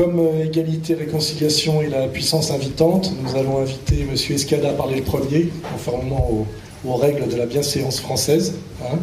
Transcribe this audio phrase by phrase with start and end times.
[0.00, 4.14] comme euh, égalité, réconciliation et la puissance invitante, nous allons inviter M.
[4.34, 6.46] Escada à parler le premier, conformément
[6.86, 8.54] aux, règles de la bienséance française.
[8.82, 8.96] Hein.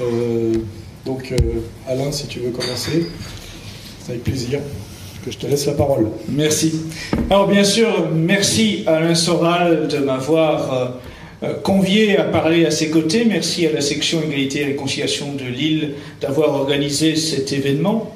[0.00, 0.54] Euh,
[1.06, 1.32] donc,
[1.86, 3.06] Alain, si tu veux commencer,
[4.00, 4.58] c'est avec plaisir
[5.24, 6.08] que je te laisse la parole.
[6.28, 6.80] Merci.
[7.30, 10.98] Alors, bien sûr, merci Alain Soral de m'avoir
[11.44, 13.24] euh, convié à parler à ses côtés.
[13.24, 18.11] Merci à la section Égalité et Réconciliation de Lille d'avoir organisé cet événement.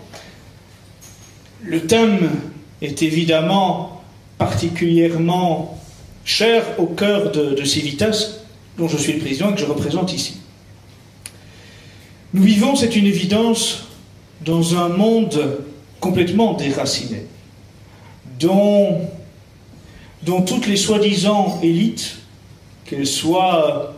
[1.67, 2.31] Le thème
[2.81, 4.03] est évidemment
[4.39, 5.81] particulièrement
[6.25, 8.39] cher au cœur de, de Civitas,
[8.79, 10.37] dont je suis le président et que je représente ici.
[12.35, 13.85] Nous vivons, c'est une évidence,
[14.45, 15.59] dans un monde
[15.99, 17.27] complètement déraciné,
[18.39, 19.01] dont,
[20.23, 22.19] dont toutes les soi-disant élites
[22.85, 23.95] qu'elles soient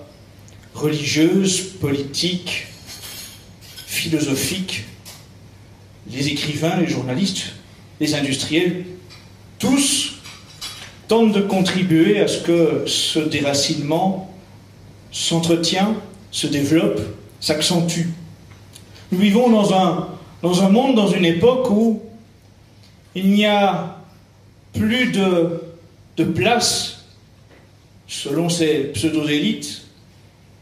[0.75, 2.69] religieuses, politiques,
[3.87, 4.85] philosophiques,
[6.11, 7.58] les écrivains, les journalistes,
[8.01, 8.85] les industriels,
[9.59, 10.15] tous
[11.09, 14.33] tentent de contribuer à ce que ce déracinement
[15.11, 15.95] s'entretient,
[16.31, 17.01] se développe,
[17.41, 18.07] s'accentue.
[19.11, 22.03] Nous vivons dans un, monde, dans une époque où
[23.15, 23.97] il n'y a
[24.75, 25.63] plus de,
[26.19, 27.07] de place
[28.07, 29.87] selon ces pseudo-élites,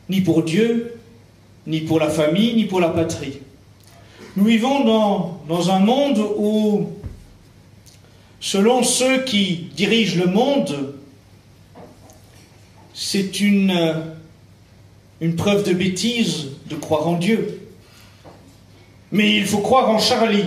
[0.08, 0.94] ni pour Dieu,
[1.66, 3.40] ni pour la famille, ni pour la patrie.
[4.36, 4.84] Nous vivons
[5.48, 6.86] dans un monde où,
[8.46, 10.94] selon ceux qui dirigent le monde,
[12.94, 14.14] c'est une,
[15.36, 17.60] preuve de bêtise de croire en Dieu.
[19.10, 20.44] Mais il faut croire en Charlie.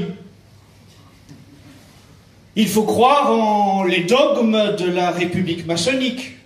[2.56, 6.38] Il faut croire en les dogmes de la République maçonnique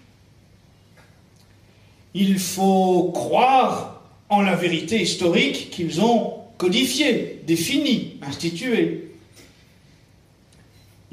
[2.16, 9.13] il faut croire en la vérité historique qu'ils ont codifiée, définie, instituée.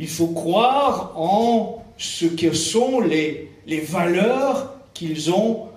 [0.00, 3.50] Il faut croire en ce que sont les,
[3.82, 5.68] valeurs qu'ils ont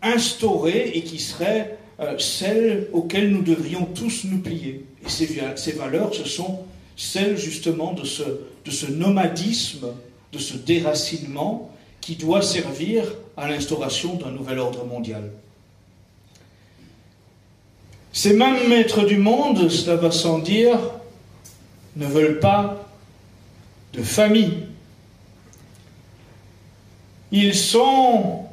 [0.00, 4.86] instaurées et qui seraient euh, celles auxquelles nous devrions tous nous plier.
[5.04, 6.60] Et ces, ces valeurs, ce sont
[6.96, 8.22] celles justement de ce,
[8.64, 9.88] de ce nomadisme,
[10.32, 11.70] de ce déracinement
[12.00, 13.04] qui doit servir
[13.36, 15.30] à l'instauration d'un nouvel ordre mondial.
[18.14, 20.78] Ces mêmes maîtres du monde, cela va sans dire,
[21.98, 22.88] ne veulent pas
[23.92, 24.68] de famille.
[27.30, 28.44] Ils sont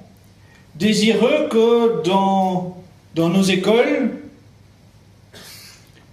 [0.76, 2.76] désireux que dans,
[3.16, 4.12] nos écoles,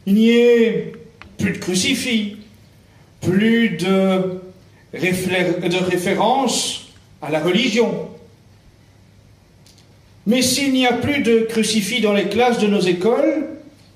[0.06, 0.92] il n'y ait
[1.38, 2.36] plus de crucifix,
[3.20, 4.40] plus de,
[4.92, 6.86] références
[7.20, 8.08] à la religion,
[10.26, 13.48] mais s'il n'y a plus de crucifix dans les classes de nos écoles,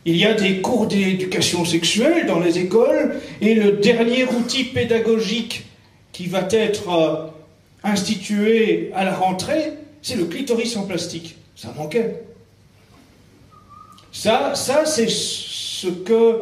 [0.07, 5.67] il y a des cours d'éducation sexuelle dans les écoles, et le dernier outil pédagogique
[6.13, 7.27] qui va être euh,
[7.83, 9.73] institué à la rentrée,
[10.03, 11.37] c'est le clitoris en plastique.
[11.57, 12.23] Ça manquait.
[14.13, 16.39] Ça, c'est ce que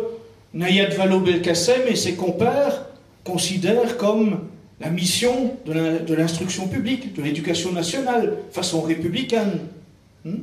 [0.53, 2.85] Nayad Vallaud-Belkacem et ses compères
[3.25, 4.41] considèrent comme
[4.79, 9.61] la mission de l'instruction publique, de l'éducation nationale, façon républicaine.
[10.25, 10.41] Hmm?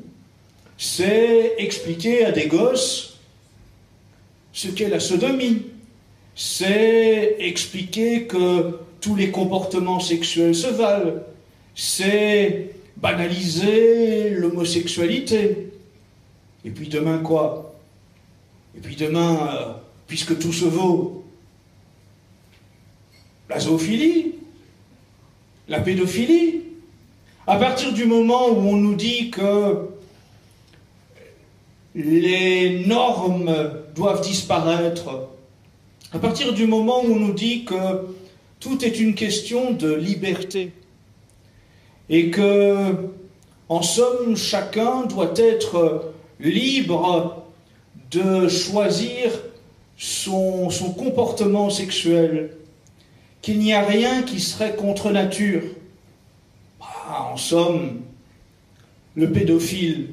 [0.78, 3.11] C'est expliquer à des gosses
[4.54, 5.68] ce qu'est la sodomie.
[6.36, 11.22] C'est expliquer que tous les comportements sexuels se valent.
[11.76, 15.72] C'est banaliser l'homosexualité.
[16.64, 17.76] Et puis demain quoi?
[18.78, 19.74] Et puis demain, euh,
[20.08, 21.26] puisque tout se vaut,
[23.50, 24.36] la zoophilie,
[25.68, 26.62] la pédophilie.
[27.48, 29.90] À partir du moment où on nous dit que
[31.96, 33.54] les normes
[33.96, 35.28] doivent disparaître,
[36.14, 37.76] à partir du moment où on nous dit que
[38.60, 40.72] tout est une question de liberté
[42.10, 42.96] et que,
[43.70, 47.44] en somme, chacun doit être libre
[48.12, 49.32] de choisir
[49.98, 52.58] son, comportement sexuel,
[53.42, 55.64] qu'il n'y a rien qui serait contre nature.
[56.80, 58.02] Bah, en somme,
[59.16, 60.10] le pédophile,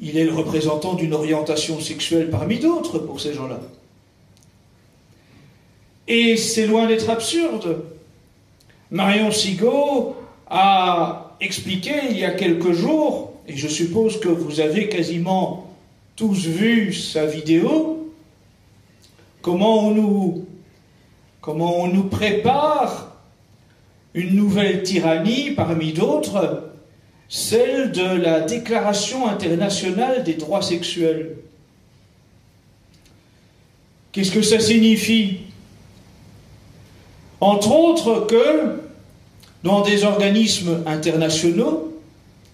[0.00, 3.60] il est le représentant d'une orientation sexuelle parmi d'autres pour ces gens-là.
[6.08, 7.84] Et c'est loin d'être absurde.
[8.90, 10.16] Marion Sigaud
[10.48, 15.74] a expliqué il y a quelques jours, et je suppose que vous avez quasiment
[16.16, 18.10] tous vu sa vidéo,
[19.42, 20.46] comment on nous
[21.40, 23.16] comment on nous prépare
[24.14, 26.69] une nouvelle tyrannie parmi d'autres,
[27.30, 31.36] celle de la Déclaration internationale des droits sexuels.
[34.10, 35.38] Qu'est-ce que ça signifie?
[37.40, 38.80] Entre autres que
[39.62, 41.96] dans des organismes internationaux,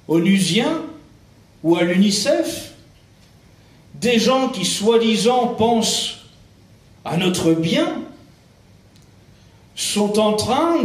[0.09, 0.83] onusiens
[1.65, 2.75] ou à l'UNICEF,
[3.95, 6.19] des gens qui soi-disant pensent
[7.07, 8.03] à notre bien
[9.75, 10.85] sont en train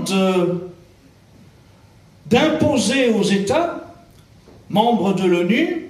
[2.27, 3.80] d'imposer aux États,
[4.71, 5.89] membres de l'ONU,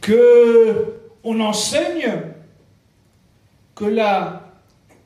[0.00, 0.94] que
[1.24, 2.22] on enseigne
[3.74, 4.52] que la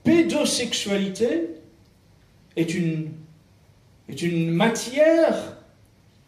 [0.05, 1.49] pédosexualité
[2.57, 3.11] est une,
[4.09, 5.57] est une matière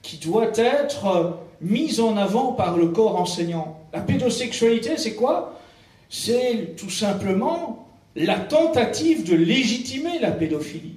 [0.02, 3.80] qui doit être mise en avant par le corps enseignant.
[3.92, 5.60] La pédosexualité, c'est quoi?
[6.08, 10.96] C'est tout simplement la tentative de légitimer la pédophilie.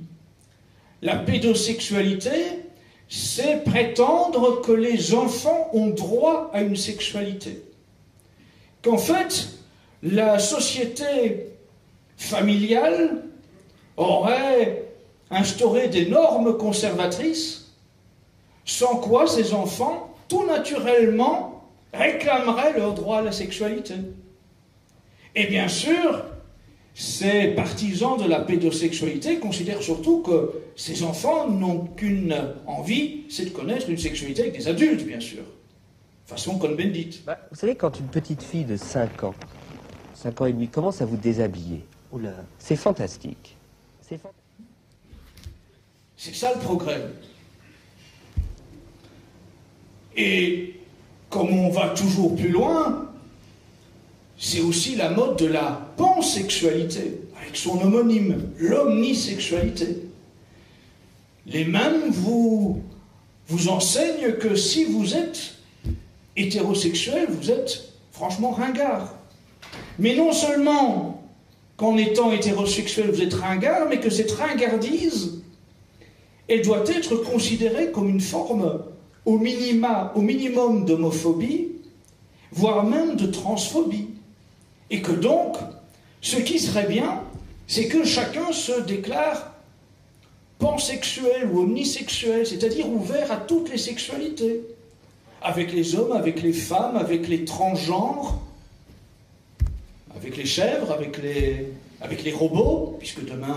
[1.02, 2.61] La pédosexualité,
[3.14, 7.62] c'est prétendre que les enfants ont droit à une sexualité.
[8.82, 9.50] Qu'en fait,
[10.02, 11.48] la société
[12.16, 13.26] familiale
[13.98, 14.86] aurait
[15.30, 17.74] instauré des normes conservatrices
[18.64, 23.96] sans quoi ces enfants, tout naturellement, réclameraient leur droit à la sexualité.
[25.36, 26.24] Et bien sûr,
[26.94, 32.36] ces partisans de la pédosexualité considèrent surtout que ces enfants n'ont qu'une
[32.68, 35.44] envie, c'est de connaître une sexualité avec des adultes, bien sûr.
[36.26, 37.24] Façon Cohn-Bendit.
[37.26, 39.36] Bah, vous savez, quand une petite fille de 5 ans,
[40.16, 41.84] 5 ans et demi, commence à vous déshabiller,
[42.60, 43.56] c'est fantastique.
[44.02, 44.20] C'est
[46.18, 47.02] C'est ça le progrès.
[50.16, 50.76] Et
[51.30, 53.11] comme on va toujours plus loin,
[54.44, 60.00] c'est aussi la mode de la pansexualité, avec son homonyme, l'omnisexualité.
[61.46, 62.82] Les mêmes vous,
[63.48, 65.58] vous enseignent que si vous êtes
[66.36, 69.14] hétérosexuel, vous êtes franchement ringard.
[70.00, 71.24] Mais non seulement
[71.78, 75.44] qu'en étant hétérosexuel, vous êtes ringard, mais que cette ringardise,
[76.48, 78.82] elle doit être considérée comme une forme
[79.24, 81.68] au minima, au minimum d'homophobie,
[82.52, 84.08] voire même de transphobie.
[84.92, 85.58] Et que donc,
[86.20, 87.24] ce qui serait bien,
[87.66, 89.54] c'est que chacun se déclare
[90.60, 94.62] pansexuel ou omnisexuel, c'est-à-dire ouvert à toutes les sexualités,
[95.42, 98.40] avec les hommes, avec les femmes, avec les transgenres,
[100.16, 101.68] avec les chèvres, avec les,
[102.02, 103.56] avec les robots, puisque demain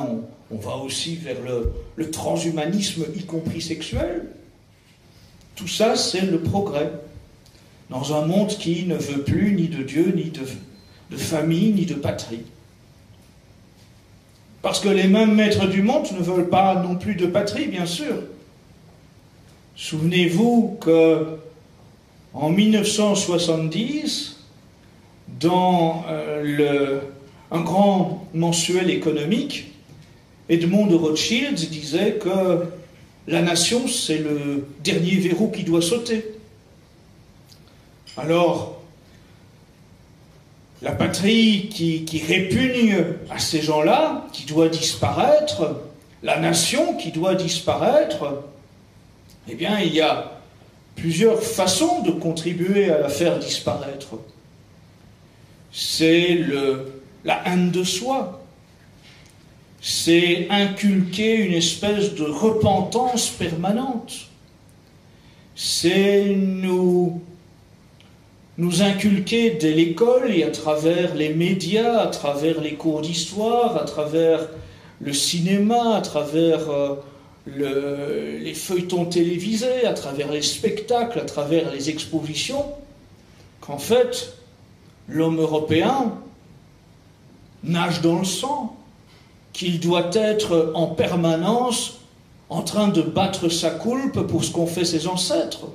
[0.51, 4.27] on, va aussi vers le, le, transhumanisme, y compris sexuel.
[5.57, 6.93] Tout ça, c'est le progrès.
[7.91, 10.41] Dans un monde qui ne veut plus ni de Dieu, ni de,
[11.11, 12.45] de famille ni de patrie.
[14.63, 17.87] Parce que les mêmes maîtres du monde ne veulent pas non plus de patrie, bien
[17.87, 18.15] sûr.
[19.77, 21.39] Souvenez-vous que
[22.33, 24.37] en 1970,
[25.41, 27.01] dans euh, le,
[27.51, 29.73] un grand mensuel économique,
[30.49, 32.65] Edmond Rothschild disait que
[33.27, 36.25] la nation, c'est le dernier verrou qui doit sauter.
[38.17, 38.74] Alors,
[40.85, 45.81] la patrie qui, répugne à ces gens-là, qui doit disparaître,
[46.23, 48.43] la nation qui doit disparaître,
[49.49, 50.41] eh bien, il y a
[50.95, 54.19] plusieurs façons de contribuer à la faire disparaître.
[55.73, 56.41] C'est
[57.25, 58.45] la haine de soi,
[59.81, 64.29] c'est inculquer une espèce de repentance permanente,
[65.57, 67.23] c'est nous
[68.57, 73.85] nous inculquer dès l'école et à travers les médias, à travers les cours d'histoire, à
[73.85, 74.49] travers
[75.01, 81.91] le cinéma, à travers euh, les feuilletons télévisés, à travers les spectacles, à travers les
[81.91, 82.65] expositions,
[83.61, 84.35] qu'en fait,
[85.09, 86.13] l'homme européen
[87.65, 88.77] nage dans le sang,
[89.53, 92.01] qu'il doit être en permanence
[92.51, 95.69] en train de battre sa coulpe pour ce qu'ont fait ses ancêtres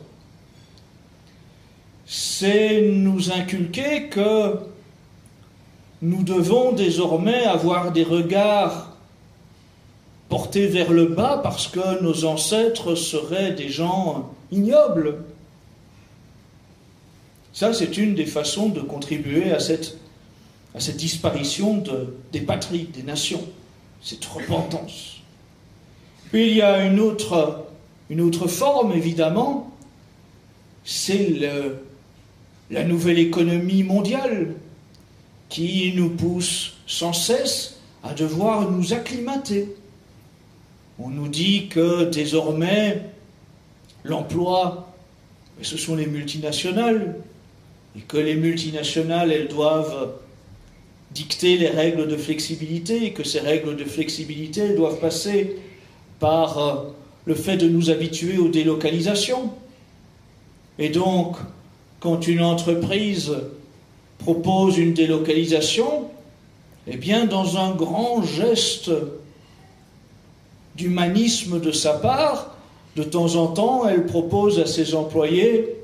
[2.11, 4.55] c'est nous inculquer que
[6.01, 8.97] nous devons désormais avoir des regards
[10.27, 15.23] portés vers le bas parce que nos ancêtres seraient des gens ignobles.
[17.53, 19.99] Ça, c'est une des façons de contribuer à cette,
[20.97, 21.83] disparition
[22.31, 23.45] des patries, des nations,
[24.01, 25.17] cette repentance.
[26.31, 27.65] Puis il y a une autre,
[28.09, 29.71] une autre forme, évidemment,
[30.83, 31.83] c'est le,
[32.69, 34.53] la nouvelle économie mondiale
[35.49, 39.67] qui nous pousse sans cesse à devoir nous acclimater.
[40.99, 43.01] On nous dit que désormais,
[44.03, 44.93] l'emploi,
[45.61, 47.15] ce sont les multinationales,
[47.97, 50.13] et que les multinationales, elles doivent
[51.11, 55.57] dicter les règles de flexibilité et que ces règles de flexibilité doivent passer
[56.19, 56.75] par euh,
[57.25, 59.51] le fait de nous habituer aux délocalisations.
[60.77, 61.37] Et donc,
[61.99, 63.33] quand une entreprise
[64.19, 66.09] propose une délocalisation,
[66.87, 68.91] eh bien, dans un grand geste
[70.75, 72.55] d'humanisme de sa part,
[72.95, 75.75] de temps en temps, elle propose à ses employés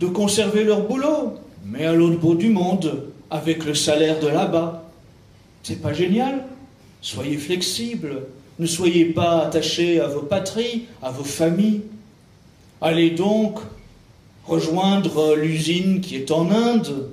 [0.00, 1.34] de conserver leur boulot,
[1.64, 4.84] mais à l'autre bout du monde, avec le salaire de là-bas.
[5.62, 6.44] C'est pas génial
[7.02, 8.22] Soyez flexibles,
[8.60, 11.82] ne soyez pas attachés à vos patries, à vos familles.
[12.80, 13.58] Allez donc
[14.46, 17.10] rejoindre l'usine qui est en Inde,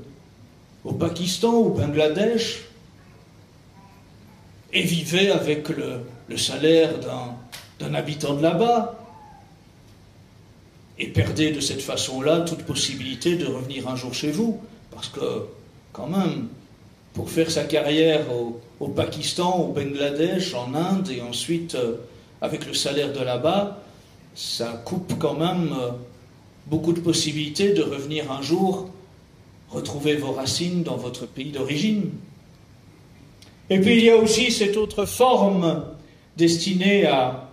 [0.83, 2.61] au Pakistan, au Bangladesh,
[4.71, 6.91] et vivez avec le, salaire
[7.79, 8.95] d'un habitant de là-bas,
[10.97, 14.59] et perdez de cette façon-là toute possibilité de revenir un jour chez vous,
[14.91, 15.45] parce que
[15.93, 16.47] quand même,
[17.13, 18.25] pour faire sa carrière
[18.79, 21.95] au, Pakistan, au Bangladesh, en Inde, et ensuite euh,
[22.41, 23.81] avec le salaire de là-bas,
[24.35, 25.91] ça coupe quand même euh,
[26.69, 28.89] beaucoup de possibilités de revenir un jour
[29.69, 32.09] retrouver vos racines dans votre pays d'origine.
[33.69, 35.85] Et puis il y a aussi cette autre forme
[36.37, 37.45] destinée à,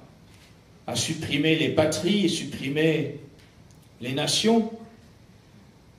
[0.95, 3.19] supprimer les patries et supprimer
[4.01, 4.71] les nations.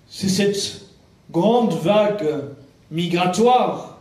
[0.08, 0.88] C'est cette
[1.30, 2.26] grande vague
[2.90, 4.00] migratoire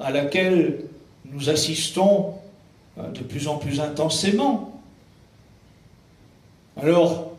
[0.00, 0.86] à laquelle
[1.24, 2.34] nous assistons
[2.98, 4.82] euh, de plus en plus intensément.
[6.76, 7.33] Alors,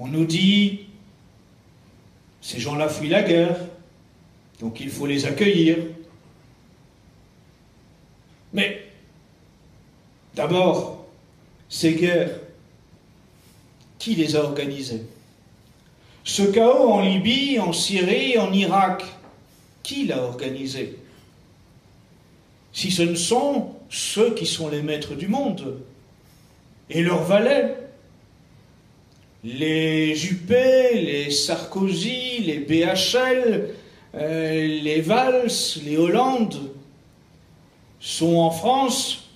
[0.00, 0.86] on nous dit,
[2.40, 3.56] ces gens-là fuient la guerre,
[4.60, 5.76] donc il faut les accueillir.
[8.52, 8.86] Mais,
[10.36, 11.04] d'abord,
[11.68, 12.38] ces guerres,
[13.98, 15.02] qui les a organisées?
[16.22, 19.04] Ce chaos en Libye, en Syrie, en Irak,
[19.82, 20.96] qui l'a organisé?
[22.72, 25.80] Si ce ne sont ceux qui sont les maîtres du monde
[26.88, 27.87] et leurs valets,
[29.44, 33.70] les Juppé, les Sarkozy, les BHL,
[34.14, 35.50] euh, les Valls,
[35.84, 36.72] les Hollande
[38.00, 39.28] sont en France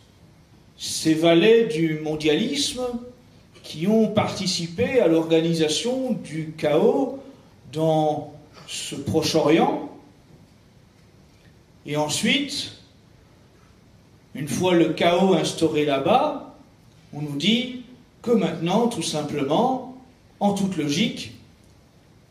[0.76, 2.82] ces valets du mondialisme
[3.62, 7.20] qui ont participé à l'organisation du chaos
[7.72, 8.32] dans
[8.66, 9.88] ce Proche-Orient.
[11.86, 12.72] Et ensuite,
[14.34, 16.56] une fois le chaos instauré là-bas,
[17.12, 17.82] on nous dit
[18.22, 19.91] que maintenant, tout simplement,
[20.42, 21.34] en toute logique,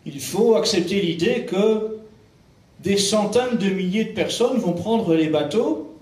[0.06, 1.98] il faut accepter l'idée que
[2.82, 5.96] des centaines de milliers de personnes vont prendre les bateaux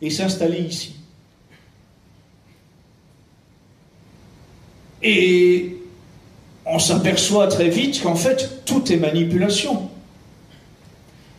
[0.00, 0.94] et s'installer ici.
[5.02, 5.76] Et
[6.66, 9.90] on s'aperçoit très vite qu'en fait, tout est manipulation.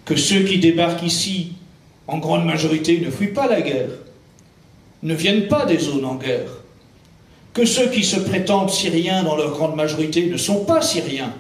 [0.04, 1.54] Que ceux qui débarquent ici,
[2.06, 3.92] en grande majorité, ne fuient pas la guerre,
[5.04, 6.57] ne viennent pas des zones en guerre,
[7.58, 11.34] que ceux qui se prétendent syriens dans leur grande majorité ne sont pas syriens,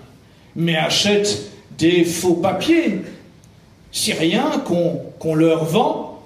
[0.55, 3.01] mais achètent des faux papiers
[3.91, 6.23] syriens qu'on leur vend,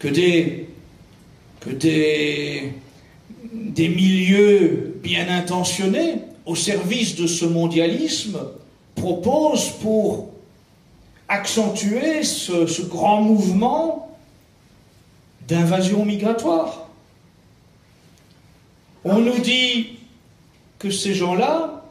[0.00, 0.66] que des,
[3.78, 6.16] milieux bien intentionnés
[6.46, 8.40] au service de ce mondialisme
[8.96, 10.30] proposent pour
[11.28, 14.16] accentuer ce, ce grand mouvement
[15.46, 16.85] d'invasion migratoire.
[19.08, 19.98] On nous dit
[20.80, 21.84] que ces gens-là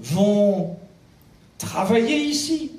[0.00, 0.76] vont
[1.58, 2.72] travailler ici.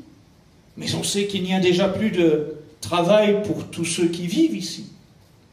[0.76, 4.58] Mais on sait qu'il n'y a déjà plus de travail pour tous ceux qui vivent
[4.58, 4.92] ici.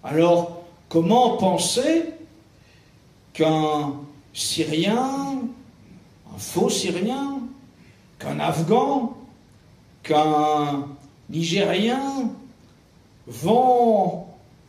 [0.02, 2.06] Alors, comment penser
[3.34, 3.94] qu'un
[4.32, 5.42] Syrien,
[6.34, 7.38] un faux Syrien,
[8.18, 9.16] qu'un Afghan,
[10.02, 10.88] qu'un
[11.30, 12.32] Nigérien
[13.28, 14.26] vont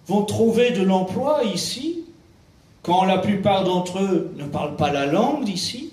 [0.07, 2.03] vont trouver de l'emploi ici,
[2.83, 5.91] quand la plupart d'entre eux ne parlent pas la langue d'ici,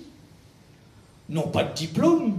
[1.29, 2.37] n'ont pas de diplôme,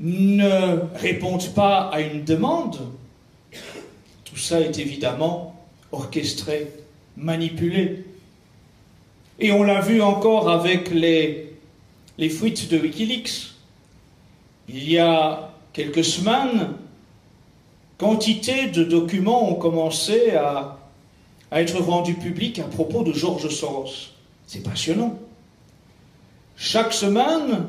[0.00, 2.78] ne répondent pas à une demande.
[4.24, 5.54] Tout ça est évidemment
[5.92, 6.72] orchestré,
[7.16, 8.04] manipulé.
[9.38, 11.54] Et on l'a vu encore avec les,
[12.18, 13.52] les fuites de Wikileaks.
[14.68, 16.74] Il y a quelques semaines,
[18.00, 20.78] quantité de documents ont commencé à,
[21.52, 23.92] être rendus publics à propos de Georges Soros.
[24.46, 25.18] C'est passionnant.
[26.56, 27.66] Chaque semaine,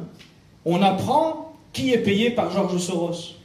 [0.63, 3.35] on apprend qui est payé par Georges Soros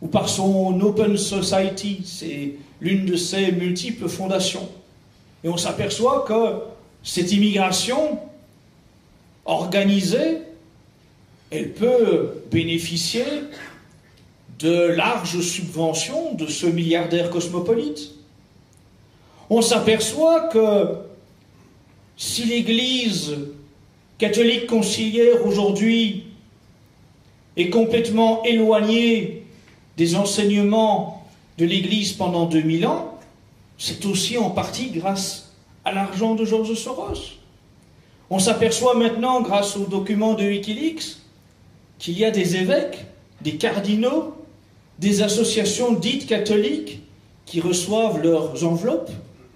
[0.00, 4.66] ou par son Open Society, c'est l'une de ses multiples fondations.
[5.44, 6.62] Et on s'aperçoit que
[7.02, 8.18] cette immigration
[9.44, 10.38] organisée
[11.50, 13.24] elle peut bénéficier
[14.60, 18.10] de larges subventions de ce milliardaire cosmopolite.
[19.48, 20.96] On s'aperçoit que
[22.16, 23.36] si l'Église
[24.18, 26.24] catholique conciliaire aujourd'hui
[27.56, 29.46] est complètement éloignée
[29.96, 31.24] des enseignements
[31.56, 33.18] de l'Église pendant 2000 ans,
[33.78, 35.52] c'est aussi en partie grâce
[35.86, 37.38] à l'argent de Georges Soros.
[38.28, 41.16] On s'aperçoit maintenant, grâce aux documents de Wikileaks,
[41.98, 43.06] qu'il y a des évêques,
[43.40, 44.34] des cardinaux,
[45.00, 47.00] des associations dites catholiques
[47.46, 49.10] qui reçoivent leurs enveloppes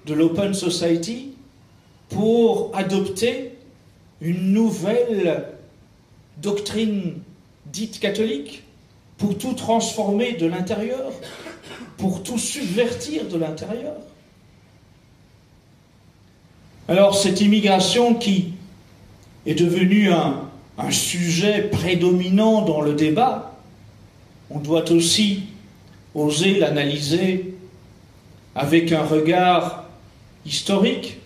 [0.07, 1.33] de l'Open Society
[2.09, 3.53] pour adopter
[4.21, 5.45] une nouvelle
[6.43, 7.15] doctrine
[7.67, 8.63] dite catholique,
[9.19, 11.13] pour tout transformer de l'intérieur,
[11.99, 13.95] pour tout subvertir de l'intérieur.
[16.89, 18.53] Alors cette immigration qui
[19.47, 20.41] est devenue un,
[20.91, 23.54] sujet prédominant dans le débat,
[24.51, 25.45] on doit aussi
[26.15, 27.55] oser l'analyser
[28.55, 29.85] avec un regard
[30.47, 31.19] historique,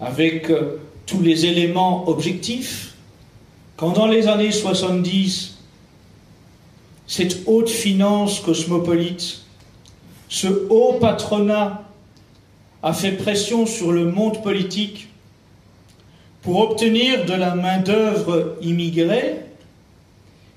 [0.00, 2.94] avec euh, tous les éléments objectifs.
[3.76, 5.58] Quand dans les années 70,
[7.06, 9.40] cette haute finance cosmopolite,
[10.28, 11.82] ce haut patronat
[12.82, 15.08] a fait pression sur le monde politique
[16.42, 19.36] pour obtenir de la main-d'œuvre immigrée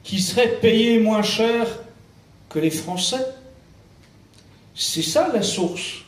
[0.03, 1.67] qui serait payée moins cher
[2.49, 3.25] que les Français.
[4.75, 6.03] C'est ça la source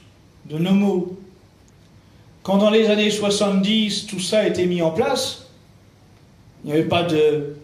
[0.46, 1.20] de nos mots.
[2.44, 5.48] Quand dans les années 70, tout ça a été mis en place,
[6.64, 7.56] il n'y avait pas de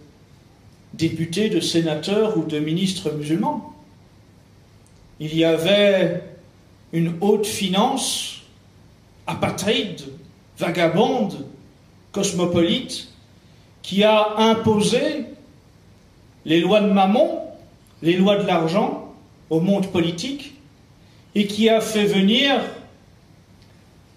[0.93, 3.73] députés, de sénateurs ou de ministres musulmans.
[5.19, 6.23] Il y avait
[6.93, 8.41] une haute finance
[9.27, 10.01] apatride,
[10.57, 11.45] vagabonde,
[12.11, 13.09] cosmopolite,
[13.81, 15.25] qui a imposé
[16.45, 17.44] les lois de Mammon,
[18.01, 19.13] les lois de l'argent
[19.49, 20.53] au monde politique,
[21.36, 22.62] et qui a fait venir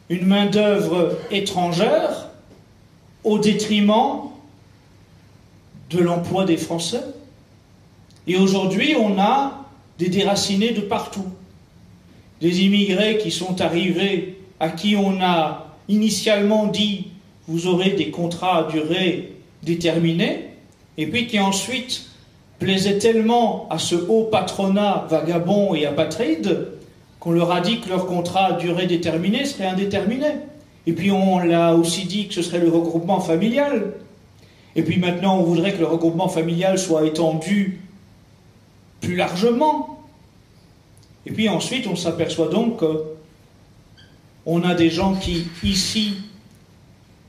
[0.09, 2.29] une main-d'œuvre étrangère
[3.25, 4.31] au détriment
[5.91, 7.03] de l'emploi des Français.
[8.27, 9.65] Et aujourd'hui, on a
[9.99, 11.27] des déracinés de partout.
[12.41, 17.09] Des immigrés qui sont arrivés, à qui on a initialement dit
[17.49, 20.51] vous aurez des contrats à durée déterminée,
[20.99, 22.07] et puis qui ensuite
[22.59, 26.69] plaisaient tellement à ce haut patronat vagabond et apatride
[27.21, 30.27] qu'on leur a dit que leur contrat à durée déterminée serait indéterminé.
[30.87, 33.93] Et puis on l'a aussi dit que ce serait le regroupement familial.
[34.77, 37.81] Et puis maintenant on voudrait que le regroupement familial soit étendu
[39.01, 40.03] plus largement.
[41.27, 42.79] Et puis ensuite on s'aperçoit donc
[44.45, 46.15] qu'on a des gens qui ici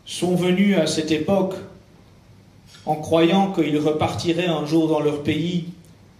[0.05, 1.55] sont venus à cette époque
[2.89, 5.65] en croyant qu'ils repartiraient un jour dans leur pays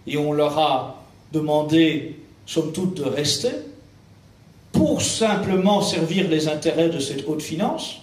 [0.06, 1.02] et on leur a
[1.32, 2.14] demandé
[2.46, 3.50] somme toute, de rester
[4.70, 7.96] pour simplement servir les intérêts de cette haute finance.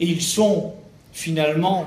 [0.00, 0.74] Et ils sont
[1.14, 1.86] finalement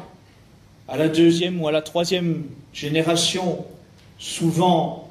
[0.87, 3.63] à la deuxième ou à la troisième génération
[4.17, 5.07] souvent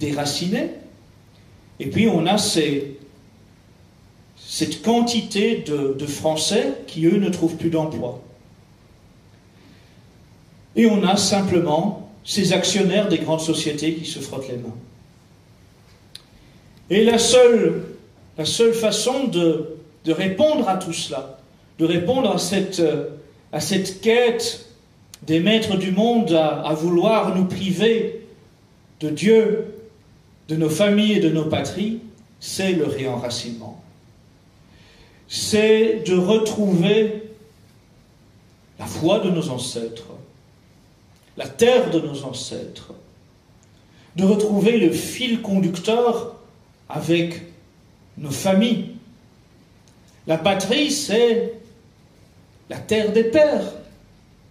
[0.00, 0.70] déracinés.
[1.78, 2.96] Et puis on a cette
[4.82, 8.20] quantité de Français qui, eux, ne trouvent plus d'emploi.
[10.76, 14.76] Et on a simplement ces actionnaires des grandes sociétés qui se frottent les mains.
[16.90, 17.84] Et la seule,
[18.74, 21.38] façon de, répondre à tout cela,
[21.78, 24.66] de répondre à cette, quête
[25.22, 28.26] des maîtres du monde à vouloir nous priver
[29.00, 29.74] de Dieu,
[30.48, 32.00] de nos familles et de nos patries,
[32.40, 33.82] c'est le réenracinement.
[35.28, 37.22] C'est de retrouver
[38.78, 40.08] la foi de nos ancêtres,
[41.36, 42.92] la terre de nos ancêtres,
[44.16, 46.36] de retrouver le fil conducteur
[46.88, 47.42] avec
[48.18, 48.90] nos familles.
[50.26, 51.54] La patrie, c'est
[52.68, 53.72] la terre des pères.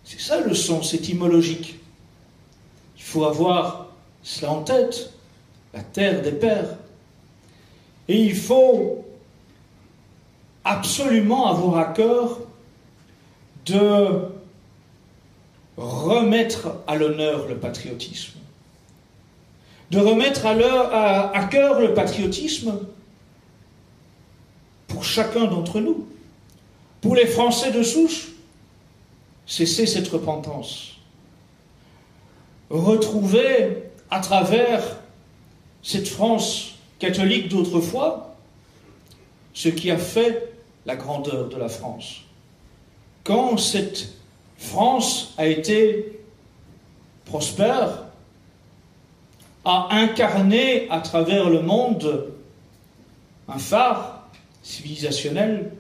[0.04, 1.76] C'est ça le sens étymologique.
[2.98, 3.88] Il faut avoir
[4.24, 5.12] cela en tête,
[5.74, 6.78] la terre des pères.
[8.08, 9.06] Et il faut
[10.64, 12.40] absolument avoir à cœur
[13.66, 14.32] de
[15.82, 18.42] remettre à l'honneur le patriotisme
[19.92, 22.80] de remettre à, à cœur le patriotisme
[24.88, 26.08] pour chacun d'entre nous.
[27.02, 28.30] Pour les Français de souche,
[29.46, 30.94] cesser cette repentance.
[32.70, 34.82] Retrouver à travers
[35.84, 38.36] cette France catholique d'autrefois
[39.54, 40.54] ce qui a fait
[40.86, 42.22] la grandeur de la France.
[43.26, 44.14] Quand cette
[44.62, 46.20] France a été
[47.26, 48.04] prospère,
[49.66, 52.32] a incarné à travers le monde
[53.50, 54.30] un phare
[54.62, 55.72] civilisationnel.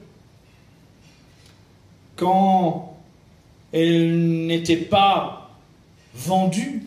[2.15, 2.97] Quand
[3.71, 5.51] elle n'était pas
[6.15, 6.83] vendue,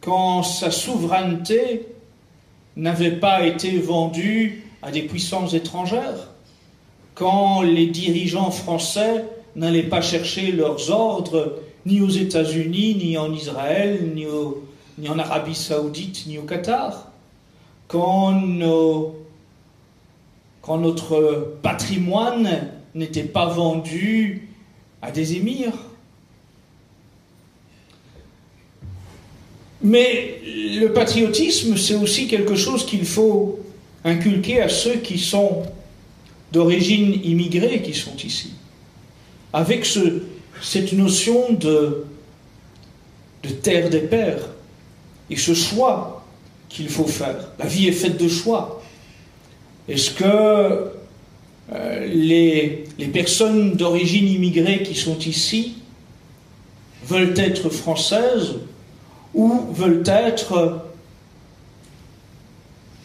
[0.00, 1.88] quand sa souveraineté
[2.76, 6.28] n'avait pas été vendue à des puissances étrangères,
[7.14, 9.24] quand les dirigeants français
[9.56, 14.26] n'allaient pas chercher leurs ordres ni aux États-Unis, ni en Israël, ni,
[15.08, 17.10] en Arabie saoudite, ni au Qatar,
[17.88, 18.32] quand
[20.68, 24.48] notre patrimoine n'était pas vendu
[25.00, 25.72] à des émirs.
[29.82, 33.60] Mais le patriotisme, c'est aussi quelque chose qu'il faut
[34.04, 35.62] inculquer à ceux qui sont
[36.52, 38.55] d'origine immigrée, qui sont ici.
[39.56, 40.20] Avec ce,
[40.60, 42.04] cette notion de,
[43.62, 44.50] terre des pères
[45.30, 46.26] et ce choix
[46.68, 47.38] qu'il faut faire.
[47.58, 48.82] La vie est faite de choix.
[49.88, 50.90] Est-ce que
[51.72, 55.78] euh, les, personnes d'origine immigrée qui sont ici
[57.06, 58.56] veulent être françaises
[59.32, 60.84] ou veulent être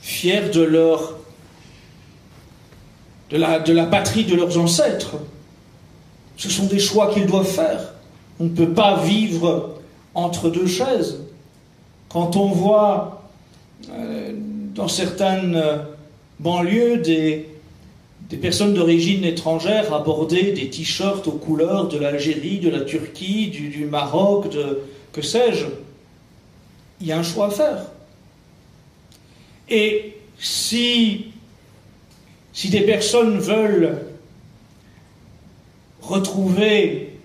[0.02, 1.18] fiers de leur
[3.30, 5.16] de la patrie de leurs ancêtres?
[6.42, 7.94] Ce sont des choix qu'ils doivent faire.
[8.40, 9.76] On ne peut pas vivre
[10.16, 11.20] entre deux chaises.
[12.10, 13.30] Quand on voit
[13.92, 14.32] euh,
[14.74, 15.64] dans certaines
[16.40, 17.48] banlieues des,
[18.42, 24.50] personnes d'origine étrangère aborder des t-shirts aux couleurs de l'Algérie, de la Turquie, du, Maroc,
[24.50, 24.80] de
[25.14, 25.68] que sais-je,
[27.02, 27.86] il y a un choix à faire.
[29.70, 31.28] Et si
[32.68, 34.11] des personnes veulent
[36.02, 37.18] retrouver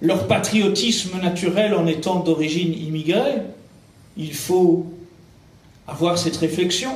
[0.00, 3.42] leur patriotisme naturel en étant d'origine immigrée,
[4.16, 4.86] il faut
[5.86, 6.92] avoir cette réflexion.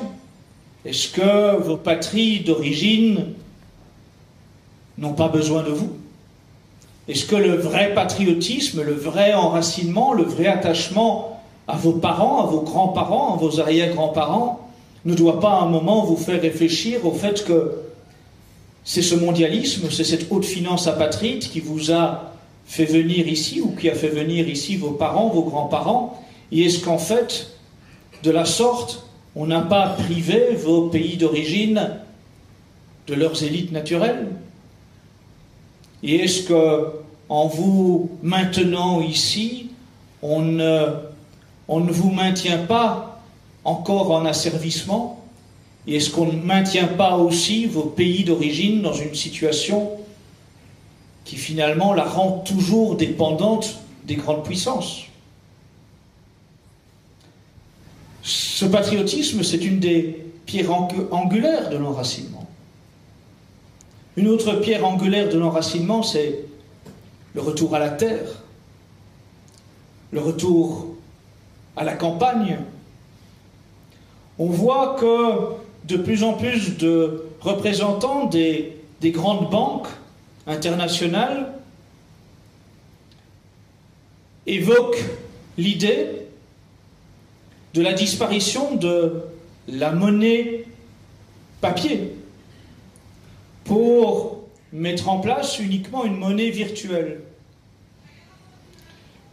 [0.84, 3.34] Est-ce que vos patries d'origine
[4.98, 5.90] n'ont pas besoin de vous?
[7.08, 12.46] Est-ce que le vrai patriotisme, le vrai enracinement, le vrai attachement à vos parents, à
[12.46, 14.68] vos grands-parents, à vos arrière-grands-parents
[15.04, 17.78] ne doit pas à un moment vous faire réfléchir au fait que
[18.86, 22.32] c'est ce mondialisme, c'est cette haute finance apatride qui vous a
[22.66, 26.22] fait venir ici ou qui a fait venir ici vos parents, vos grands-parents.
[26.52, 27.50] Et est-ce qu'en fait,
[28.22, 31.98] de la sorte, on n'a pas privé vos pays d'origine
[33.08, 34.28] de leurs élites naturelles?
[36.04, 36.92] Et est-ce que,
[37.28, 39.70] en vous maintenant ici,
[40.22, 40.86] on ne,
[41.66, 43.20] on ne vous maintient pas
[43.64, 45.15] encore en asservissement?
[45.86, 49.92] Et est-ce qu'on ne maintient pas aussi vos pays d'origine dans une situation
[51.24, 55.04] qui finalement la rend toujours dépendante des grandes puissances?
[58.22, 60.72] Ce patriotisme, c'est une des pierres
[61.12, 62.48] angulaires de l'enracinement.
[64.16, 66.40] Une autre pierre angulaire de l'enracinement, c'est
[67.34, 68.42] le retour à la terre,
[70.10, 70.86] le retour
[71.76, 72.58] à la campagne.
[74.38, 79.88] On voit que de plus en plus de représentants des, des grandes banques
[80.46, 81.52] internationales
[84.46, 85.04] évoquent
[85.58, 86.26] l'idée
[87.74, 89.22] de la disparition de
[89.68, 90.64] la monnaie
[91.60, 92.14] papier
[93.64, 97.20] pour mettre en place uniquement une monnaie virtuelle.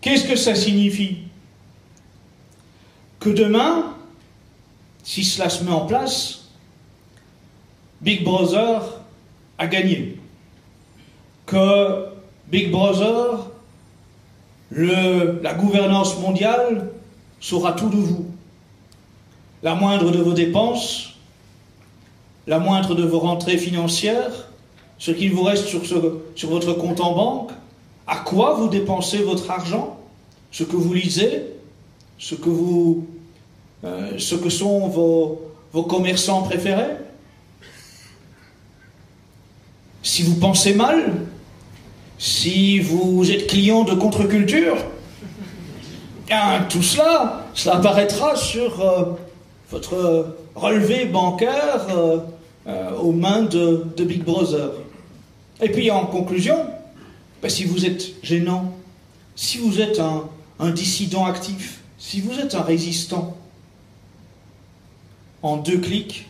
[0.02, 1.20] Qu'est-ce que ça signifie?
[3.20, 3.96] Que demain,
[5.04, 6.43] si cela se met en place,
[8.04, 8.82] Big Brother
[9.58, 10.18] a gagné.
[11.46, 12.08] Que
[12.48, 13.50] Big Brother,
[14.72, 16.92] la gouvernance mondiale,
[17.39, 18.26] saura tout de vous
[19.62, 21.13] la moindre de vos dépenses,
[22.46, 24.50] la moindre de vos rentrées financières,
[25.00, 27.52] ce qu'il vous reste sur, votre compte en banque,
[28.06, 29.98] à quoi vous dépensez votre argent,
[30.52, 31.44] ce que vous lisez,
[32.20, 33.08] ce que, vous,
[33.86, 36.98] euh, ce que sont vos commerçants préférés.
[40.04, 41.13] Si vous pensez mal,
[42.18, 44.76] si vous êtes client de contre-culture,
[46.70, 49.06] tout cela, cela apparaîtra sur euh,
[49.70, 52.18] votre relevé bancaire euh,
[52.68, 54.72] euh, aux mains de, Big Brother.
[55.62, 56.58] Et puis en conclusion,
[57.42, 58.74] ben, si vous êtes gênant,
[59.36, 63.38] si vous êtes un, un dissident actif, si vous êtes un résistant,
[65.42, 66.28] en deux clics,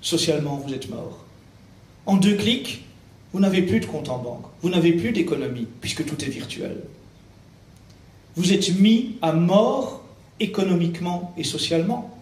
[0.00, 1.25] socialement, vous êtes mort.
[2.06, 2.84] En deux clics,
[3.32, 6.76] vous n'avez plus de compte en banque, vous n'avez plus d'économie, puisque tout est virtuel.
[8.36, 10.04] vous êtes mis à mort
[10.38, 12.18] économiquement et socialement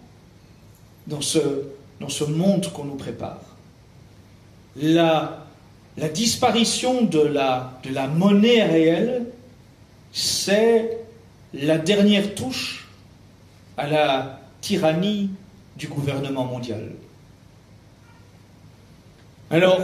[1.07, 3.41] dans ce, monde qu'on nous prépare.
[4.75, 5.45] La,
[5.97, 9.27] la disparition de la monnaie réelle,
[10.11, 10.97] c'est
[11.53, 12.87] la dernière touche
[13.77, 15.29] à la tyrannie
[15.77, 16.91] du gouvernement mondial.
[19.49, 19.79] Alors,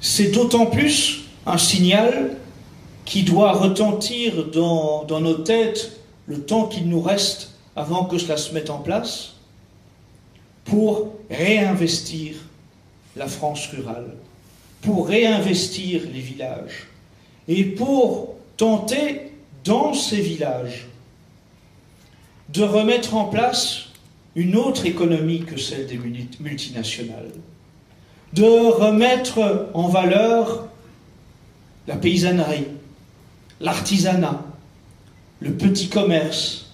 [0.00, 2.36] c'est d'autant plus un signal
[3.04, 8.36] qui doit retentir dans, dans nos têtes le temps qu'il nous reste avant que cela
[8.36, 9.34] se mette en place
[10.64, 12.36] pour réinvestir
[13.16, 14.14] la France rurale,
[14.82, 16.86] pour réinvestir les villages
[17.48, 19.32] et pour tenter
[19.64, 20.86] dans ces villages
[22.48, 23.86] de remettre en place
[24.34, 25.98] une autre économie que celle des
[26.40, 27.32] multinationales,
[28.32, 30.68] de remettre en valeur
[31.86, 32.66] la paysannerie,
[33.60, 34.44] l'artisanat,
[35.40, 36.66] le petit commerce,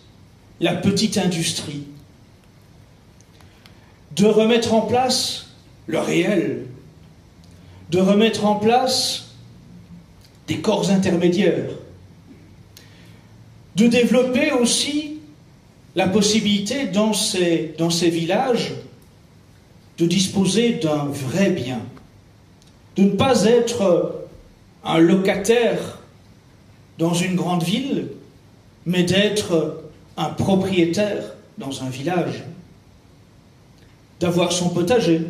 [0.60, 1.84] la petite industrie,
[4.16, 5.46] de remettre en place
[5.86, 6.66] le réel,
[7.90, 9.28] de remettre en place
[10.48, 11.70] des corps intermédiaires,
[13.76, 15.18] de développer aussi
[15.94, 17.74] la possibilité dans ces,
[18.10, 18.72] villages
[19.98, 21.80] de disposer d'un vrai bien,
[22.96, 24.26] de ne pas être
[24.84, 25.98] un locataire
[26.98, 28.08] dans une grande ville,
[28.84, 29.82] mais d'être
[30.16, 32.44] un propriétaire dans un village,
[34.20, 35.22] d'avoir son potager,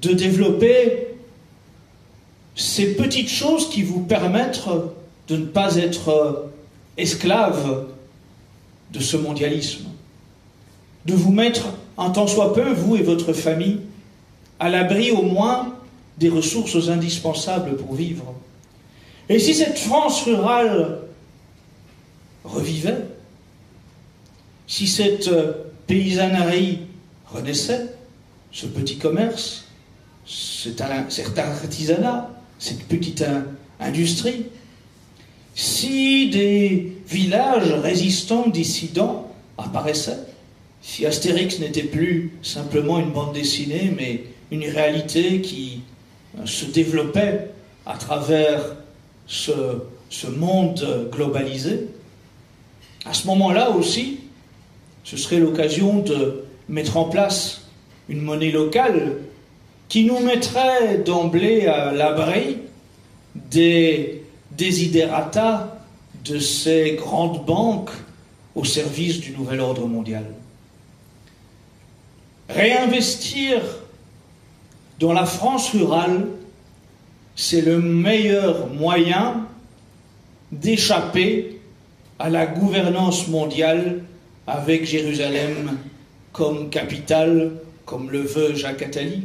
[0.00, 1.08] de développer
[2.54, 4.62] ces petites choses qui vous permettent
[5.28, 6.50] de ne pas être
[6.96, 7.86] esclave
[8.92, 9.86] de ce mondialisme,
[11.06, 13.80] de vous mettre un tant soit peu, vous et votre famille,
[14.58, 15.74] à l'abri au moins
[16.18, 18.34] des ressources indispensables pour vivre.
[19.28, 20.98] Et si cette France rurale
[22.44, 23.04] revivait,
[24.66, 25.30] si cette
[25.86, 26.80] paysannerie
[27.26, 27.94] renaissait,
[28.50, 29.64] ce petit commerce,
[30.26, 30.80] cet
[31.38, 33.24] artisanat, cette petite
[33.80, 34.46] industrie,
[35.54, 40.18] si des villages résistants, dissidents apparaissaient,
[40.82, 45.80] si Astérix n'était plus simplement une bande dessinée, mais une réalité qui
[46.38, 47.50] euh, se développait
[47.86, 48.76] à travers
[49.26, 49.52] ce,
[50.10, 51.86] ce monde globalisé,
[53.04, 54.18] à ce moment-là aussi,
[55.04, 57.62] ce serait l'occasion de mettre en place
[58.08, 59.16] une monnaie locale
[59.88, 62.58] qui nous mettrait d'emblée à l'abri
[63.34, 64.22] des
[64.56, 65.78] desiderata
[66.24, 67.90] de ces grandes banques
[68.54, 70.24] au service du nouvel ordre mondial.
[72.48, 73.60] Réinvestir
[74.98, 76.26] dans la France rurale,
[77.34, 79.46] c'est le meilleur moyen
[80.50, 81.60] d'échapper
[82.18, 84.02] à la gouvernance mondiale
[84.46, 85.78] avec Jérusalem
[86.32, 87.52] comme capitale,
[87.84, 89.24] comme le veut Jacques Attali.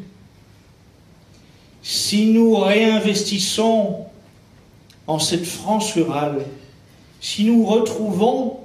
[1.83, 4.05] Si nous réinvestissons
[5.05, 6.45] en cette France rurale,
[7.21, 8.59] si nous retrouvons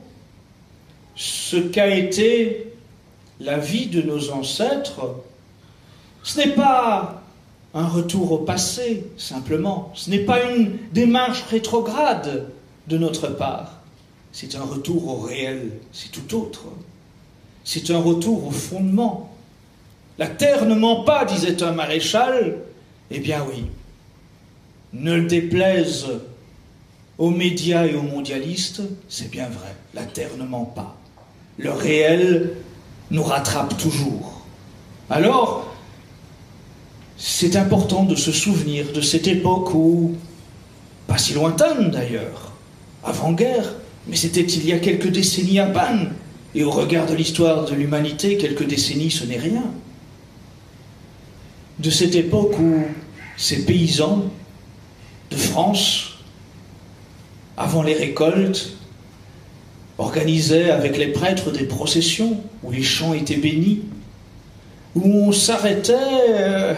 [1.14, 2.71] ce qu'a été
[3.40, 5.00] la vie de nos ancêtres,
[6.22, 7.22] ce n'est pas
[7.74, 9.92] un retour au passé, simplement.
[9.94, 12.48] Ce n'est pas une démarche rétrograde
[12.88, 13.80] de notre part.
[14.32, 16.64] C'est un retour au réel, c'est tout autre.
[17.64, 19.34] C'est un retour au fondement.
[20.18, 22.58] La terre ne ment pas, disait un maréchal.
[23.10, 23.64] Eh bien oui,
[24.92, 26.06] ne le déplaise
[27.18, 30.96] aux médias et aux mondialistes, c'est bien vrai, la terre ne ment pas.
[31.58, 32.52] Le réel
[33.12, 34.42] nous rattrape toujours.
[35.10, 35.72] Alors,
[37.18, 40.16] c'est important de se souvenir de cette époque où,
[41.06, 42.52] pas si lointaine d'ailleurs,
[43.04, 43.74] avant-guerre,
[44.08, 46.14] mais c'était il y a quelques décennies à peine,
[46.54, 49.64] et au regard de l'histoire de l'humanité, quelques décennies, ce n'est rien.
[51.78, 52.82] De cette époque où
[53.36, 54.24] ces paysans
[55.30, 56.14] de France,
[57.58, 58.76] avant les récoltes,
[60.02, 63.82] organisait avec les prêtres des processions où les champs étaient bénis,
[64.94, 65.94] où on s'arrêtait
[66.30, 66.74] euh,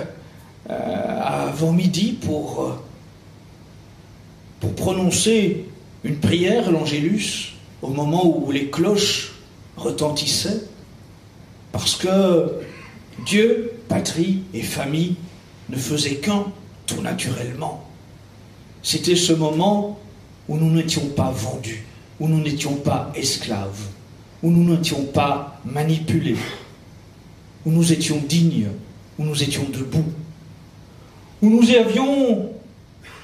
[0.71, 2.73] euh, avant midi pour, euh,
[4.61, 5.65] pour prononcer
[6.05, 9.33] une prière, l'Angélus, au moment où les cloches
[9.77, 10.63] retentissaient,
[11.73, 12.61] parce que
[13.27, 15.17] Dieu, patrie et famille
[15.71, 16.45] ne faisaient qu'un
[16.87, 17.89] tout naturellement.
[18.83, 19.99] C'était ce moment
[20.49, 21.85] où nous n'étions pas vendus
[22.21, 23.81] où nous n'étions pas esclaves,
[24.43, 26.37] où nous n'étions pas manipulés,
[27.65, 28.69] où nous étions dignes,
[29.19, 30.13] où nous étions debout,
[31.43, 32.51] où nous avions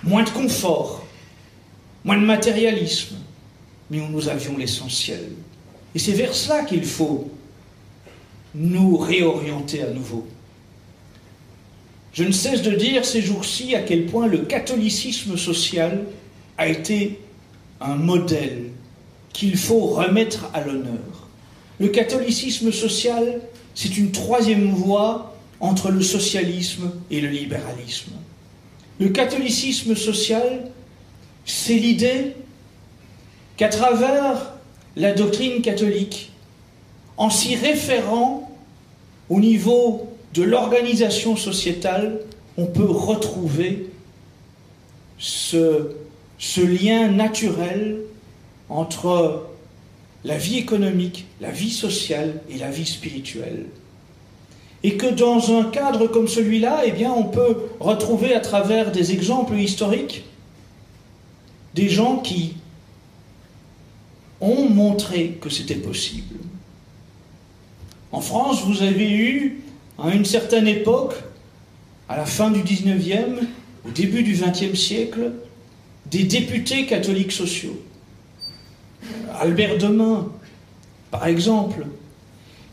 [0.02, 1.06] moins de confort,
[2.04, 3.16] moins de matérialisme,
[3.90, 5.30] mais où nous avions l'essentiel.
[5.94, 7.30] Et c'est vers cela qu'il faut
[8.54, 10.26] nous réorienter à nouveau.
[12.12, 16.04] Je ne cesse de dire ces jours-ci à quel point le catholicisme social
[16.58, 17.20] a été
[17.80, 18.70] un modèle
[19.32, 21.28] qu'il faut remettre à l'honneur.
[21.78, 23.40] Le catholicisme social,
[23.74, 28.12] c'est une troisième voie entre le socialisme et le libéralisme.
[28.98, 30.70] Le catholicisme social,
[31.44, 32.34] c'est l'idée
[33.56, 34.54] qu'à travers
[34.96, 36.32] la doctrine catholique,
[37.16, 38.50] en s'y référant
[39.28, 42.20] au niveau de l'organisation sociétale,
[42.56, 43.90] on peut retrouver
[45.18, 45.92] ce,
[46.56, 48.00] lien naturel
[48.70, 49.46] entre
[50.24, 53.66] la vie économique, la vie sociale et la vie spirituelle.
[54.82, 59.12] Et que dans un cadre comme celui-là, eh bien, on peut retrouver à travers des
[59.12, 60.24] exemples historiques
[61.74, 62.54] des gens qui
[64.40, 66.36] ont montré que c'était possible.
[68.12, 69.62] En France, vous avez eu,
[69.98, 71.14] à une certaine époque,
[72.08, 73.44] à la fin du 19e,
[73.86, 75.32] au début du 20e siècle,
[76.06, 77.78] des députés catholiques sociaux.
[79.38, 80.28] Albert Demain,
[81.10, 81.86] par exemple,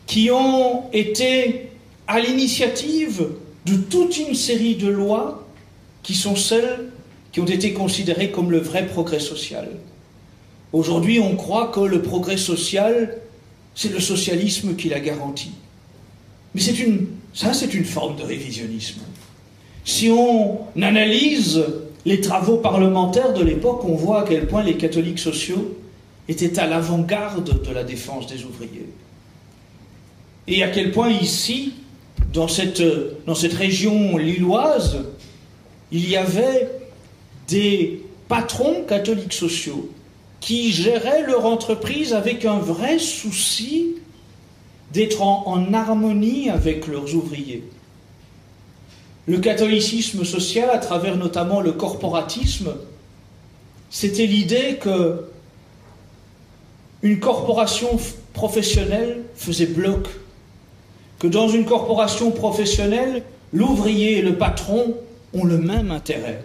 [0.06, 1.70] qui ont été
[2.06, 3.28] à l'initiative
[3.66, 5.46] de toute une série de lois
[6.02, 6.90] qui sont celles
[7.32, 9.68] qui ont été considérées comme le vrai progrès social.
[10.72, 13.18] Aujourd'hui, on croit que le progrès social,
[13.74, 15.50] c'est le socialisme qui l'a garanti.
[16.54, 19.00] Mais c'est une, ça, c'est une forme de révisionnisme.
[19.84, 21.64] Si on analyse
[22.04, 25.77] les travaux parlementaires de l'époque, on voit à quel point les catholiques sociaux
[26.28, 28.88] étaient à l'avant-garde de la défense des ouvriers.
[30.46, 31.74] Et à quel point ici,
[32.32, 32.82] dans cette,
[33.26, 35.04] dans cette région lilloise,
[35.90, 36.68] il y avait
[37.48, 39.90] des patrons catholiques sociaux
[40.40, 43.96] qui géraient leur entreprise avec un vrai souci
[44.92, 47.64] d'être en, harmonie avec leurs ouvriers.
[49.26, 52.74] Le catholicisme social, à travers notamment le corporatisme,
[53.90, 55.24] c'était l'idée que
[57.02, 57.98] une corporation
[58.32, 60.08] professionnelle faisait bloc,
[61.18, 64.96] que dans une corporation professionnelle, l'ouvrier et le patron
[65.34, 66.44] ont le même intérêt,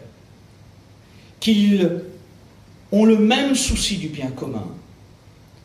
[1.39, 2.01] qu'ils
[2.91, 4.67] ont le même souci du bien commun,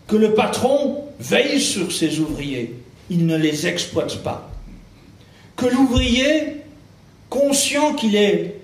[0.07, 2.75] que le patron veille sur ses ouvriers,
[3.11, 4.51] il ne les exploite pas,
[5.57, 6.57] que l'ouvrier,
[7.29, 8.61] conscient qu'il est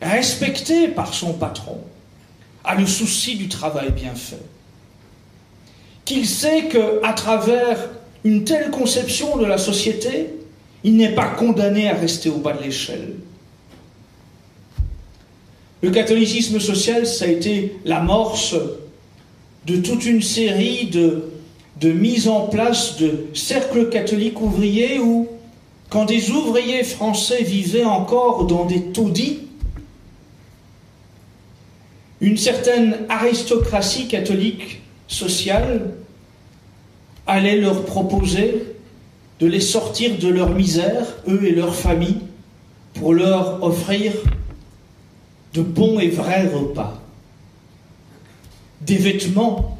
[0.00, 1.80] respecté par son patron,
[2.64, 4.42] a le souci du travail bien fait,
[6.04, 7.90] qu'il sait qu'à travers
[8.24, 10.30] une telle conception de la société,
[10.82, 13.14] il n'est pas condamné à rester au bas de l'échelle.
[15.82, 18.54] Le catholicisme social, ça a été l'amorce
[19.66, 21.30] de toute une série de,
[21.80, 25.28] de mises en place de cercles catholiques ouvriers où,
[25.90, 29.40] quand des ouvriers français vivaient encore dans des taudis,
[32.20, 35.94] une certaine aristocratie catholique sociale
[37.26, 38.74] allait leur proposer
[39.40, 42.20] de les sortir de leur misère, eux et leurs familles,
[42.94, 44.12] pour leur offrir
[45.52, 47.00] de bons et vrais repas,
[48.80, 49.78] des vêtements,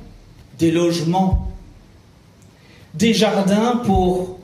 [0.59, 1.53] des logements,
[2.95, 4.39] des jardins pour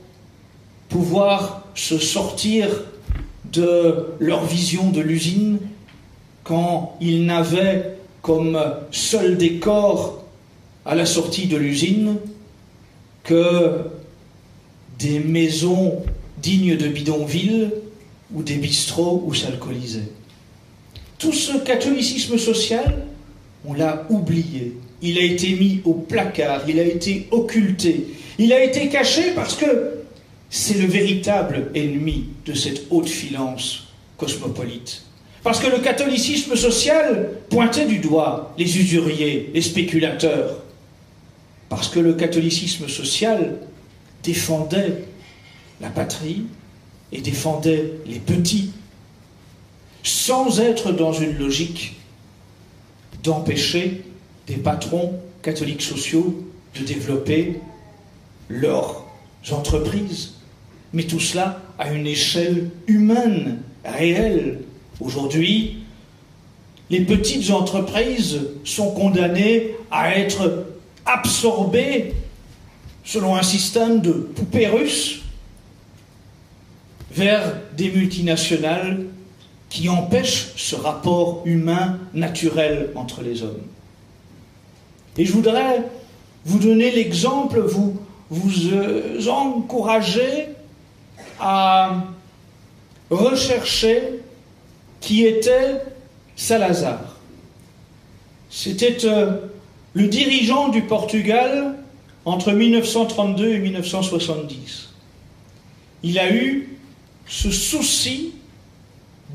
[0.89, 2.67] pouvoir se sortir
[3.51, 5.59] de leur vision de l'usine
[6.43, 8.61] quand ils n'avaient comme
[8.91, 10.20] seul décor
[10.85, 12.15] à la sortie de l'usine
[13.23, 13.81] que
[14.99, 16.03] des maisons
[16.41, 17.71] dignes de bidonville
[18.33, 20.03] ou des bistrots où s'alcooliser.
[21.17, 23.05] Tout ce catholicisme social,
[23.65, 24.77] on l'a oublié.
[25.01, 28.07] Il a été mis au placard, il a été occulté,
[28.37, 30.01] il a été caché parce que
[30.49, 35.03] c'est le véritable ennemi de cette haute finance cosmopolite.
[35.43, 40.61] Parce que le catholicisme social pointait du doigt les usuriers, les spéculateurs.
[41.71, 43.55] Parce que le catholicisme social
[44.23, 45.05] défendait
[45.79, 46.43] la patrie
[47.13, 48.71] et défendait les petits
[50.03, 51.95] sans être dans une logique
[53.23, 54.03] d'empêcher
[54.47, 56.43] des patrons catholiques sociaux
[56.77, 57.61] de développer
[58.49, 59.05] leurs
[59.49, 60.33] entreprises.
[60.91, 64.59] Mais tout cela à une échelle humaine, réelle.
[64.99, 65.77] Aujourd'hui,
[66.89, 70.65] les petites entreprises sont condamnées à être
[71.05, 72.13] absorbées
[73.03, 75.21] selon un système de poupées russes
[77.11, 79.05] vers des multinationales
[79.69, 83.63] qui empêche ce rapport humain naturel entre les hommes.
[85.17, 85.83] Et je voudrais
[86.45, 87.99] vous donner l'exemple, vous,
[88.29, 90.49] vous euh, encourager
[91.39, 92.03] à
[93.09, 94.21] rechercher
[94.99, 95.81] qui était
[96.35, 97.17] Salazar.
[98.49, 99.37] C'était euh,
[99.93, 101.75] le dirigeant du Portugal
[102.25, 104.89] entre 1932 et 1970.
[106.03, 106.69] Il a eu
[107.27, 108.33] ce souci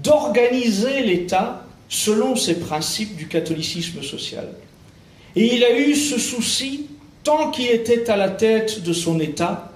[0.02, 4.48] d'organiser l'État selon ses principes du catholicisme social.
[5.34, 6.86] Et il a eu ce souci,
[7.22, 9.72] tant qu'il était à la tête de son État,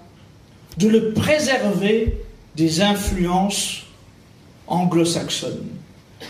[0.78, 2.16] de le préserver
[2.56, 3.82] des influences
[4.66, 5.68] anglo-saxonnes,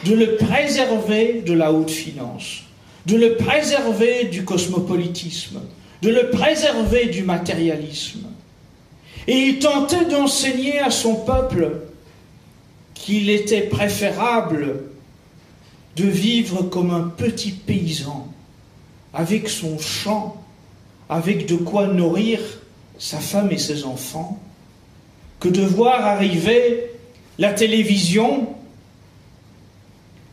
[0.05, 2.63] de le préserver de la haute finance,
[3.07, 5.61] de le préserver du cosmopolitisme,
[6.03, 8.27] de le préserver du matérialisme.
[9.27, 11.81] Et il tentait d'enseigner à son peuple
[12.95, 14.83] qu'il était préférable
[15.97, 18.33] de vivre comme un petit paysan,
[19.13, 20.43] avec son champ,
[21.09, 22.41] avec de quoi nourrir
[22.99, 24.39] sa femme et ses enfants,
[25.41, 26.91] que de voir arriver
[27.39, 28.49] la télévision,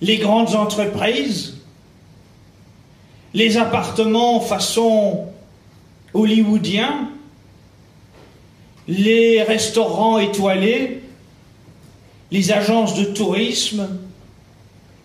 [0.01, 1.56] les grandes entreprises,
[3.37, 5.27] les appartements façon
[6.15, 7.11] hollywoodien,
[8.87, 11.03] les restaurants étoilés,
[12.31, 13.99] les agences de tourisme,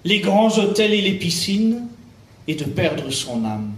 [0.04, 1.86] les grands hôtels et les piscines,
[2.48, 3.74] et de perdre son âme.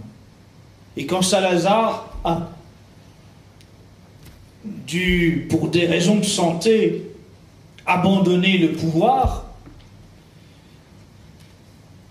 [0.95, 2.49] Et quand Salazar a
[4.63, 7.11] dû, pour des raisons de santé,
[7.85, 9.44] abandonner le pouvoir,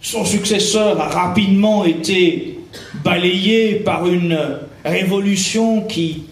[0.04, 2.60] son successeur a rapidement été
[3.02, 4.38] balayé par une
[4.84, 6.24] révolution qui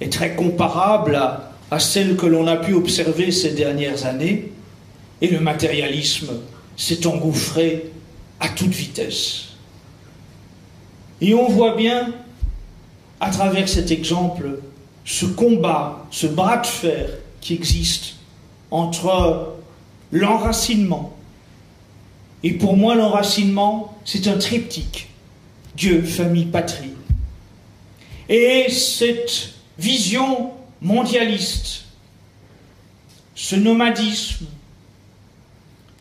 [0.00, 1.16] est très comparable
[1.70, 4.52] à, celle que l'on a pu observer ces dernières années,
[5.20, 6.34] et le matérialisme
[6.76, 7.90] s'est engouffré
[8.38, 9.48] à toute vitesse.
[11.20, 12.14] Et on voit bien,
[13.18, 14.60] à travers cet exemple,
[15.04, 17.08] ce combat, ce bras de fer
[17.40, 18.14] qui existe
[18.70, 19.56] entre
[20.12, 21.16] l'enracinement.
[22.42, 25.08] Et pour moi, l'enracinement, c'est un triptyque.
[25.74, 26.94] Dieu, famille, patrie.
[28.28, 31.84] Et cette vision mondialiste,
[33.34, 34.46] ce nomadisme,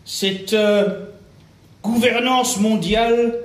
[0.05, 1.05] cette euh,
[1.83, 3.35] gouvernance mondiale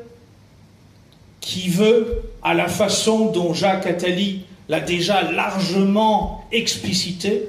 [1.41, 7.49] qui veut, à la façon dont Jacques Attali l'a déjà largement explicité,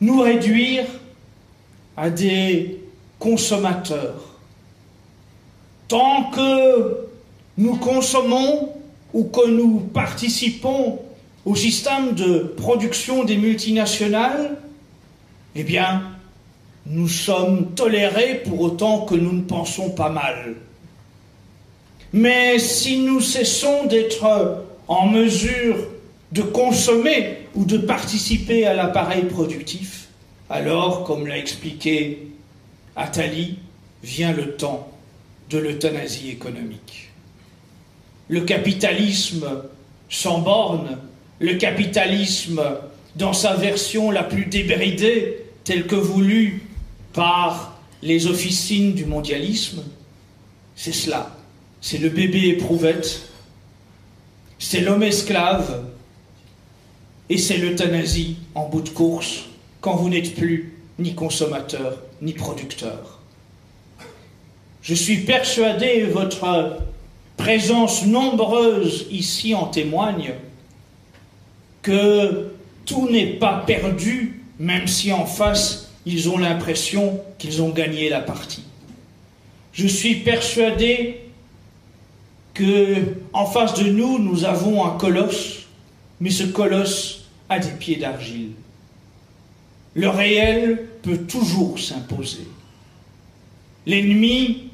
[0.00, 0.84] nous réduire
[1.96, 2.81] à des
[3.22, 4.20] consommateurs.
[5.86, 7.06] Tant que
[7.56, 8.70] nous consommons
[9.14, 10.98] ou que nous participons
[11.44, 14.56] au système de production des multinationales,
[15.54, 16.02] eh bien,
[16.86, 20.56] nous sommes tolérés pour autant que nous ne pensons pas mal.
[22.12, 25.76] Mais si nous cessons d'être en mesure
[26.32, 30.08] de consommer ou de participer à l'appareil productif,
[30.50, 32.31] alors, comme l'a expliqué
[32.96, 33.58] Attali,
[34.02, 34.90] vient le temps
[35.50, 37.10] de l'euthanasie économique.
[38.28, 39.46] Le capitalisme
[40.08, 40.98] sans borne,
[41.38, 42.62] le capitalisme
[43.16, 46.62] dans sa version la plus débridée, telle que voulue
[47.12, 49.82] par les officines du mondialisme,
[50.76, 51.36] c'est cela.
[51.80, 53.28] C'est le bébé éprouvette,
[54.58, 55.84] c'est l'homme esclave,
[57.28, 59.46] et c'est l'euthanasie en bout de course,
[59.80, 63.18] quand vous n'êtes plus ni consommateur ni producteur.
[64.82, 66.78] Je suis persuadé, votre
[67.36, 70.34] présence nombreuse ici en témoigne,
[71.82, 72.52] que
[72.84, 78.20] tout n'est pas perdu, même si en face ils ont l'impression qu'ils ont gagné la
[78.20, 78.64] partie.
[79.72, 81.20] Je suis persuadé
[82.54, 85.66] que en face de nous, nous avons un colosse,
[86.20, 88.50] mais ce colosse a des pieds d'argile.
[89.94, 92.46] Le réel peut toujours s'imposer.
[93.86, 94.70] L'ennemi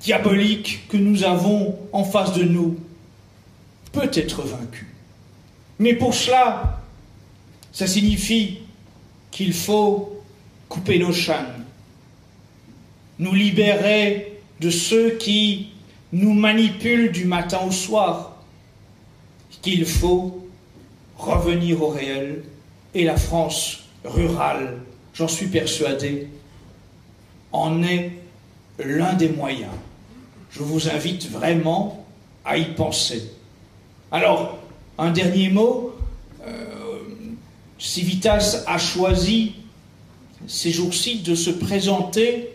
[0.00, 2.78] diabolique que nous avons en face de nous
[3.92, 4.86] peut être vaincu.
[5.78, 6.80] Mais pour cela,
[7.72, 8.58] ça signifie
[9.30, 10.22] qu'il faut
[10.68, 11.64] couper nos chaînes,
[13.18, 15.70] nous libérer de ceux qui
[16.12, 18.36] nous manipulent du matin au soir,
[19.62, 20.46] qu'il faut
[21.16, 22.44] revenir au réel
[22.94, 24.78] et la France rurale,
[25.14, 26.28] j'en suis persuadé,
[27.52, 28.12] en est
[28.78, 29.72] l'un des moyens.
[30.50, 32.06] Je vous invite vraiment
[32.44, 33.30] à y penser.
[34.10, 34.58] Alors,
[34.98, 35.94] un dernier mot.
[36.46, 36.98] Euh,
[37.78, 39.54] Civitas a choisi
[40.46, 42.50] ces jours-ci de se présenter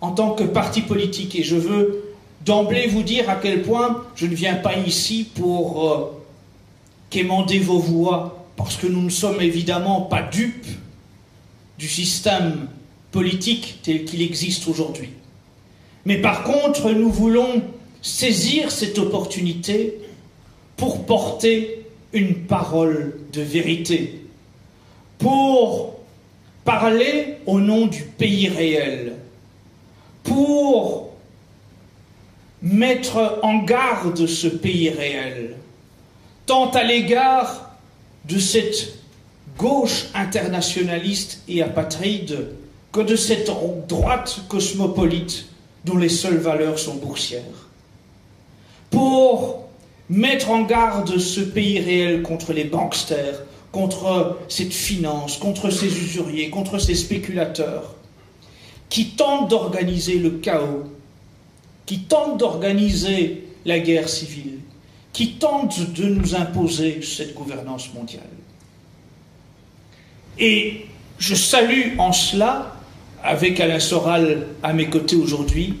[0.00, 1.34] en tant que parti politique.
[1.34, 5.90] Et je veux d'emblée vous dire à quel point je ne viens pas ici pour
[5.90, 6.22] euh,
[7.10, 10.66] quémander vos voix, parce que nous ne sommes évidemment pas dupes
[11.78, 12.68] du système
[13.12, 15.10] politique tel qu'il existe aujourd'hui.
[16.04, 17.62] Mais par contre, nous voulons
[18.00, 19.94] saisir cette opportunité
[20.76, 21.82] pour porter
[22.12, 24.22] une parole de vérité,
[25.18, 25.96] pour
[26.64, 29.14] parler au nom du pays réel,
[30.22, 31.10] pour
[32.62, 35.56] mettre en garde ce pays réel,
[36.46, 37.65] tant à l'égard
[38.28, 38.94] de cette
[39.58, 42.48] gauche internationaliste et apatride
[42.92, 43.50] que de cette
[43.88, 45.46] droite cosmopolite
[45.84, 47.42] dont les seules valeurs sont boursières.
[48.90, 49.66] Pour
[50.08, 56.50] mettre en garde ce pays réel contre les banksters, contre cette finance, contre ces usuriers,
[56.50, 57.94] contre ces spéculateurs,
[58.88, 60.84] qui tentent d'organiser le chaos,
[61.84, 64.60] qui tentent d'organiser la guerre civile,
[65.16, 68.20] qui tentent de nous imposer cette gouvernance mondiale.
[70.38, 70.84] Et
[71.18, 72.76] je salue en cela,
[73.22, 75.78] avec Alain Soral à mes côtés aujourd'hui,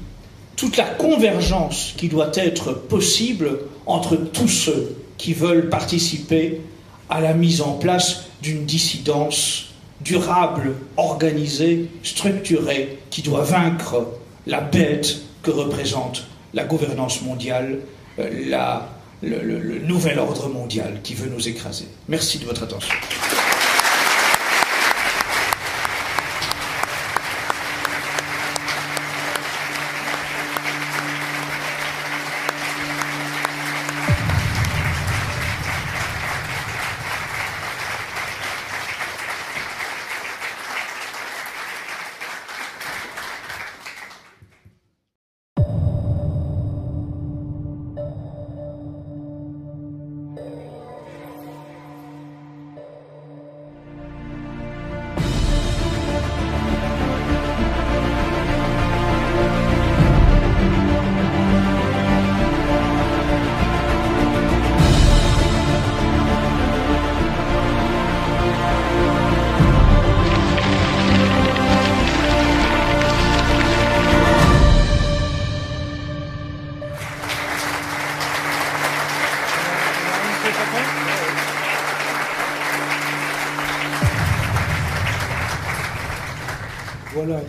[0.56, 6.62] toute la convergence qui doit être possible entre tous ceux qui veulent participer
[7.10, 9.66] à la mise en place d'une dissidence
[10.00, 14.06] durable, organisée, structurée, qui doit vaincre
[14.46, 16.24] la bête que représente
[16.54, 17.80] la gouvernance mondiale,
[18.18, 18.30] euh,
[19.22, 21.88] le nouvel ordre mondial qui veut nous écraser.
[22.08, 22.94] Merci de votre attention.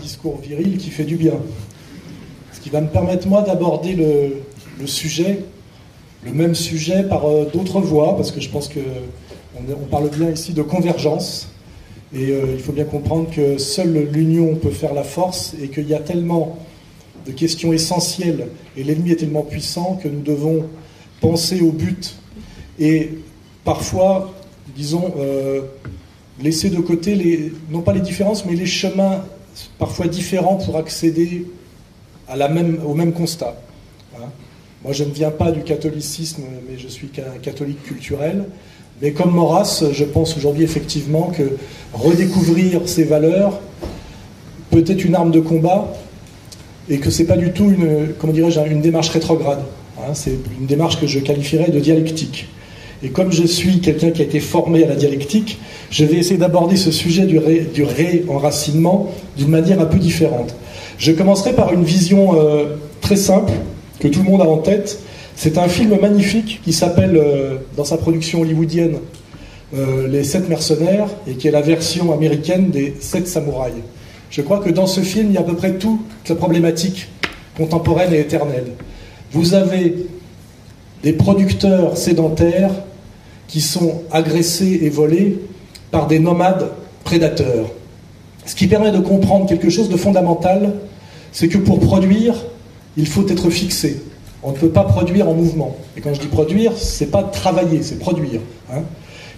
[0.08, 1.34] Discours viril qui fait du bien.
[2.54, 5.44] Ce qui va me permettre, moi, d'aborder le, sujet,
[6.26, 10.32] le même sujet par euh, d'autres voies, parce que je pense qu'on on parle bien
[10.32, 11.50] ici de convergence.
[12.16, 15.90] Et euh, il faut bien comprendre que seule l'union peut faire la force et qu'il
[15.90, 16.58] y a tellement
[17.26, 18.48] de questions essentielles
[18.78, 20.68] et l'ennemi est tellement puissant que nous devons
[21.20, 22.16] penser au but
[22.80, 23.12] et
[23.64, 24.34] parfois,
[24.76, 25.62] disons, euh,
[26.42, 29.24] laisser de côté non pas les différences, mais les chemins
[29.80, 31.46] parfois différents pour accéder
[32.30, 33.56] au même constat.
[34.16, 34.30] Hein.
[34.84, 38.46] Moi, je ne viens pas du catholicisme, mais je suis qu'un catholique culturel.
[39.02, 41.58] Mais comme Maurras, je pense aujourd'hui effectivement que
[41.94, 43.60] redécouvrir ces valeurs
[44.72, 45.94] peut être une arme de combat
[46.90, 49.64] et que ce n'est pas du tout une, comment dirais-je, une démarche rétrograde.
[50.00, 50.14] Hein.
[50.14, 52.48] c'est une démarche que je qualifierais de dialectique.
[53.04, 55.60] Et comme je suis quelqu'un qui a été formé à la dialectique,
[55.92, 57.38] je vais essayer d'aborder ce sujet du,
[57.84, 60.56] réenracinement d'une manière un peu différente.
[60.98, 63.54] Je commencerai par une vision euh, très simple
[64.00, 65.00] que tout le monde a en tête.
[65.36, 68.98] C'est un film magnifique qui s'appelle, euh, dans sa production hollywoodienne,
[69.76, 73.76] euh, Les Sept Mercenaires, et qui est la version américaine des Sept Samouraïs.
[74.32, 77.10] Je crois que dans ce film, il y a à peu près toute la problématique
[77.56, 78.72] contemporaine et éternelle.
[79.32, 80.08] Vous avez
[81.04, 82.72] des producteurs sédentaires
[83.48, 85.40] qui sont agressés et volés
[85.92, 86.72] par des nomades
[87.04, 87.68] prédateurs.
[88.46, 90.74] Ce qui permet de comprendre quelque chose de fondamental,
[91.32, 92.36] c'est que pour produire,
[92.96, 94.02] il faut être fixé.
[94.44, 95.76] On ne peut pas produire en mouvement.
[95.96, 98.42] Et quand je dis produire, c'est pas travailler, c'est produire.
[98.72, 98.84] Hein.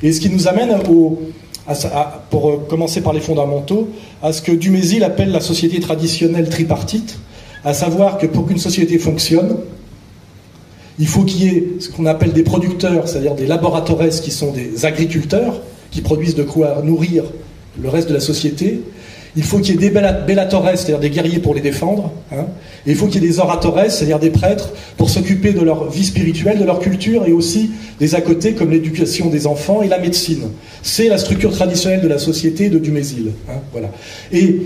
[0.03, 3.89] Et ce qui nous amène pour commencer par les fondamentaux,
[4.21, 7.17] à ce que Dumézil appelle la société traditionnelle tripartite,
[7.63, 9.57] à savoir que pour qu'une société fonctionne,
[10.99, 14.51] il faut qu'il y ait ce qu'on appelle des producteurs, c'est-à-dire des laboratoires qui sont
[14.51, 17.23] des agriculteurs, qui produisent de quoi nourrir
[17.81, 18.81] le reste de la société.
[19.37, 22.11] Il faut qu'il y ait des bellatores, c'est-à-dire des guerriers pour les défendre.
[22.33, 22.47] Hein.
[22.85, 25.89] Et il faut qu'il y ait des oratores, c'est-à-dire des prêtres, pour s'occuper de leur
[25.89, 29.87] vie spirituelle, de leur culture, et aussi des à côté, comme l'éducation des enfants et
[29.87, 30.49] la médecine.
[30.81, 33.31] C'est la structure traditionnelle de la société de Dumézil.
[33.47, 33.79] Hein.
[34.33, 34.61] Et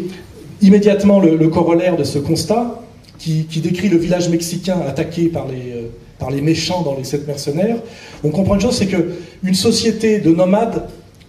[0.62, 2.80] immédiatement, le corollaire de ce constat,
[3.24, 5.88] qui, décrit le village mexicain attaqué par les, euh,
[6.24, 7.76] par les méchants dans les sept mercenaires,
[8.24, 10.84] on comprend une chose, c'est qu'une société de nomades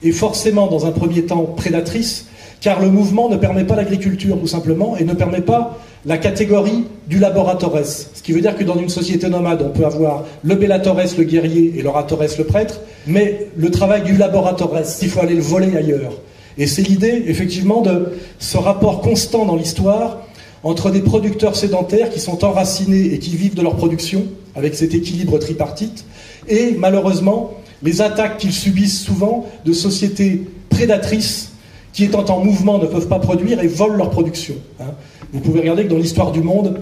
[0.04, 2.26] est forcément dans un premier temps prédatrice,
[2.60, 6.84] car le mouvement ne permet pas l'agriculture tout simplement et ne permet pas la catégorie
[7.08, 7.84] du laboratores.
[7.84, 11.24] Ce qui veut dire que dans une société nomade, on peut avoir le bellatores, le
[11.24, 15.76] guerrier, et l'oratores, le prêtre, mais le travail du laboratores, il faut aller le voler
[15.76, 16.12] ailleurs.
[16.56, 20.18] Et c'est l'idée, effectivement, de ce rapport constant dans l'histoire
[20.64, 24.24] entre des producteurs sédentaires qui sont enracinés et qui vivent de leur production,
[24.56, 26.04] avec cet équilibre tripartite,
[26.48, 27.52] et malheureusement,
[27.82, 31.52] les attaques qu'ils subissent souvent de sociétés prédatrices
[31.92, 34.54] qui, étant en mouvement, ne peuvent pas produire et volent leur production.
[34.80, 34.94] Hein.
[35.32, 36.80] Vous pouvez regarder que dans l'histoire du monde,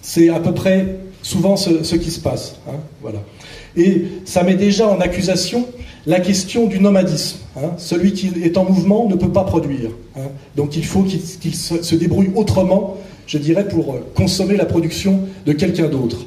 [0.00, 2.56] c'est à peu près souvent ce, qui se passe.
[2.68, 3.18] Hein, voilà.
[3.76, 5.66] Et ça met déjà en accusation
[6.06, 7.38] la question du nomadisme.
[7.56, 7.72] Hein.
[7.78, 9.90] Celui qui est en mouvement ne peut pas produire.
[10.56, 15.52] Donc il faut qu'il se, débrouille autrement, je dirais, pour euh, consommer la production de
[15.52, 16.26] quelqu'un d'autre.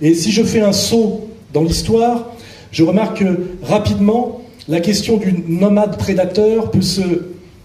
[0.00, 2.32] Et si je fais un saut dans l'histoire,
[2.70, 7.02] je remarque que rapidement, la question du nomade prédateur peut se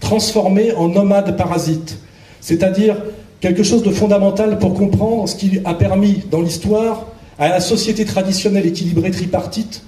[0.00, 1.98] transformer en nomade parasite.
[2.40, 2.96] C'est-à-dire
[3.40, 7.06] quelque chose de fondamental pour comprendre ce qui a permis dans l'histoire
[7.38, 9.82] à la société traditionnelle équilibrée tripartite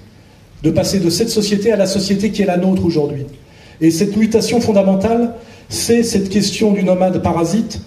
[0.63, 3.25] de passer de cette société à la société qui est la nôtre aujourd'hui.
[3.81, 5.35] Et cette mutation fondamentale,
[5.69, 7.81] c'est cette question du nomade parasite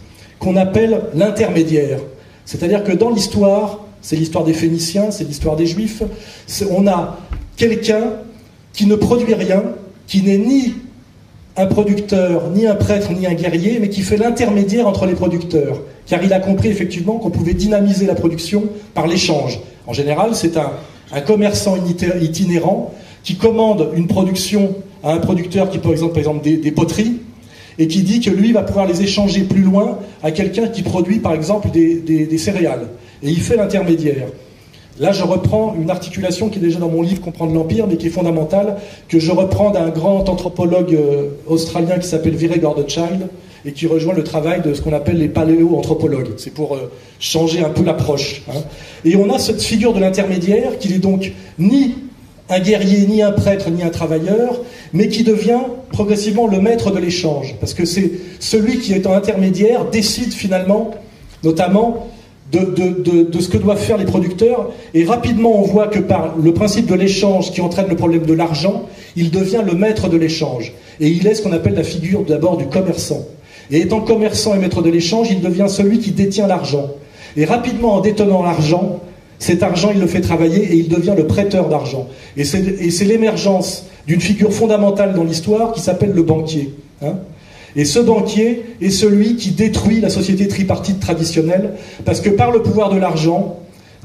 [0.45, 1.99] qu'on appelle l'intermédiaire.
[2.45, 6.03] C'est-à-dire que dans l'histoire, c'est l'histoire des Phéniciens, c'est l'histoire des Juifs,
[6.70, 7.18] on a
[7.57, 8.03] quelqu'un
[8.74, 9.62] qui ne produit rien,
[10.07, 10.74] qui n'est ni
[11.57, 15.80] un producteur, ni un prêtre, ni un guerrier, mais qui fait l'intermédiaire entre les producteurs.
[16.07, 19.61] Car il a compris effectivement qu'on pouvait dynamiser la production par l'échange.
[19.86, 20.72] En général, c'est un,
[21.26, 21.76] commerçant
[22.20, 22.92] itinérant
[23.22, 27.20] qui commande une production à un producteur qui, par exemple, par exemple des, poteries,
[27.79, 31.18] et qui dit que lui va pouvoir les échanger plus loin à quelqu'un qui produit,
[31.18, 32.89] par exemple, des céréales.
[33.22, 34.29] Et il fait l'intermédiaire.
[35.01, 38.07] Là, je reprends une articulation qui est déjà dans mon livre Comprendre l'Empire, mais qui
[38.07, 38.77] est fondamentale,
[39.09, 43.29] que je reprends d'un grand anthropologue euh, australien qui s'appelle Viray Gordonchild,
[43.66, 46.35] et qui rejoint le travail de ce qu'on appelle les paléo-anthropologues.
[46.37, 48.43] C'est pour euh, changer un peu l'approche.
[48.49, 48.61] Hein.
[49.05, 51.97] Et on a cette figure de l'intermédiaire, qui n'est donc ni
[52.49, 54.61] un guerrier, ni un prêtre, ni un travailleur,
[54.92, 55.61] mais qui devient
[55.92, 57.57] progressivement le maître de l'échange.
[57.61, 60.90] Parce que c'est celui qui en intermédiaire décide finalement,
[61.42, 62.09] notamment,
[62.53, 64.70] de, ce que doivent faire les producteurs.
[64.92, 68.34] Et rapidement, on voit que par le principe de l'échange qui entraîne le problème de
[68.34, 68.84] l'argent,
[69.16, 70.72] il devient le maître de l'échange.
[71.01, 73.24] Et il est ce qu'on appelle la figure d'abord du commerçant.
[73.70, 76.90] Et étant commerçant et maître de l'échange, il devient celui qui détient l'argent.
[77.36, 79.01] Et rapidement, en détenant l'argent,
[79.45, 82.09] cet argent, il le fait travailler et il devient le prêteur d'argent.
[82.38, 86.72] Et c'est l'émergence d'une figure fondamentale dans l'histoire qui s'appelle le banquier.
[87.03, 87.18] Hein.
[87.76, 91.74] Et ce banquier est celui qui détruit la société tripartite traditionnelle,
[92.07, 93.59] parce que par le pouvoir de l'argent,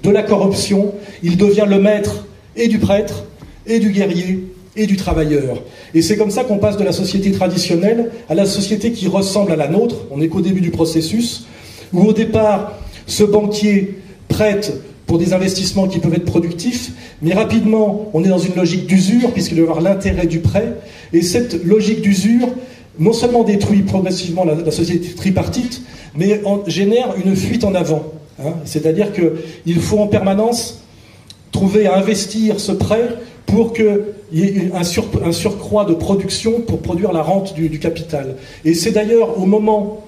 [0.04, 2.28] de la corruption, il devient le maître
[2.58, 3.24] et du prêtre,
[3.66, 4.44] et du guerrier,
[4.76, 5.64] et du travailleur.
[5.94, 9.54] Et c'est comme ça qu'on passe de la société traditionnelle à la société qui ressemble
[9.54, 10.08] à la nôtre.
[10.12, 11.46] On n'est qu'au début du processus,
[11.94, 12.74] où au départ,
[13.08, 14.74] ce banquier prête
[15.10, 16.92] pour des investissements qui peuvent être productifs,
[17.24, 20.76] mais rapidement, on est dans une logique d'usure, puisqu'il doit y avoir l'intérêt du prêt,
[21.14, 22.48] et cette logique d'usure
[23.00, 25.82] non seulement détruit progressivement la, société tripartite,
[26.16, 28.04] mais génère une fuite en avant.
[28.40, 28.54] Hein.
[28.66, 30.84] C'est-à-dire qu'il faut en permanence
[31.52, 33.10] trouver à investir ce prêt
[33.48, 34.84] pour qu'il y ait un,
[35.32, 38.36] surcroît de production pour produire la rente du capital.
[38.64, 40.04] Et c'est d'ailleurs au moment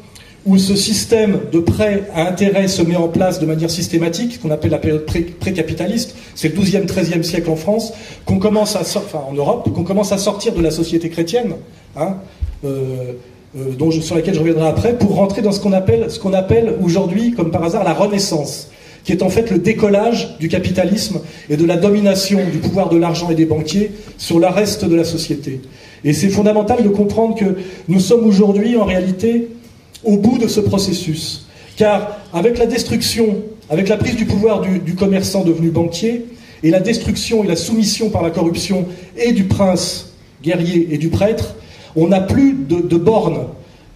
[0.45, 4.49] où ce système de prêt à intérêt se met en place de manière systématique, qu'on
[4.49, 7.93] appelle la période pré-capitaliste, c'est le 12e, 13e siècle en France,
[8.25, 8.81] qu'on commence à
[9.17, 11.53] en Europe, qu'on commence à sortir de la société chrétienne,
[11.95, 12.17] hein,
[12.65, 13.13] euh,
[13.55, 16.75] euh, sur laquelle je reviendrai après, pour rentrer dans ce qu'on appelle, ce qu'on appelle
[16.81, 18.69] aujourd'hui, comme par hasard, la Renaissance,
[19.03, 22.97] qui est en fait le décollage du capitalisme et de la domination du pouvoir de
[22.97, 25.61] l'argent et des banquiers sur le reste de la société.
[26.03, 29.49] Et c'est fondamental de comprendre que nous sommes aujourd'hui, en réalité,
[30.03, 31.45] au bout de ce processus.
[31.77, 33.37] Car avec la destruction,
[33.69, 36.25] avec la prise du pouvoir du, commerçant devenu banquier,
[36.63, 38.85] et la destruction et la soumission par la corruption
[39.17, 41.55] et du prince guerrier et du prêtre,
[41.95, 43.47] on n'a plus de, bornes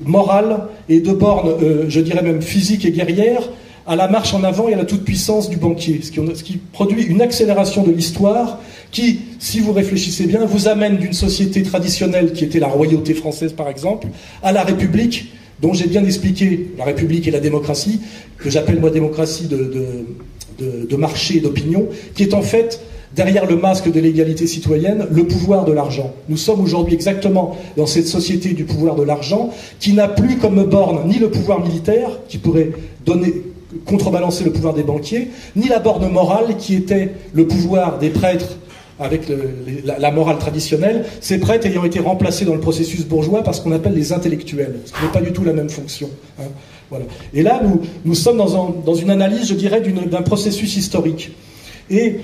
[0.03, 3.49] morales et de bornes, euh, je dirais même physiques et guerrières,
[3.88, 7.22] à la marche en avant et à la toute-puissance du banquier, ce qui, produit une
[7.22, 8.60] accélération de l'histoire
[8.91, 13.53] qui, si vous réfléchissez bien, vous amène d'une société traditionnelle qui était la royauté française
[13.53, 14.08] par exemple,
[14.41, 15.32] à la République,
[15.62, 18.01] dont j'ai bien expliqué la République et la démocratie,
[18.38, 22.82] que j'appelle moi démocratie de marché et d'opinion, qui est en fait
[23.16, 26.14] derrière le masque de l'égalité citoyenne, le pouvoir de l'argent.
[26.28, 30.64] Nous sommes aujourd'hui exactement dans cette société du pouvoir de l'argent qui n'a plus comme
[30.66, 32.72] borne ni le pouvoir militaire qui pourrait
[33.06, 33.34] donner
[33.86, 38.58] contrebalancer le pouvoir des banquiers, ni la borne morale qui était le pouvoir des prêtres
[38.99, 39.23] avec
[39.83, 43.73] la, morale traditionnelle, ces prêtres ayant été remplacés dans le processus bourgeois par ce qu'on
[43.73, 46.09] appelle les intellectuels, ce qui n'est pas du tout la même fonction.
[46.39, 46.45] Hein.
[46.89, 47.05] Voilà.
[47.33, 51.31] Et là, nous, nous sommes dans, une analyse, je dirais, d'un processus historique.
[51.89, 52.19] Et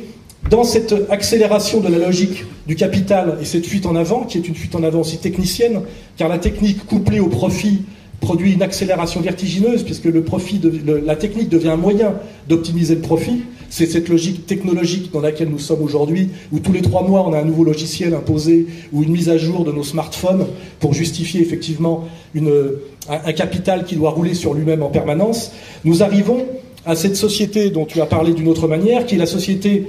[0.50, 4.48] dans cette accélération de la logique du capital et cette fuite en avant, qui est
[4.48, 5.82] une fuite en avant aussi technicienne,
[6.18, 7.82] car la technique couplée au profit
[8.22, 10.62] produit une accélération vertigineuse, puisque le profit
[11.06, 12.14] la technique devient un moyen
[12.48, 13.42] d'optimiser le profit.
[13.72, 17.32] C'est cette logique technologique dans laquelle nous sommes aujourd'hui, où tous les trois mois on
[17.32, 20.46] a un nouveau logiciel imposé ou une mise à jour de nos smartphones
[20.80, 25.54] pour justifier effectivement un, capital qui doit rouler sur lui-même en permanence.
[25.86, 26.46] Nous arrivons
[26.86, 29.88] à cette société dont tu as parlé d'une autre manière, qui est la société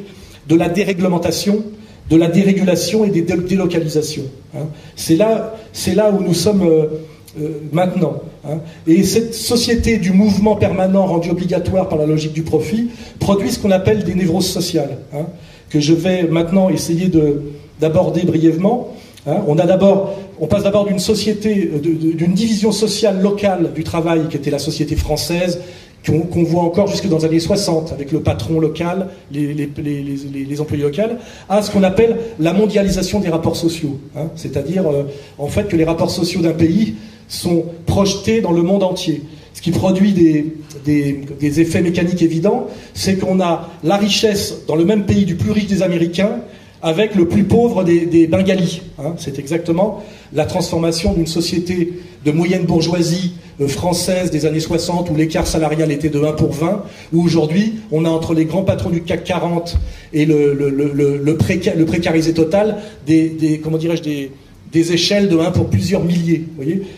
[0.48, 1.64] de la déréglementation,
[2.08, 4.26] de la dérégulation et des délocalisations.
[4.56, 4.68] Hein.
[4.94, 5.56] C'est là,
[5.94, 6.62] là où nous sommes.
[6.62, 6.86] Euh,
[7.40, 8.22] euh, maintenant.
[8.44, 8.58] Hein.
[8.86, 12.88] Et cette société du mouvement permanent rendu obligatoire par la logique du profit
[13.20, 15.26] produit ce qu'on appelle des névroses sociales, hein,
[15.70, 17.10] que je vais maintenant essayer
[17.80, 18.94] d'aborder brièvement.
[19.26, 19.36] Hein.
[19.46, 19.54] On,
[20.46, 24.96] passe d'abord d'une société, euh, d'une division sociale locale du travail qui était la société
[24.96, 25.60] française,
[26.04, 30.82] qu'on voit encore jusque dans les années 60, avec le patron local, les, les employés
[30.82, 31.14] locaux,
[31.48, 34.00] à ce qu'on appelle la mondialisation des rapports sociaux.
[34.34, 35.04] C'est-à-dire, euh,
[35.38, 36.96] en fait, que les rapports sociaux d'un pays
[37.32, 39.22] sont projetés dans le monde entier.
[39.54, 40.54] Ce qui produit des,
[40.84, 45.50] des, effets mécaniques évidents, c'est qu'on a la richesse dans le même pays du plus
[45.50, 46.40] riche des Américains
[46.82, 48.82] avec le plus pauvre des, des Bengalis.
[48.98, 49.14] Hein.
[49.16, 50.02] c'est exactement
[50.32, 51.92] la transformation d'une société
[52.24, 56.52] de moyenne bourgeoisie euh, française des années 60 où l'écart salarial était de 1 pour
[56.52, 59.76] 20, où aujourd'hui on a entre les grands patrons du CAC 40
[60.12, 64.32] et le, précarisé total des, comment dirais-je, des,
[64.72, 66.44] des échelles de 1 pour plusieurs milliers.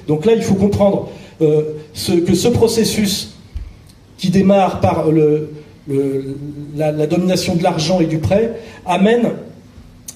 [0.07, 1.09] Donc là, il faut comprendre
[1.43, 1.63] euh,
[2.27, 3.35] que ce processus
[4.17, 5.07] qui démarre par
[6.77, 8.53] la, domination de l'argent et du prêt
[8.87, 9.31] amène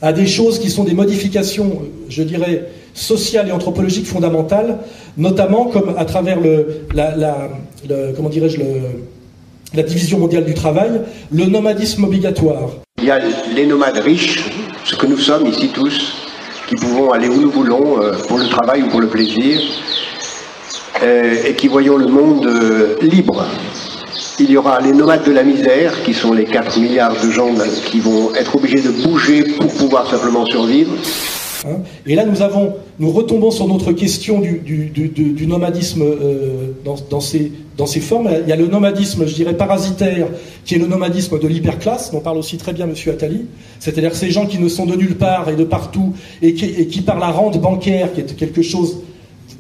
[0.01, 4.79] à des choses qui sont des modifications, je dirais, sociales et anthropologiques fondamentales,
[5.17, 6.39] notamment comme à travers
[6.95, 7.49] la,
[8.15, 8.61] comment dirais-je,
[9.75, 11.01] la division mondiale du travail,
[11.33, 12.71] le nomadisme obligatoire.
[12.99, 13.21] Il y a
[13.55, 14.39] les nomades riches,
[14.85, 16.28] ce que nous sommes ici tous,
[16.69, 19.59] qui pouvons aller où nous voulons euh, pour le travail ou pour le plaisir,
[21.03, 23.47] euh, et qui voyons le monde euh, libre.
[24.39, 27.55] Il y aura les nomades de la misère, qui sont les 4 milliards de gens
[27.87, 30.93] qui vont être obligés de bouger pour pouvoir simplement survivre.
[32.07, 36.05] Et là, nous, retombons sur notre question du, nomadisme
[36.85, 37.21] dans, dans,
[37.87, 38.31] ces formes.
[38.43, 40.29] Il y a le nomadisme, je dirais, parasitaire,
[40.65, 42.95] qui est le nomadisme de l'hyperclasse, dont parle aussi très bien M.
[43.11, 43.47] Attali.
[43.81, 47.19] C'est-à-dire ces gens qui ne sont de nulle part et de partout, et qui, par
[47.19, 48.99] la rente bancaire, qui est quelque chose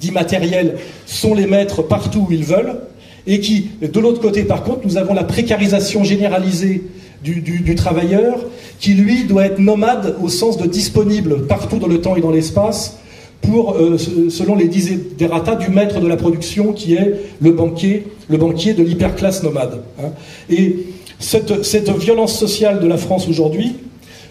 [0.01, 0.76] d'immatériel,
[1.07, 2.76] sont les maîtres partout où ils veulent,
[3.26, 6.82] et qui, de l'autre côté, par contre, nous avons la précarisation généralisée
[7.22, 8.38] du, travailleur,
[8.81, 12.31] qui, lui, doit être nomade au sens de disponible partout dans le temps et dans
[12.31, 12.99] l'espace,
[13.41, 18.37] pour, euh, selon les desiderata du maître de la production qui est le banquier, le
[18.37, 19.83] banquier de l'hyperclasse nomade.
[20.01, 20.11] Hein.
[20.51, 20.87] Et
[21.18, 23.76] cette, cette, violence sociale de la France aujourd'hui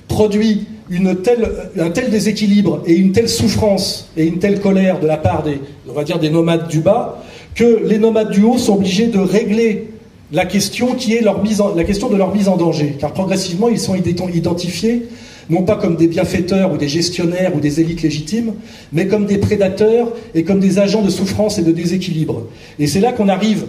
[0.08, 5.08] produit une telle, un tel déséquilibre et une telle souffrance et une telle colère de
[5.08, 7.24] la part des, on va dire, des nomades du bas
[7.56, 9.89] que les nomades du haut sont obligés de régler
[10.32, 13.69] la question qui est leur mise la question de leur mise en danger, car progressivement
[13.69, 15.07] ils sont identifiés
[15.49, 18.53] non pas comme des bienfaiteurs ou des gestionnaires ou des élites légitimes,
[18.91, 22.43] mais comme des prédateurs et comme des agents de souffrance et de déséquilibre.
[22.80, 23.65] Et c'est là qu'on arrive,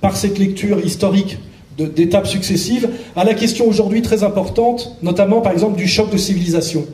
[0.00, 1.38] par cette lecture historique
[1.78, 6.84] d'étapes successives, à la question aujourd'hui très importante, notamment par exemple du choc de civilisation.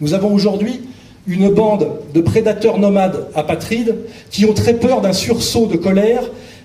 [0.00, 0.80] Nous avons aujourd'hui
[1.26, 3.94] une bande de prédateurs nomades apatrides
[4.30, 6.24] qui ont très peur d'un sursaut de colère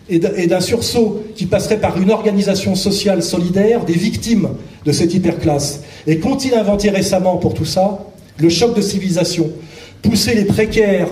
[0.09, 4.49] et d'un sursaut qui passerait par une organisation sociale solidaire des victimes
[4.85, 5.81] de cette hyperclasse.
[6.07, 8.05] Et qu'ont-ils inventé récemment pour tout ça
[8.37, 9.51] Le choc de civilisation.
[10.01, 11.09] Pousser les précaires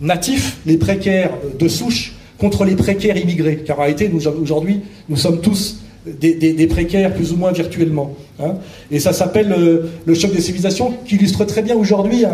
[0.00, 3.62] natifs, les précaires de souche, contre les précaires immigrés.
[3.64, 8.16] Car en réalité, aujourd'hui, nous sommes tous des, précaires plus ou moins virtuellement.
[8.40, 8.54] Hein.
[8.90, 9.54] Et ça s'appelle
[10.06, 12.24] le, choc des civilisations, qui illustre très bien aujourd'hui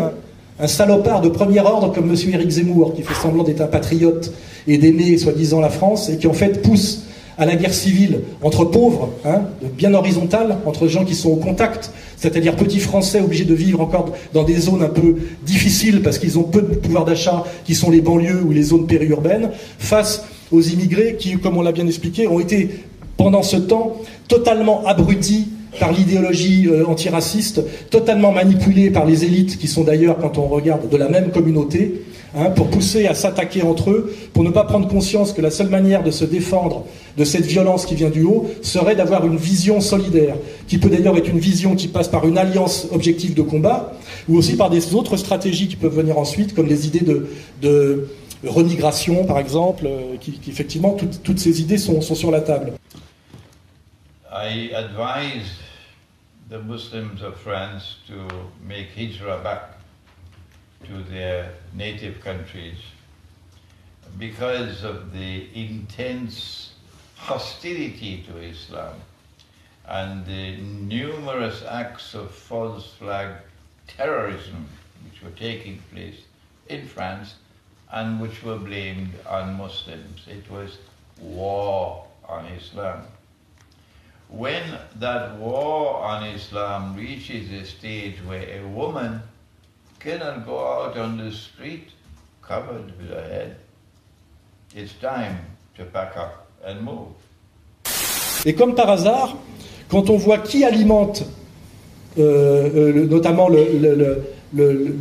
[0.59, 2.15] un salopard de premier ordre comme M.
[2.33, 4.33] Éric Zemmour, qui fait semblant d'être un patriote
[4.67, 7.03] et d'aimer soi-disant la France, et qui en fait pousse
[7.37, 9.41] à la guerre civile entre pauvres, hein,
[9.77, 14.11] bien horizontale, entre gens qui sont au contact, c'est-à-dire petits Français obligés de vivre encore
[14.33, 17.91] dans des zones un peu difficiles parce qu'ils ont peu de pouvoir d'achat, qui sont
[17.91, 22.27] les banlieues ou les zones périurbaines, face aux immigrés qui, comme on l'a bien expliqué,
[22.27, 22.69] ont été
[23.17, 23.97] pendant ce temps
[24.27, 25.49] totalement abrutis
[25.79, 30.89] par l'idéologie euh, antiraciste, totalement manipulés par les élites qui sont d'ailleurs, quand on regarde,
[30.89, 32.01] de la même communauté,
[32.35, 35.69] hein, pour pousser à s'attaquer entre eux, pour ne pas prendre conscience que la seule
[35.69, 36.85] manière de se défendre
[37.17, 40.35] de cette violence qui vient du haut serait d'avoir une vision solidaire,
[40.67, 43.93] qui peut d'ailleurs être une vision qui passe par une alliance objective de combat,
[44.29, 47.27] ou aussi par des autres stratégies qui peuvent venir ensuite, comme les idées de,
[47.61, 48.07] de
[49.27, 52.73] par exemple, euh, qui, effectivement, toutes, ces idées sont, sur la table.
[56.49, 58.25] The Muslims of France to
[58.65, 59.73] make hijrah back
[60.85, 62.77] to their native countries
[64.17, 66.73] because of the intense
[67.17, 68.95] hostility to Islam
[69.87, 73.35] and the numerous acts of false flag
[73.87, 74.67] terrorism
[75.03, 76.21] which were taking place
[76.69, 77.35] in France
[77.91, 80.25] and which were blamed on Muslims.
[80.27, 80.77] It was
[81.19, 83.03] war on Islam.
[84.29, 84.63] When
[84.99, 89.21] that war on Islam reaches a stage where a woman
[89.99, 91.91] cannot go out on the street
[92.41, 93.55] covered with her head,
[94.75, 95.37] it's time
[95.77, 97.13] to pack up and move.
[98.45, 99.37] Et comme par hasard,
[99.89, 101.23] quand on voit qui alimente
[102.17, 103.47] euh, euh, notamment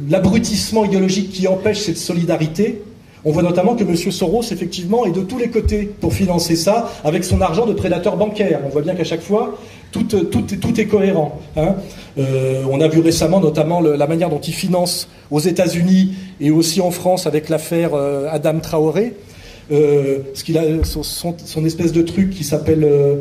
[0.09, 2.83] l'abrutissement idéologique qui empêche cette solidarité,
[3.27, 3.95] on voit notamment que M.
[3.97, 8.17] Soros, effectivement, est de tous les côtés pour financer ça avec son argent de prédateur
[8.17, 8.61] bancaire.
[8.65, 9.59] On voit bien qu'à chaque fois,
[9.91, 11.41] tout, tout est cohérent.
[11.57, 11.75] hein.
[12.19, 16.81] Euh, on a vu récemment notamment la manière dont il finance aux États-Unis et aussi
[16.81, 19.15] en France avec l'affaire euh, Adam Traoré.
[19.73, 20.19] Euh,
[20.85, 23.17] son, espèce de truc qui s'appelle euh,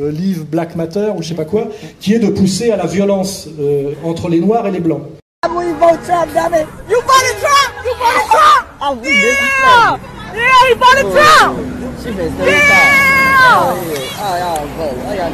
[0.00, 1.68] euh, Live Black Matter ou je sais pas quoi,
[2.00, 5.02] qui est de pousser à la violence euh, entre les noirs et les blancs.
[8.86, 9.96] Oh, Yeah!
[12.02, 12.46] She been still!
[13.46, 13.72] Oh.
[14.20, 14.34] Oh.
[15.06, 15.30] Oh, yeah.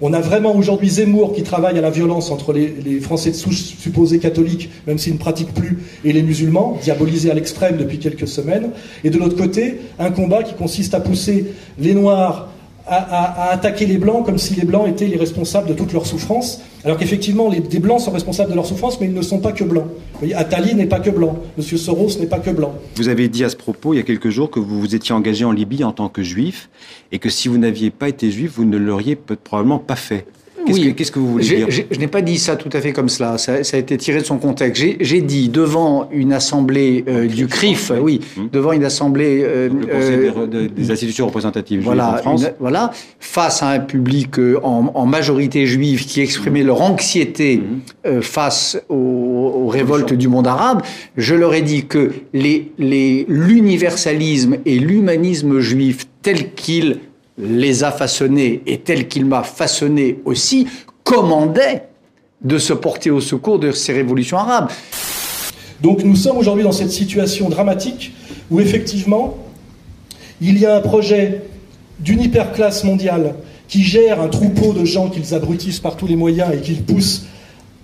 [0.00, 3.36] On a vraiment aujourd'hui Zemmour qui travaille à la violence entre les, les Français de
[3.36, 7.98] souche supposés catholiques, même s'ils ne pratiquent plus, et les musulmans, diabolisés à l'extrême depuis
[7.98, 8.70] quelques semaines.
[9.04, 12.48] Et de l'autre côté, un combat qui consiste à pousser les Noirs
[12.88, 16.60] à, attaquer les Blancs comme si les Blancs étaient les responsables de toutes leurs souffrances,
[16.84, 19.52] alors qu'effectivement, les, des Blancs sont responsables de leurs souffrances, mais ils ne sont pas
[19.52, 19.86] que Blancs.
[20.20, 22.74] Vous Attali n'est pas que Blanc, Monsieur Soros n'est pas que Blanc.
[22.96, 25.14] Vous avez dit à ce propos, il y a quelques jours, que vous vous étiez
[25.14, 26.70] engagé en Libye en tant que juif
[27.12, 30.26] et que si vous n'aviez pas été juif, vous ne l'auriez probablement pas fait.
[30.68, 30.86] Qu'est-ce Oui.
[30.92, 33.08] que, qu'est-ce que vous voulez dire Je n'ai pas dit ça tout à fait comme
[33.08, 33.38] cela.
[33.38, 34.82] Ça, ça a été tiré de son contexte.
[35.00, 38.48] J'ai- dit devant une assemblée euh, du CRIF, oui, Hum.
[38.52, 42.18] devant une assemblée euh, Le Conseil euh, des, de- des institutions représentatives juives en voilà,
[42.18, 46.80] France une- voilà, face à un public euh, en, en majorité juif qui exprimait leur
[46.82, 47.60] anxiété
[48.06, 50.82] euh, face aux, aux révoltes du monde arabe,
[51.16, 56.98] je leur ai dit que les- les- l'universalisme et l'humanisme juif tel qu'il
[57.38, 60.66] les a façonnés et tel qu'il m'a façonné aussi,
[61.04, 61.84] commandaient
[62.42, 64.70] de se porter au secours de ces révolutions arabes.
[65.80, 68.12] Donc nous sommes aujourd'hui dans cette situation dramatique
[68.50, 69.38] où effectivement
[70.40, 71.42] il y a un projet
[72.00, 73.34] d'une hyperclasse mondiale
[73.68, 77.26] qui gère un troupeau de gens qu'ils abrutissent par tous les moyens et qu'ils poussent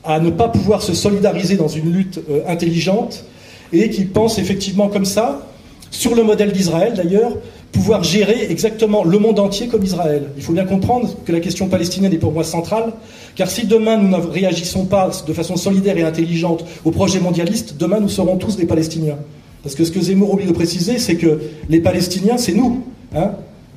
[0.04, 3.24] à ne pas pouvoir se solidariser dans une lutte euh, intelligente
[3.72, 5.46] et qui pense effectivement comme ça,
[5.90, 7.32] sur le modèle d'Israël d'ailleurs,
[7.74, 10.30] pouvoir gérer exactement le monde entier comme Israël.
[10.36, 12.92] Il faut bien comprendre que la question palestinienne est pour moi centrale,
[13.34, 17.76] car si demain nous ne réagissons pas de façon solidaire et intelligente au projet mondialiste,
[17.78, 19.18] demain nous serons tous des Palestiniens.
[19.62, 22.84] Parce que ce que Zemmour oublie de préciser, c'est que les Palestiniens, c'est nous.
[23.14, 23.32] Hein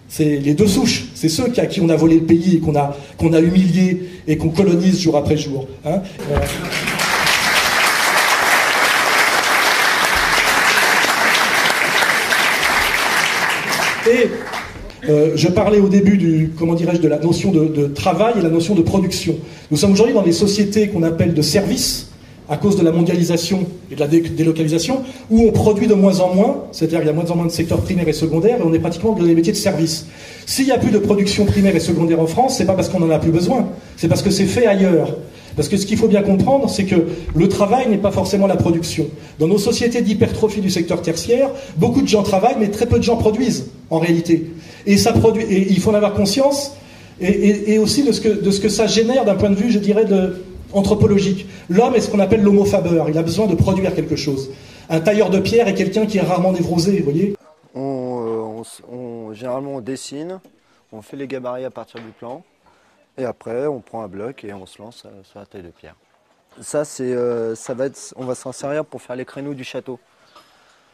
[0.10, 2.76] c'est les deux souches, c'est ceux à qui on a volé le pays et qu'on
[2.76, 5.68] a, qu'on a humilié et qu'on colonise jour après jour.
[5.86, 6.02] hein.
[14.08, 14.30] Et
[15.10, 18.49] euh, je parlais au début du, comment dirais-je, de la notion de, travail et la
[18.49, 19.36] notion de production.
[19.70, 22.10] Nous sommes aujourd'hui dans des sociétés qu'on appelle de services,
[22.49, 26.22] à cause de la mondialisation et de la dé- délocalisation, où on produit de moins
[26.22, 28.64] en moins, c'est-à-dire il y a moins en moins de secteurs primaires et secondaires, et
[28.64, 30.05] on est pratiquement dans des métiers de service.
[30.45, 33.01] S'il n'y a plus de production primaire et secondaire en France, c'est pas parce qu'on
[33.01, 35.18] n'en a plus besoin, c'est parce que c'est fait ailleurs.
[35.58, 36.95] Parce que ce qu'il faut bien comprendre, c'est que
[37.36, 39.08] le travail n'est pas forcément la production.
[39.39, 43.03] Dans nos sociétés d'hypertrophie du secteur tertiaire, beaucoup de gens travaillent, mais très peu de
[43.03, 44.52] gens produisent, en réalité.
[44.86, 46.74] Et, ça produit, il faut en avoir conscience,
[47.20, 49.80] et, aussi de ce, que, de ce que ça génère d'un point de vue, je
[49.80, 50.06] dirais,
[50.74, 51.48] anthropologique.
[51.70, 54.52] L'homme est ce qu'on appelle l'homo faber, il a besoin de produire quelque chose.
[54.90, 57.36] Un tailleur de pierre est quelqu'un qui est rarement névrosé, vous voyez
[57.76, 60.40] euh, on généralement, on dessine,
[60.92, 62.44] on fait les gabarits à partir du plan,
[63.18, 65.70] et après, on prend un bloc et on se lance euh, sur la taille de
[65.70, 65.96] pierre.
[66.62, 67.86] Ça, euh, ça va
[68.16, 70.00] on va s'en servir pour faire les créneaux du château.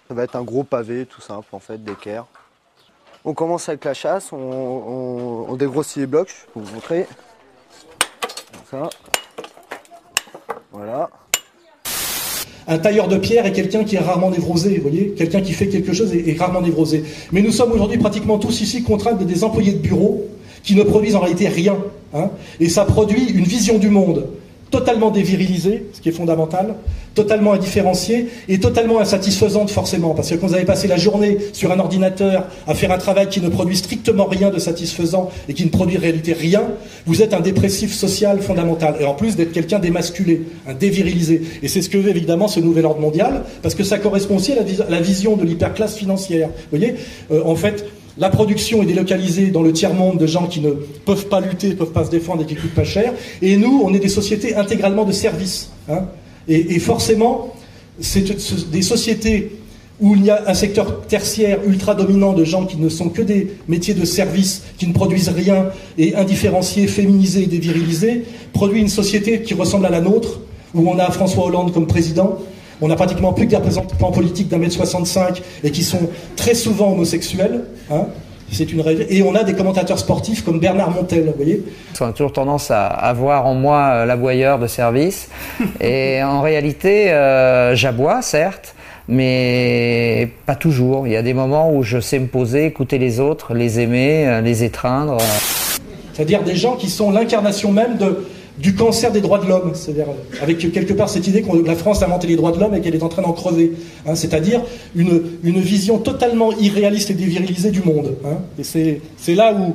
[0.08, 2.26] Ça va être un gros pavé, tout simple, en fait, d'équerre.
[3.26, 7.06] On commence avec la chasse, on, dégrossit les blocs, je vais vous montrer.
[10.74, 11.10] Voilà.
[12.68, 15.12] Un tailleur de pierre est quelqu'un qui est rarement névrosé, vous voyez?
[15.12, 17.06] Quelqu'un qui fait quelque chose est, rarement névrosé.
[17.32, 20.26] Mais nous sommes aujourd'hui pratiquement tous ici contraints de des employés de bureau
[20.64, 21.78] qui ne produisent en réalité rien.
[22.16, 22.30] Hein.
[22.60, 24.28] et ça produit une vision du monde
[24.74, 26.74] totalement dévirilisée, ce qui est fondamental,
[27.14, 30.16] totalement indifférenciée et totalement insatisfaisante forcément.
[30.16, 33.30] Parce que quand vous avez passé la journée sur un ordinateur à faire un travail
[33.30, 36.64] qui ne produit strictement rien de satisfaisant et qui ne produit en réalité rien,
[37.06, 38.96] vous êtes un dépressif social fondamental.
[39.00, 41.44] Et en plus d'être quelqu'un d'émasculé, un dévirilisé.
[41.62, 44.54] Et c'est ce que veut évidemment ce nouvel ordre mondial, parce que ça correspond aussi
[44.54, 44.56] à
[44.90, 46.48] la, vision de l'hyperclasse financière.
[46.48, 46.96] Vous voyez,
[47.32, 47.86] euh, en fait,
[48.18, 51.74] la production est délocalisée dans le tiers-monde de gens qui ne peuvent pas lutter, ne
[51.74, 53.14] peuvent pas se défendre et qui coûtent pas cher.
[53.42, 55.72] Et nous, on est des sociétés intégralement de services.
[55.90, 56.06] Hein.
[56.48, 57.56] Et, forcément,
[58.00, 58.26] c'est
[58.70, 59.58] des sociétés
[60.02, 63.22] où il y a un secteur tertiaire ultra dominant de gens qui ne sont que
[63.22, 68.90] des métiers de service, qui ne produisent rien, et indifférenciés, féminisés et dévirilisés, produit une
[68.90, 70.42] société qui ressemble à la nôtre,
[70.74, 72.40] où on a François Hollande comme président,
[72.84, 76.54] on n'a pratiquement plus que des représentants politiques d'un mètre 65 et qui sont très
[76.54, 77.64] souvent homosexuels.
[77.90, 78.08] Hein.
[78.52, 81.64] c'est une Et on a des commentateurs sportifs comme Bernard Montel, vous voyez
[82.02, 85.30] On a toujours tendance à avoir en moi euh, l'aboyeur de service.
[85.80, 88.76] et en réalité, euh, j'aboie, certes,
[89.08, 91.08] mais pas toujours.
[91.08, 94.28] Il y a des moments où je sais me poser, écouter les autres, les aimer,
[94.28, 95.18] euh, les étreindre.
[96.14, 98.28] C'est-à-dire des gens qui sont l'incarnation même de,
[98.60, 100.08] du cancer des droits de l'homme, c'est-à-dire
[100.42, 102.82] avec quelque part cette idée que la France a inventé les droits de l'homme et
[102.82, 103.72] qu'elle est en train d'en crever,
[104.06, 104.62] hein, c'est-à-dire
[104.96, 108.16] une, une, vision totalement irréaliste et dévirilisée du monde.
[108.26, 109.74] Hein, et c'est là où,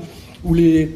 [0.48, 0.90] où les,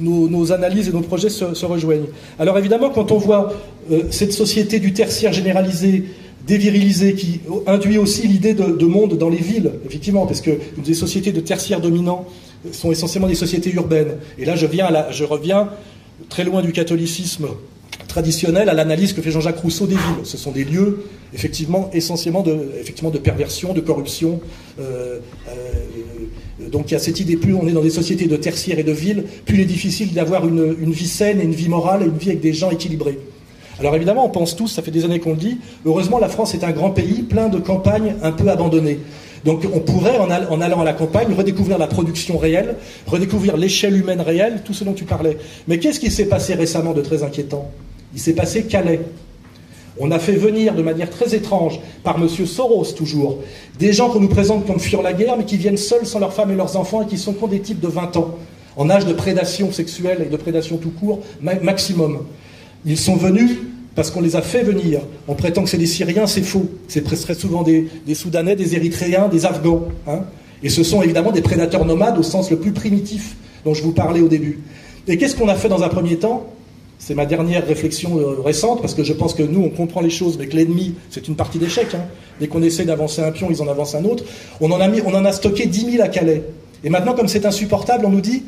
[0.00, 2.06] nos, analyses et nos projets se, rejoignent.
[2.38, 3.52] Alors évidemment, quand on voit
[3.90, 6.04] euh, cette société du tertiaire généralisé,
[6.46, 10.94] dévirilisé, qui induit aussi l'idée de, de, monde dans les villes, effectivement, parce que des
[10.94, 12.26] sociétés de tertiaire dominant
[12.72, 14.16] sont essentiellement des sociétés urbaines.
[14.38, 15.68] Et là, je, viens je reviens
[16.28, 17.48] très loin du catholicisme
[18.08, 20.24] traditionnel à l'analyse que fait Jean-Jacques Rousseau des villes.
[20.24, 21.04] Ce sont des lieux,
[21.34, 24.40] effectivement, essentiellement de, effectivement, de perversion, de corruption.
[24.80, 28.36] Euh, euh, donc il y a cette idée, plus on est dans des sociétés de
[28.36, 31.54] tertiaire et de ville, plus il est difficile d'avoir une, une, vie saine et une
[31.54, 33.18] vie morale et une vie avec des gens équilibrés.
[33.80, 36.54] Alors évidemment, on pense tous, ça fait des années qu'on le dit, heureusement la France
[36.54, 39.00] est un grand pays plein de campagnes un peu abandonnées.
[39.44, 40.30] Donc on pourrait, en,
[40.60, 42.76] allant à la campagne, redécouvrir la production réelle,
[43.06, 45.36] redécouvrir l'échelle humaine réelle, tout ce dont tu parlais.
[45.66, 47.70] Mais qu'est-ce qui s'est passé récemment de très inquiétant?
[48.14, 49.00] Il s'est passé Calais.
[49.98, 52.28] On a fait venir de manière très étrange, par M.
[52.28, 53.38] Soros toujours,
[53.78, 56.32] des gens qu'on nous présente comme furent la guerre, mais qui viennent seuls sans leurs
[56.32, 58.38] femmes et leurs enfants et qui sont des types de 20 ans,
[58.76, 62.20] en âge de prédation sexuelle et de prédation tout court maximum.
[62.86, 63.58] Ils sont venus
[63.94, 65.00] parce qu'on les a fait venir.
[65.28, 66.68] On prétend que c'est des Syriens, c'est faux.
[66.88, 69.84] C'est très souvent des, Soudanais, des Érythréens, des Afghans.
[70.06, 70.20] Hein.
[70.62, 73.92] Et ce sont évidemment des prédateurs nomades au sens le plus primitif dont je vous
[73.92, 74.60] parlais au début.
[75.08, 76.46] Et qu'est-ce qu'on a fait dans un premier temps?
[76.98, 80.10] C'est ma dernière réflexion euh, récente, parce que je pense que nous, on comprend les
[80.10, 81.88] choses, mais que l'ennemi, c'est une partie d'échec.
[81.94, 82.02] Hein.
[82.38, 84.24] Dès qu'on essaie d'avancer un pion, ils en avancent un autre.
[84.60, 86.44] On en a, on en a stocké 10 000 à Calais.
[86.84, 88.44] Et maintenant, comme c'est insupportable, on nous dit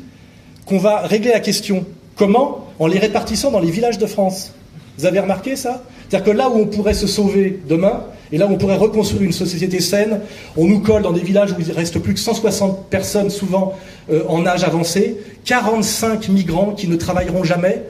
[0.65, 1.85] qu'on va régler la question.
[2.15, 2.67] Comment?
[2.79, 4.53] En les répartissant dans les villages de France.
[4.97, 5.83] Vous avez remarqué ça?
[6.07, 9.23] C'est-à-dire que là où on pourrait se sauver demain, et là où on pourrait reconstruire
[9.23, 10.21] une société saine,
[10.55, 13.73] on nous colle dans des villages où il reste plus que 160 personnes, souvent
[14.09, 17.83] euh, en âge avancé, 45 migrants qui ne travailleront jamais.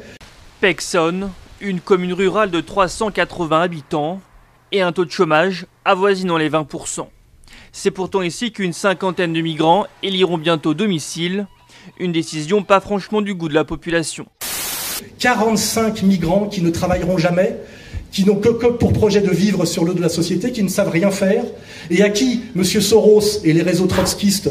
[0.62, 1.30] Pexon,
[1.62, 4.20] une commune rurale de 380 habitants,
[4.72, 7.08] et un taux de chômage avoisinant les 20%.
[7.72, 11.48] C'est pourtant ici qu'une cinquantaine de migrants éliront bientôt domicile,
[12.00, 14.26] une décision pas franchement du goût de la population.
[15.20, 17.56] 45 migrants qui ne travailleront jamais,
[18.12, 20.90] qui n'ont que, pour projet de vivre sur le de la société, qui ne savent
[20.90, 21.44] rien faire,
[21.90, 22.64] et à qui M.
[22.64, 24.50] Soros et les réseaux trotskistes,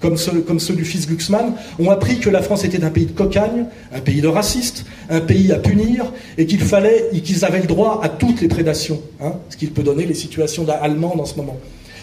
[0.00, 3.66] comme ceux, du fils Glucksmann, ont appris que la France était un pays de cocagne,
[3.92, 8.00] un pays de racistes, un pays à punir, et qu'il fallait, qu'ils avaient le droit
[8.02, 11.56] à toutes les prédations, hein, ce qui peut donner les situations allemandes en ce moment.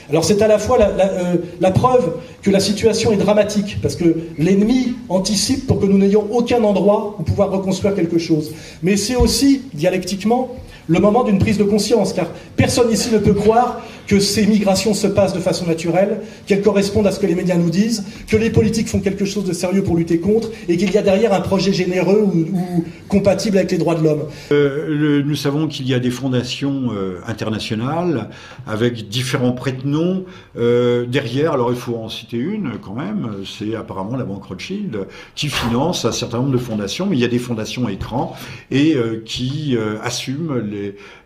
[0.09, 4.03] Alors c'est à la fois euh, la, preuve que la situation est dramatique, parce que
[4.37, 8.51] l'ennemi anticipe pour que nous n'ayons aucun endroit où pouvoir reconstruire quelque chose.
[8.81, 10.49] Mais c'est aussi, dialectiquement,
[10.87, 12.27] le moment d'une prise de conscience, car
[12.57, 17.07] personne ici ne peut croire que ces migrations se passent de façon naturelle, qu'elles correspondent
[17.07, 19.83] à ce que les médias nous disent, que les politiques font quelque chose de sérieux
[19.83, 23.77] pour lutter contre, et qu'il y a derrière un projet généreux ou, compatible avec les
[23.77, 24.23] droits de l'homme.
[24.51, 28.29] Euh, nous savons qu'il y a des fondations euh, internationales
[28.65, 30.25] avec différents prête-noms
[30.57, 31.53] euh, derrière.
[31.53, 33.29] Alors il faut en citer une quand même.
[33.45, 37.25] C'est apparemment la Banque Rothschild qui finance un certain nombre de fondations, mais il y
[37.25, 38.35] a des fondations écrans
[38.71, 38.95] et
[39.25, 40.61] qui assument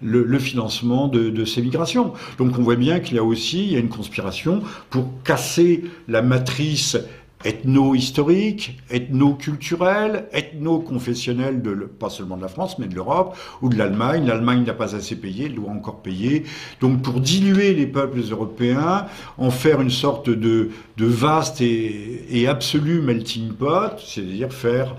[0.02, 2.14] le, financement de, ces migrations.
[2.38, 5.86] Donc on voit bien qu'il y a aussi il y a une conspiration pour casser
[6.10, 6.98] la matrice
[7.46, 14.26] ethno-historique, ethno-culturel, ethno-confessionnel, de, pas seulement de la France, mais de l'Europe ou de l'Allemagne.
[14.26, 16.44] L'Allemagne n'a pas assez payé, elle doit encore payer.
[16.82, 19.06] Donc pour diluer les peuples européens,
[19.38, 24.94] en faire une sorte de, vaste et, et absolu melting pot, c'est-à-dire faire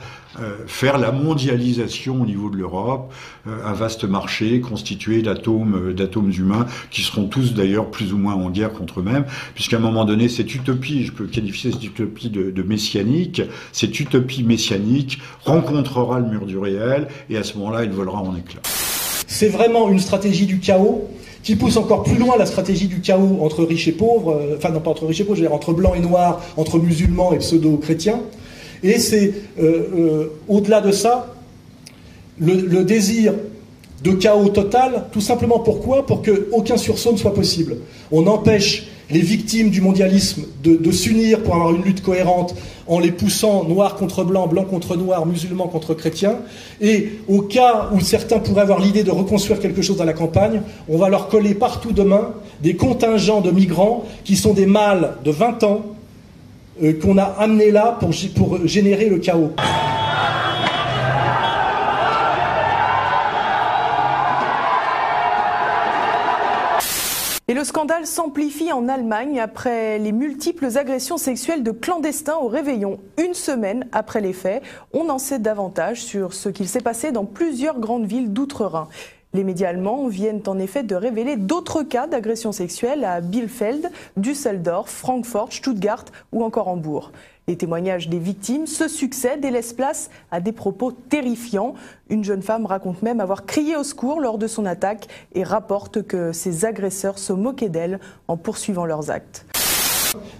[0.66, 3.12] faire la mondialisation au niveau de l'Europe,
[3.46, 8.18] euh, un vaste marché constitué d'atomes, euh, d'atomes humains qui seront tous d'ailleurs plus ou
[8.18, 9.24] moins en guerre contre eux-mêmes,
[9.54, 13.98] puisqu'à un moment donné, cette utopie, je peux qualifier cette utopie de, de messianique, cette
[13.98, 18.62] utopie messianique rencontrera le mur du réel et à ce moment-là, il volera en éclats.
[19.26, 21.08] C'est vraiment une stratégie du chaos
[21.42, 24.80] qui pousse encore plus loin la stratégie du chaos entre riches et pauvres, enfin non
[24.80, 27.38] pas entre riches et pauvres, je veux dire entre blancs et noirs, entre musulmans et
[27.38, 28.20] pseudo-chrétiens.
[28.82, 31.34] Et c'est euh, euh, au-delà de ça,
[32.40, 33.34] le, désir
[34.02, 36.06] de chaos total, tout simplement pourquoi?
[36.06, 37.78] Pour qu'aucun sursaut ne soit possible.
[38.12, 42.54] On empêche les victimes du mondialisme de, s'unir pour avoir une lutte cohérente
[42.86, 46.36] en les poussant noir contre blanc, blanc contre noir, musulmans contre chrétiens.
[46.80, 50.60] Et au cas où certains pourraient avoir l'idée de reconstruire quelque chose dans la campagne,
[50.88, 55.30] on va leur coller partout demain des contingents de migrants qui sont des mâles de
[55.30, 55.82] 20 ans
[57.02, 59.52] qu'on a amené là pour, pour générer le chaos.
[67.50, 73.00] Et le scandale s'amplifie en Allemagne après les multiples agressions sexuelles de clandestins au réveillon.
[73.16, 74.62] Une semaine après les faits,
[74.92, 78.88] on en sait davantage sur ce qu'il s'est passé dans plusieurs grandes villes d'outre-Rhin.
[79.38, 84.90] Les médias allemands viennent en effet de révéler d'autres cas d'agressions sexuelles à Bielefeld, Düsseldorf,
[84.90, 87.12] Francfort, Stuttgart ou encore Hambourg.
[87.46, 91.74] Les témoignages des victimes se succèdent et laissent place à des propos terrifiants.
[92.10, 96.02] Une jeune femme raconte même avoir crié au secours lors de son attaque et rapporte
[96.02, 99.46] que ses agresseurs se moquaient d'elle en poursuivant leurs actes.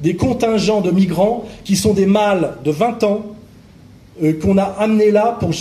[0.01, 3.23] Des contingents de migrants qui sont des mâles de 20 ans
[4.23, 5.53] euh, qu'on a amenés là pour,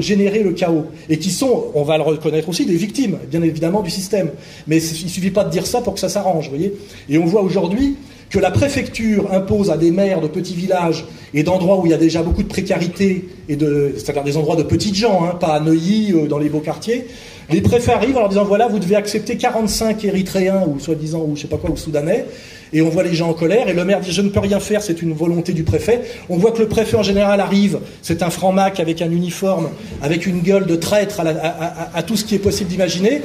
[0.00, 3.82] générer le chaos et qui sont, on va le reconnaître aussi, des victimes, bien évidemment,
[3.82, 4.30] du système.
[4.66, 6.74] Mais il suffit pas de dire ça pour que ça s'arrange, voyez.
[7.08, 7.96] Et on voit aujourd'hui
[8.32, 11.04] que la préfecture impose à des maires de petits villages
[11.34, 14.56] et d'endroits où il y a déjà beaucoup de précarité, et de, c'est-à-dire des endroits
[14.56, 17.06] de petites gens, hein, pas à Neuilly, euh, dans les beaux quartiers,
[17.52, 21.36] les préfets arrivent en leur disant voilà, vous devez accepter 45 Érythréens ou soi-disant ou
[21.36, 22.26] je sais pas quoi ou Soudanais.
[22.72, 24.58] Et on voit les gens en colère et le maire dit je ne peux rien
[24.58, 26.02] faire, c'est une volonté du préfet.
[26.30, 29.68] On voit que le préfet en général arrive, c'est un franc-mac avec un uniforme,
[30.00, 33.20] avec une gueule de traître à, tout ce qui est possible d'imaginer.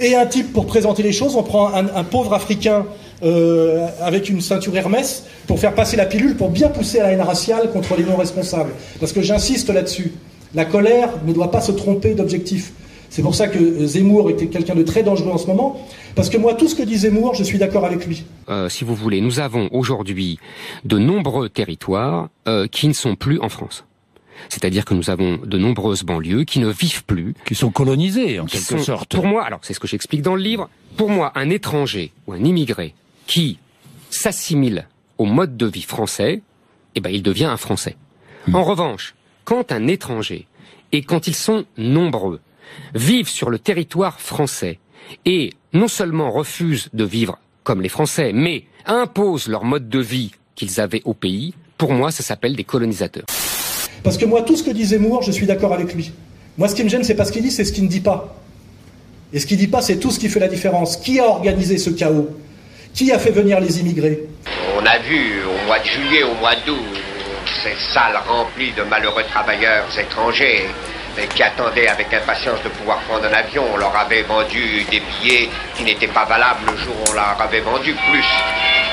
[0.00, 2.84] Et un type pour présenter les choses, on prend un, un pauvre Africain
[3.22, 7.12] euh, avec une ceinture Hermès pour faire passer la pilule pour bien pousser à la
[7.12, 8.72] haine raciale contre les non responsables.
[9.00, 10.12] Parce que j'insiste là-dessus,
[10.54, 12.72] la colère ne doit pas se tromper d'objectif.
[13.14, 15.80] C'est pour ça que Zemmour était quelqu'un de très dangereux en ce moment,
[16.16, 18.24] parce que moi, tout ce que dit Zemmour, je suis d'accord avec lui.
[18.48, 20.40] Euh, si vous voulez, nous avons aujourd'hui
[20.84, 23.84] de nombreux territoires euh, qui ne sont plus en France.
[24.48, 27.36] C'est-à-dire que nous avons de nombreuses banlieues qui ne vivent plus.
[27.46, 29.14] Qui sont colonisées, en quelque sont, sorte.
[29.14, 32.32] Pour moi, alors c'est ce que j'explique dans le livre, pour moi, un étranger ou
[32.32, 32.94] un immigré
[33.28, 33.58] qui
[34.10, 34.88] s'assimile
[35.18, 36.42] au mode de vie français,
[36.96, 37.94] eh ben, il devient un Français.
[38.48, 38.56] Mmh.
[38.56, 39.14] En revanche,
[39.44, 40.48] quand un étranger,
[40.90, 42.40] et quand ils sont nombreux,
[42.94, 44.78] vivent sur le territoire français
[45.24, 50.32] et non seulement refusent de vivre comme les Français, mais imposent leur mode de vie
[50.54, 53.24] qu'ils avaient au pays, pour moi, ça s'appelle des colonisateurs.
[54.02, 56.12] Parce que moi, tout ce que dit Zemmour, je suis d'accord avec lui.
[56.58, 58.00] Moi, ce qui me gêne, c'est pas ce qu'il dit, c'est ce qu'il ne dit
[58.00, 58.36] pas.
[59.32, 60.96] Et ce qu'il dit pas, c'est tout ce qui fait la différence.
[60.96, 62.28] Qui a organisé ce chaos?
[62.92, 64.28] Qui a fait venir les immigrés?
[64.78, 66.76] On a vu au mois de juillet, au mois d'août,
[67.62, 70.66] ces salles remplies de malheureux travailleurs étrangers
[71.34, 73.64] qui attendaient avec impatience de pouvoir prendre un avion.
[73.72, 77.40] On leur avait vendu des billets qui n'étaient pas valables le jour où on leur
[77.40, 78.26] avait vendu plus.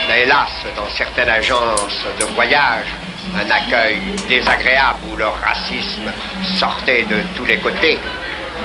[0.07, 2.87] Mais hélas, dans certaines agences de voyage,
[3.35, 6.11] un accueil désagréable où leur racisme
[6.59, 7.97] sortait de tous les côtés.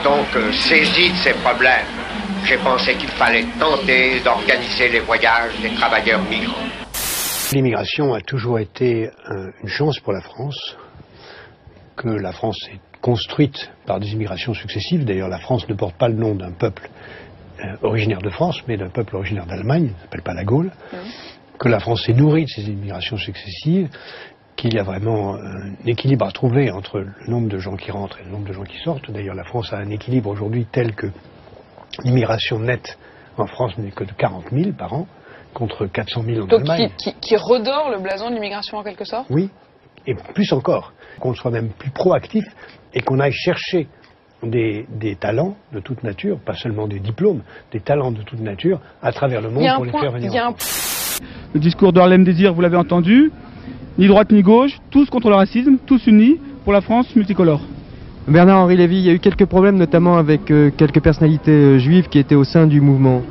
[0.02, 1.86] Donc, euh, saisi de ces problèmes,
[2.44, 6.54] j'ai pensé qu'il fallait tenter d'organiser les voyages des travailleurs migrants.
[7.52, 10.76] L'immigration a toujours été un, une chance pour la France,
[11.96, 15.04] que la France est construite par des immigrations successives.
[15.04, 16.88] D'ailleurs, la France ne porte pas le nom d'un peuple
[17.60, 20.70] euh, originaire de France, mais d'un peuple originaire d'Allemagne, ne s'appelle pas la Gaule.
[20.92, 20.96] Mmh.
[21.58, 23.88] Que la France s'est nourrie de ces immigrations successives,
[24.56, 28.18] qu'il y a vraiment un équilibre à trouver entre le nombre de gens qui rentrent
[28.20, 29.10] et le nombre de gens qui sortent.
[29.10, 31.06] D'ailleurs, la France a un équilibre aujourd'hui tel que
[32.04, 32.98] l'immigration nette
[33.38, 35.06] en France n'est que de 40 000 par an,
[35.54, 36.90] contre 400 000 en Donc Allemagne.
[36.96, 39.26] Qui, qui, qui redore le blason de l'immigration en quelque sorte?
[39.30, 39.50] Oui,
[40.06, 42.44] et plus encore, qu'on soit même plus proactif
[42.96, 43.86] et qu'on aille chercher
[44.42, 48.80] des, des, talents de toute nature, pas seulement des diplômes, des talents de toute nature
[49.02, 50.54] à travers le monde pour les point, faire venir un...
[51.54, 53.30] Le discours d'Harlem Désir, vous l'avez entendu,
[53.98, 57.60] ni droite ni gauche, tous contre le racisme, tous unis pour la France multicolore.
[58.28, 62.08] Bernard-Henri Lévy, il y a eu quelques problèmes notamment avec euh, quelques personnalités euh, juives
[62.08, 63.22] qui étaient au sein du mouvement.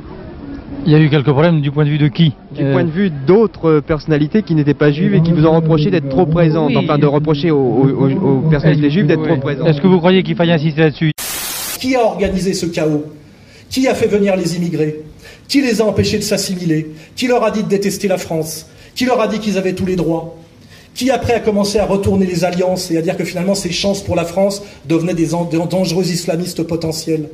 [0.86, 2.90] Il y a eu quelques problèmes du point de vue de qui Du point de
[2.90, 6.68] vue d'autres personnalités qui n'étaient pas juives et qui vous ont reproché d'être trop présentes,
[6.70, 6.76] Oui.
[6.78, 9.66] enfin de reprocher aux, aux- aux personnalités juives d'être trop présentes.
[9.66, 11.10] Est-ce que vous croyez qu'il faille insister là-dessus?
[11.80, 13.04] Qui a organisé ce chaos?
[13.68, 15.00] Qui a fait venir les immigrés?
[15.48, 16.88] Qui les a empêchés de s'assimiler?
[17.16, 18.66] Qui leur a dit de détester la France?
[18.94, 20.36] Qui leur a dit qu'ils avaient tous les droits?
[20.94, 24.02] Qui après a commencé à retourner les alliances et à dire que finalement ces chances
[24.02, 27.28] pour la France devenaient des en- des dangereux islamistes potentiels?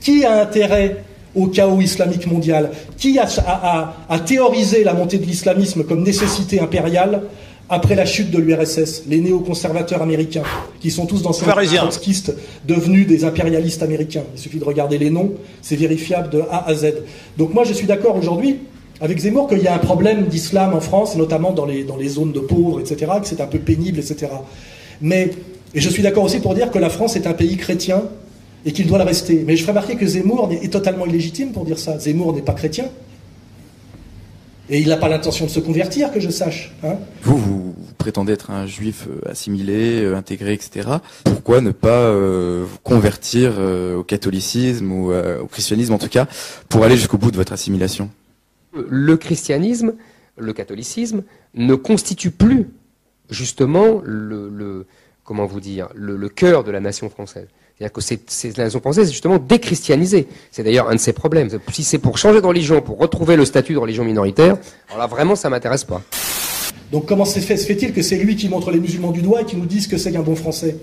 [0.00, 0.98] Qui a intérêt
[1.34, 6.02] au chaos islamique mondial Qui a, a- a- a théorisé la montée de l'islamisme comme
[6.02, 7.22] nécessité impériale
[7.70, 10.42] après la chute de l'URSS, les néoconservateurs américains,
[10.80, 11.80] qui sont tous d'anciens Pharisiens.
[11.82, 12.32] trotskistes
[12.66, 14.22] devenus des impérialistes américains.
[14.34, 16.94] Il suffit de regarder les noms, c'est vérifiable de A à Z.
[17.36, 18.56] Donc moi je suis d'accord aujourd'hui
[19.02, 22.08] avec Zemmour qu'il y a un problème d'islam en France, notamment dans les, dans les
[22.08, 24.28] zones de pauvres, etc., que c'est un peu pénible, etc.
[25.02, 25.30] Mais,
[25.74, 28.02] et je suis d'accord aussi pour dire que la France est un pays chrétien
[28.64, 29.44] et qu'il doit le rester.
[29.46, 31.98] Mais je ferai remarquer que Zemmour est totalement illégitime pour dire ça.
[31.98, 32.86] Zemmour n'est pas chrétien.
[34.70, 36.74] Et il n'a pas l'intention de se convertir, que je sache.
[36.84, 36.96] hein.
[37.22, 40.86] Vous, vous, vous prétendez être un juif euh, assimilé, euh, intégré, etc.
[41.24, 46.10] Pourquoi ne pas euh, vous convertir euh, au catholicisme ou euh, au christianisme en tout
[46.10, 46.26] cas,
[46.68, 48.10] pour aller jusqu'au bout de votre assimilation?
[48.74, 49.94] Le christianisme,
[50.36, 51.22] le catholicisme
[51.54, 52.68] ne constitue plus
[53.30, 54.86] justement le, le-
[55.24, 57.48] comment vous dire le, le cœur de la nation française.
[57.78, 60.26] C'est-à-dire que c'est, c'est- la nation française est justement déchristianisée.
[60.50, 61.48] C'est d'ailleurs un de ses problèmes.
[61.72, 64.56] Si c'est pour changer de religion, pour retrouver le statut de religion minoritaire,
[64.88, 66.02] alors là vraiment ça m'intéresse pas.
[66.90, 69.42] Donc comment se fait- se fait-il que c'est lui qui montre les musulmans du doigt
[69.42, 70.76] et qui nous dit ce que c'est qu'un bon français?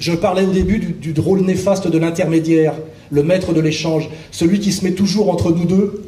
[0.00, 2.74] Je parlais au début du, du rôle néfaste de l'intermédiaire,
[3.10, 6.02] le maître de l'échange, celui qui se met toujours entre nous deux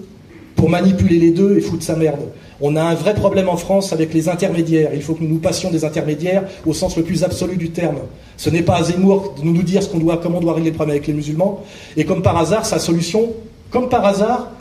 [0.63, 2.21] pour manipuler les deux et foutre sa merde.
[2.61, 4.91] On a un vrai problème en France avec les intermédiaires.
[4.95, 7.97] Il faut que nous nous passions des intermédiaires au sens le plus absolu du terme.
[8.37, 10.71] Ce n'est pas à Zemmour de nous dire ce qu'on doit, comment on doit régler
[10.71, 11.65] le problème avec les musulmans.
[11.97, 13.33] Et comme par hasard, sa solution,
[13.73, 14.53] comme par hasard,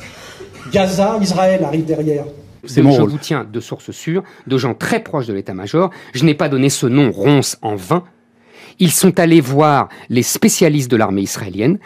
[0.73, 2.25] Gaza, Israël arrive derrière.
[2.63, 5.91] je vous tiens de sources sûres, de gens très proches de l'état-major.
[6.15, 8.03] Je n'ai pas donné ce nom ronce en vain.
[8.79, 11.77] Ils sont allés voir les spécialistes de l'armée israélienne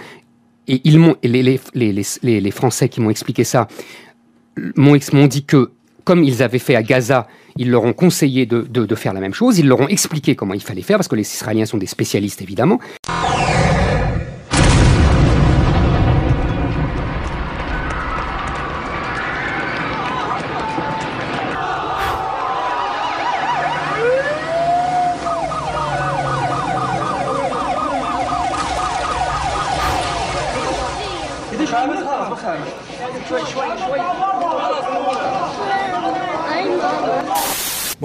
[0.67, 1.93] et ils m'ont, les, les, les,
[2.23, 3.67] les- les Français qui m'ont expliqué ça
[4.75, 5.71] m'ont, ex- m'ont dit que
[6.03, 7.27] comme ils avaient fait à Gaza,
[7.57, 9.57] ils leur ont conseillé de, de- de faire la même chose.
[9.57, 12.41] Ils leur ont expliqué comment il fallait faire parce que les Israéliens sont des spécialistes
[12.41, 12.79] évidemment.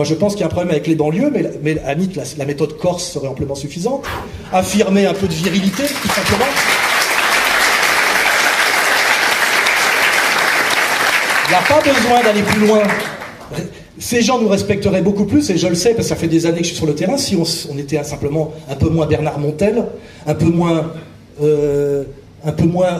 [0.01, 2.47] Moi, je pense qu'il y a un problème avec les banlieues, mais, mais à la
[2.47, 4.02] méthode corse serait amplement suffisante.
[4.51, 6.47] Affirmer un peu de virilité, tout simplement.
[11.44, 12.82] Il n'y a pas besoin d'aller plus loin.
[13.98, 16.47] Ces gens nous respecteraient beaucoup plus, et je le sais, parce que ça fait des
[16.47, 19.39] années que je suis sur le terrain, si on, était simplement un peu moins Bernard
[19.39, 19.85] Montel,
[20.27, 20.94] un peu moins,
[21.43, 22.05] euh,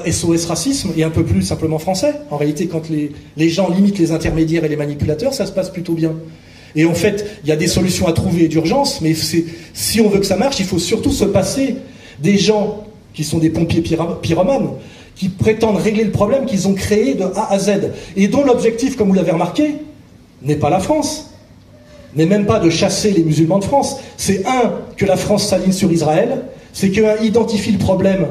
[0.07, 2.13] SOS racisme, et un peu plus simplement français.
[2.31, 5.95] En réalité, quand les gens limitent les intermédiaires et les manipulateurs, ça se passe plutôt
[5.95, 6.13] bien.
[6.77, 10.21] Et en fait, il y a des solutions à trouver d'urgence, mais si on veut
[10.21, 11.77] que ça marche, il faut surtout se passer
[12.21, 12.85] des gens
[13.15, 13.83] qui sont des pompiers
[14.23, 14.71] pyromanes,
[15.17, 18.97] qui prétendent régler le problème qu'ils ont créé de A à Z, et dont l'objectif,
[18.97, 19.75] comme vous l'avez remarqué,
[20.43, 21.31] n'est pas la France,
[22.15, 23.97] n'est même pas de chasser les musulmans de France.
[24.17, 26.43] C'est un, que la France s'aligne sur Israël,
[26.73, 28.27] c'est qu'un identifie le problème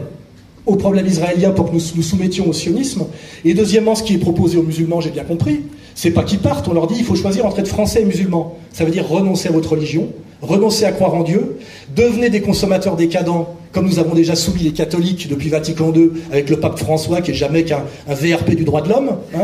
[0.70, 3.06] au problème israélien pour que nous nous soumettions au sionisme.
[3.46, 5.62] Et deuxièmement, ce qui est proposé aux musulmans, j'ai bien compris,
[5.96, 8.58] c'est pas qu'ils partent, on leur dit il faut choisir entre être français et musulman.
[8.72, 10.08] Ça veut dire renoncer à votre religion,
[10.41, 11.58] renoncer à croire en Dieu,
[11.96, 16.50] devenez des consommateurs décadents, comme nous avons déjà soumis les catholiques depuis Vatican II avec
[16.50, 19.18] le pape François, qui est jamais qu'un un VRP du droit de l'homme.
[19.36, 19.40] hein.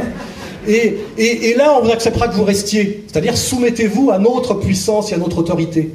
[0.68, 3.03] Et, là, on acceptera que vous restiez.
[3.07, 5.91] C'est-à-dire, soumettez-vous à notre puissance et à notre autorité.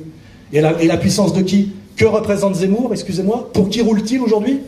[0.53, 1.73] Et la puissance de qui?
[1.97, 4.61] Que représente Zemmour, excusez-moi Pour qui roule-t-il aujourd'hui?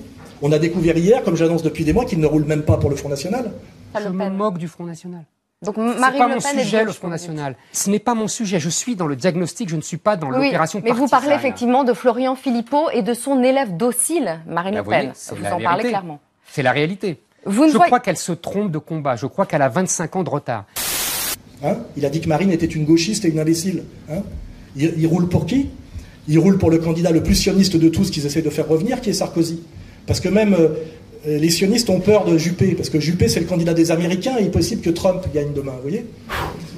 [0.42, 2.90] On a découvert hier, comme j'annonce depuis des mois, qu'il ne roule même pas pour
[2.90, 3.52] le Front National.
[3.94, 5.24] Je me moque du Front National.
[5.64, 7.08] Donc C'est Marine pas Le mon Pen est sujet, de le gauche, Front.
[7.08, 7.56] National.
[7.72, 8.58] Ce n'est pas mon sujet.
[8.58, 11.32] Je suis dans le diagnostic, je ne suis pas dans Oui, l'opération mais vous parlez
[11.34, 15.12] effectivement de Florian Philippot et de son élève docile, Marine Bah, Le vous voyez, Pen.
[15.14, 16.18] c'est Vous la en parlez clairement.
[16.50, 17.20] C'est la réalité.
[17.46, 19.14] Vous ne je voyez- crois qu'elle se trompe de combat.
[19.14, 20.64] Je crois qu'elle a 25 ans de retard.
[21.64, 21.76] Hein?
[21.96, 23.84] Il a dit que Marine était une gauchiste et une imbécile.
[24.10, 24.22] Hein?
[24.74, 25.70] Il, il roule pour qui?
[26.26, 29.00] Il roule pour le candidat le plus sioniste de tous qu'ils essaient de faire revenir,
[29.00, 29.62] qui est Sarkozy.
[30.06, 33.46] Parce que même euh, les sionistes ont peur de Juppé, parce que Juppé c'est le
[33.46, 36.04] candidat des Américains il est possible que Trump gagne demain, vous voyez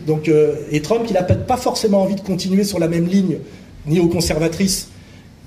[0.06, 3.38] Donc, euh, et Trump, il n'a pas forcément envie de continuer sur la même ligne
[3.86, 4.88] néoconservatrice,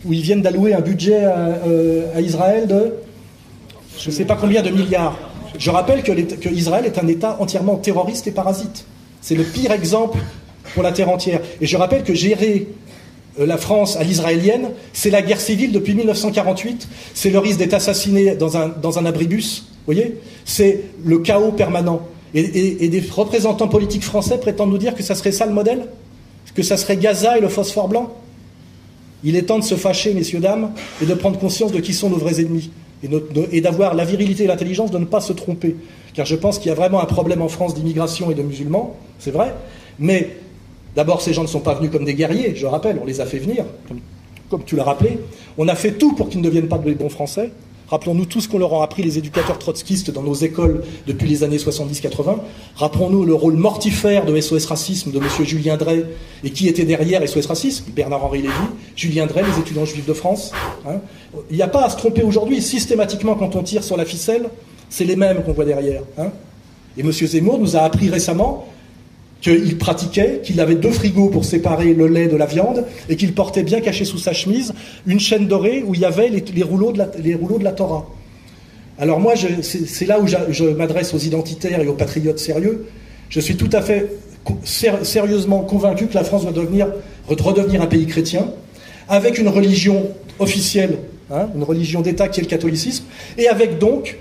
[0.05, 2.93] où ils viennent d'allouer un budget à, euh, Israël de
[3.99, 5.17] je ne sais pas combien de milliards.
[5.57, 8.85] Je rappelle que, Israël est un État entièrement terroriste et parasite.
[9.21, 10.19] C'est le pire exemple
[10.73, 11.41] pour la terre entière.
[11.61, 12.67] Et je rappelle que gérer
[13.45, 18.35] la France à l'israélienne, c'est la guerre civile depuis 1948, c'est le risque d'être assassiné
[18.35, 20.15] dans un, dans un abribus, voyez
[20.45, 22.01] C'est le chaos permanent.
[22.33, 25.87] Et, des représentants politiques français prétendent nous dire que ça serait ça le modèle
[26.53, 28.13] Que ça serait Gaza et le phosphore blanc
[29.23, 32.09] Il est temps de se fâcher, messieurs, dames, et de prendre conscience de qui sont
[32.09, 32.69] nos vrais ennemis.
[33.03, 33.09] Et,
[33.51, 35.75] et d'avoir la virilité et l'intelligence de ne pas se tromper.
[36.13, 38.95] Car je pense qu'il y a vraiment un problème en France d'immigration et de musulmans,
[39.19, 39.53] c'est vrai.
[39.99, 40.35] Mais
[40.97, 43.25] d'abord, ces gens ne sont pas venus comme des guerriers, je rappelle, on les a
[43.25, 43.63] fait venir,
[44.49, 45.19] comme, tu l'as rappelé.
[45.57, 47.51] On a fait tout pour qu'ils ne deviennent pas de bons Français.
[47.89, 51.43] Rappelons-nous tout ce qu'on leur a appris les éducateurs trotskistes dans nos écoles depuis les
[51.45, 52.35] années 70-80.
[52.75, 55.25] Rappelons-nous le rôle mortifère de SOS Racisme de M.
[55.45, 56.03] Julien Drey
[56.43, 58.53] et qui était derrière SOS Racisme Bernard-Henri Lévy,
[58.97, 60.51] Julien Drey, les étudiants juifs de France.
[60.85, 60.99] hein.
[61.49, 62.61] Il n'y a pas à se tromper aujourd'hui.
[62.61, 64.49] Systématiquement, quand on tire sur la ficelle,
[64.89, 66.01] c'est les mêmes qu'on voit derrière.
[66.17, 66.31] hein.
[66.97, 67.11] Et M.
[67.11, 68.67] Zemmour nous a appris récemment
[69.41, 73.33] qu'il pratiquait, qu'il avait deux frigos pour séparer le lait de la viande et qu'il
[73.33, 74.73] portait bien caché sous sa chemise
[75.05, 77.71] une chaîne dorée où il y avait les, rouleaux, de la, les rouleaux de la
[77.71, 78.07] Torah.
[78.99, 82.87] Alors moi, c'est là où je m'adresse aux identitaires et aux patriotes sérieux.
[83.29, 84.11] Je suis tout à fait
[84.63, 86.87] sérieusement convaincu que la France doit devenir,
[87.27, 88.47] redevenir un pays chrétien,
[89.09, 90.09] avec une religion
[90.39, 90.97] officielle,
[91.31, 93.05] hein, une religion d'État qui est le catholicisme,
[93.37, 94.17] et avec donc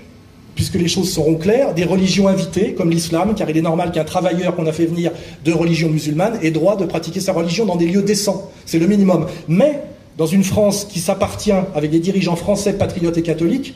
[0.57, 4.03] puisque les choses seront claires, des religions invitées, comme l'islam, car il est normal qu'un
[4.03, 5.11] travailleur qu'on a fait venir
[5.45, 8.49] de religion musulmane ait droit de pratiquer sa religion dans des lieux décents.
[8.65, 9.27] C'est le minimum.
[9.47, 9.83] Mais,
[10.17, 13.75] dans une France qui s'appartient avec des dirigeants français, patriotes et catholiques,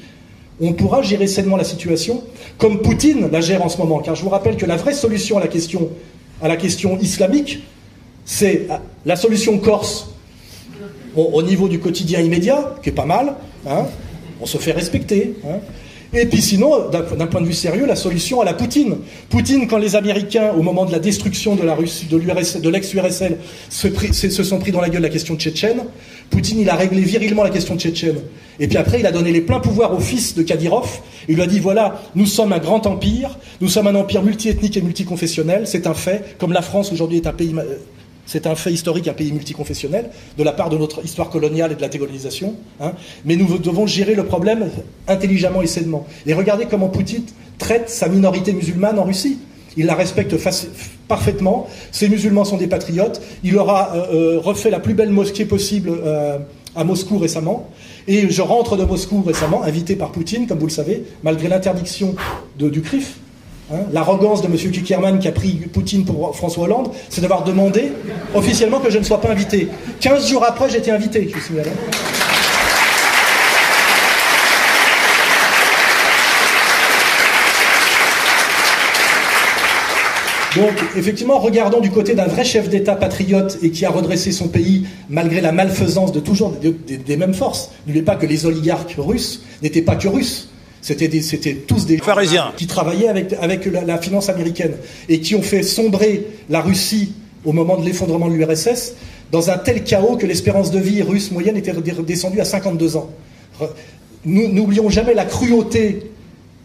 [0.59, 2.23] on pourra gérer sainement la situation,
[2.57, 3.99] comme Poutine la gère en ce moment.
[3.99, 5.41] Car je vous rappelle que la vraie solution à
[6.47, 7.59] la question, islamique,
[8.25, 10.09] c'est ah, la solution corse
[11.15, 13.35] au niveau du quotidien immédiat, qui est pas mal,
[13.67, 13.85] hein,
[14.41, 15.35] on se fait respecter.
[15.45, 15.59] hein.
[16.13, 18.97] Et puis sinon, d'un point de vue sérieux, la solution à la Poutine.
[19.29, 23.37] Poutine, quand les Américains, au moment de la destruction de la Russie, de, l'ex-URSL,
[23.69, 25.85] se, sont pris dans la gueule la question tchétchène,
[26.29, 28.17] Poutine, il a réglé virilement la question tchétchène.
[28.59, 30.99] Et puis après, il a donné les pleins pouvoirs au fils de Kadyrov.
[31.29, 34.75] Il lui a dit, voilà, nous sommes un grand empire, nous sommes un empire multiethnique
[34.75, 37.55] et multiconfessionnel, c'est un fait, comme la France aujourd'hui est un pays...
[38.31, 41.75] c'est un fait historique, un pays multiconfessionnel, de la part de notre histoire coloniale et
[41.75, 42.55] de la décolonisation.
[42.79, 42.93] hein.
[43.25, 44.69] Mais nous devons gérer le problème
[45.09, 46.07] intelligemment et sainement.
[46.25, 47.25] Et regardez comment Poutine
[47.57, 49.39] traite sa minorité musulmane en Russie.
[49.75, 50.33] Il la respecte
[51.09, 51.67] parfaitement.
[51.91, 53.21] Ces musulmans sont des patriotes.
[53.43, 56.37] Il aura euh, euh, refait la plus belle mosquée possible euh,
[56.73, 57.69] à Moscou récemment.
[58.07, 62.15] Et je rentre de Moscou récemment, invité par Poutine, comme vous le savez, malgré l'interdiction
[62.57, 63.17] du CRIF.
[63.73, 64.55] Hein, L'arrogance de M.
[64.55, 67.93] Kickerman qui a pris Poutine pour François Hollande, c'est d'avoir demandé
[68.35, 69.69] officiellement que je ne sois pas invité.
[70.01, 71.31] 15 jours après, j'étais invité.
[80.57, 84.49] Donc, effectivement, regardons du côté d'un vrai chef d'État patriote et qui a redressé son
[84.49, 87.71] pays malgré la malfaisance de toujours des mêmes forces.
[87.87, 90.50] N'oubliez pas que les oligarques russes n'étaient pas que russes.
[90.81, 94.73] C'était des- c'était tous des pharisiens qui travaillaient avec, avec la, la finance américaine
[95.09, 97.13] et qui ont fait sombrer la Russie
[97.45, 98.93] au moment de l'effondrement de l'URSS
[99.31, 103.09] dans un tel chaos que l'espérance de vie russe moyenne était redescendue à 52 ans.
[104.25, 106.11] Nous n'oublions jamais la cruauté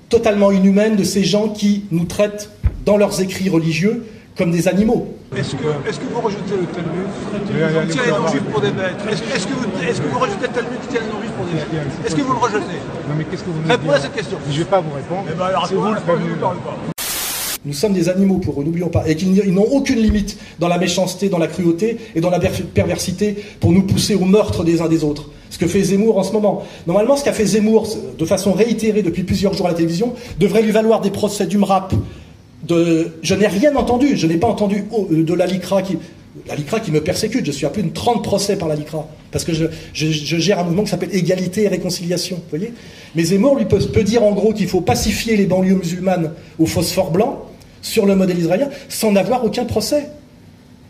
[0.09, 2.51] totalement inhumaine de ces gens qui nous traitent
[2.84, 4.05] dans leurs écrits religieux
[4.36, 5.09] comme des animaux.
[5.36, 7.88] Est-ce que, est-ce que vous rejetez le Talmud?
[7.88, 10.43] Qui tient les non-juifs pour des bêtes Est-ce est-ce que, vous- est-ce que vous rejetez
[10.47, 11.26] le Talmud qui tient les non-juifs
[12.07, 12.59] Est-ce que vous le rejetez?
[13.09, 14.39] Non mais qu'est-ce que vous Répondez à cette question.
[14.51, 15.25] Je vais pas vous répondre.
[15.33, 16.31] Eh ben alors, c'est vous le répondez, prévenu.
[16.31, 16.77] ne parlez pas.
[17.65, 19.09] Nous sommes des animaux pour eux, n'oublions pas.
[19.09, 22.63] Et qu'ils n'ont aucune limite dans la méchanceté, dans la cruauté et dans la per-
[22.63, 25.31] perversité pour nous pousser au meurtre des uns des autres.
[25.51, 26.63] Ce que fait Zemmour en ce moment.
[26.87, 27.89] Normalement, ce qu'a fait Zemmour
[28.19, 31.59] de façon réitérée depuis plusieurs jours à la télévision devrait lui valoir des procès du
[31.59, 31.95] MRAP.
[32.69, 33.13] De...
[33.23, 34.17] Je n'ai rien entendu.
[34.17, 35.99] Je n'ai pas entendu euh, de la LICRA qui.
[36.47, 39.09] La LICRA qui me persécute, je suis à plus de 30 procès par la LICRA,
[39.31, 42.37] parce que je, gère un mouvement qui s'appelle Égalité et Réconciliation.
[42.37, 42.73] Vous voyez?
[43.15, 47.11] Mais Zemmour lui peut, dire en gros qu'il faut pacifier les banlieues musulmanes au phosphore
[47.11, 47.43] blanc,
[47.83, 50.09] sur le modèle israélien, sans n'avoir aucun procès.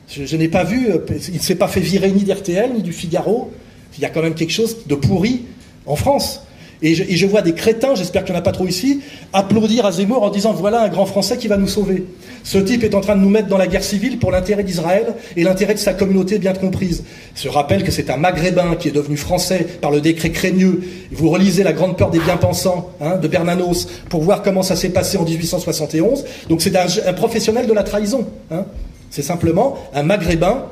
[0.08, 0.98] Je, je n'ai pas vu, euh,
[1.28, 3.50] il ne s'est pas fait virer ni d'RTL, ni du Figaro.
[3.98, 5.42] Il y a quand même quelque chose de pourri
[5.84, 6.45] en France.
[6.82, 9.00] Et je, et je vois des crétins, j'espère qu'il n'y en a pas trop ici,
[9.32, 12.04] applaudir à Zemmour en disant voilà un grand Français qui va nous sauver.
[12.44, 15.14] Ce type est en train de nous mettre dans la guerre civile pour l'intérêt d'Israël
[15.36, 17.02] et l'intérêt de sa communauté bien comprise.
[17.34, 20.82] Je rappelle que c'est un Maghrébin qui est devenu français par le décret Crémieux.
[21.12, 24.90] Vous relisez La Grande Peur des Bien-Pensants hein, de Bernanos pour voir comment ça s'est
[24.90, 26.24] passé en 1871.
[26.48, 28.26] Donc c'est un, un professionnel de la trahison.
[28.50, 28.64] hein.
[29.10, 30.66] C'est simplement un maghrébin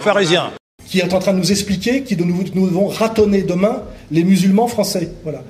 [0.00, 0.50] Pharisien.
[0.86, 4.66] qui est en train de nous expliquer que nous, nous devons ratonner demain les musulmans
[4.68, 5.10] français.
[5.22, 5.42] Voilà.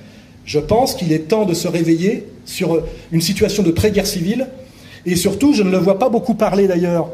[0.45, 4.49] Je pense qu'il est temps de se réveiller sur euh, une situation de pré-guerre civile.
[5.07, 7.09] Et surtout, je ne le vois pas beaucoup parler d'ailleurs,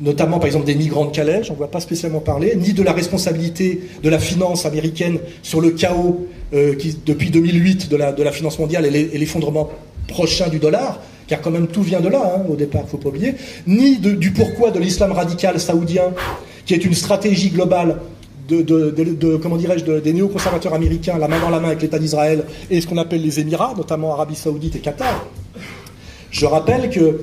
[0.00, 2.92] notamment par exemple des migrants de Calais, j'en vois pas spécialement parler, ni de la
[2.92, 8.58] responsabilité de la finance américaine sur le chaos euh, qui, depuis 2008 de la, finance
[8.58, 9.70] mondiale et l'e- et l'effondrement
[10.08, 13.08] prochain du dollar, car quand même tout vient de là, hein, au départ, faut pas
[13.08, 13.34] oublier,
[13.66, 16.12] ni du pourquoi de l'islam radical saoudien,
[16.66, 18.00] qui est une stratégie globale
[18.48, 22.44] de, comment dirais-je, de- des néoconservateurs américains, la main dans la main avec l'État d'Israël
[22.70, 25.26] et ce qu'on appelle les Émirats, notamment Arabie Saoudite et Qatar.
[26.30, 27.20] Je rappelle que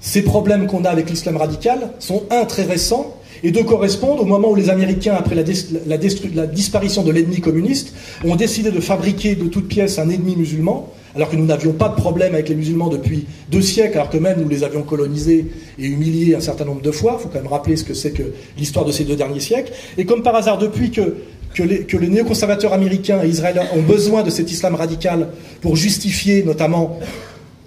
[0.00, 4.24] ces problèmes qu'on a avec l'islam radical sont, un, très récents, et deux, correspondent au
[4.24, 5.42] moment où les Américains, après la,
[5.86, 5.96] la
[6.34, 7.92] la disparition de l'ennemi communiste,
[8.24, 11.88] ont décidé de fabriquer de toutes pièces un ennemi musulman, alors que nous n'avions pas
[11.88, 15.46] de problème avec les musulmans depuis deux siècles, alors que même nous les avions colonisés
[15.78, 17.16] et humiliés un certain nombre de fois.
[17.18, 18.22] Il faut quand même rappeler ce que c'est que
[18.58, 19.72] l'histoire de ces deux derniers siècles.
[19.96, 21.14] Et comme par hasard, depuis que,
[21.58, 25.28] les, néoconservateurs américains et israéliens ont besoin de cet islam radical
[25.62, 26.98] pour justifier notamment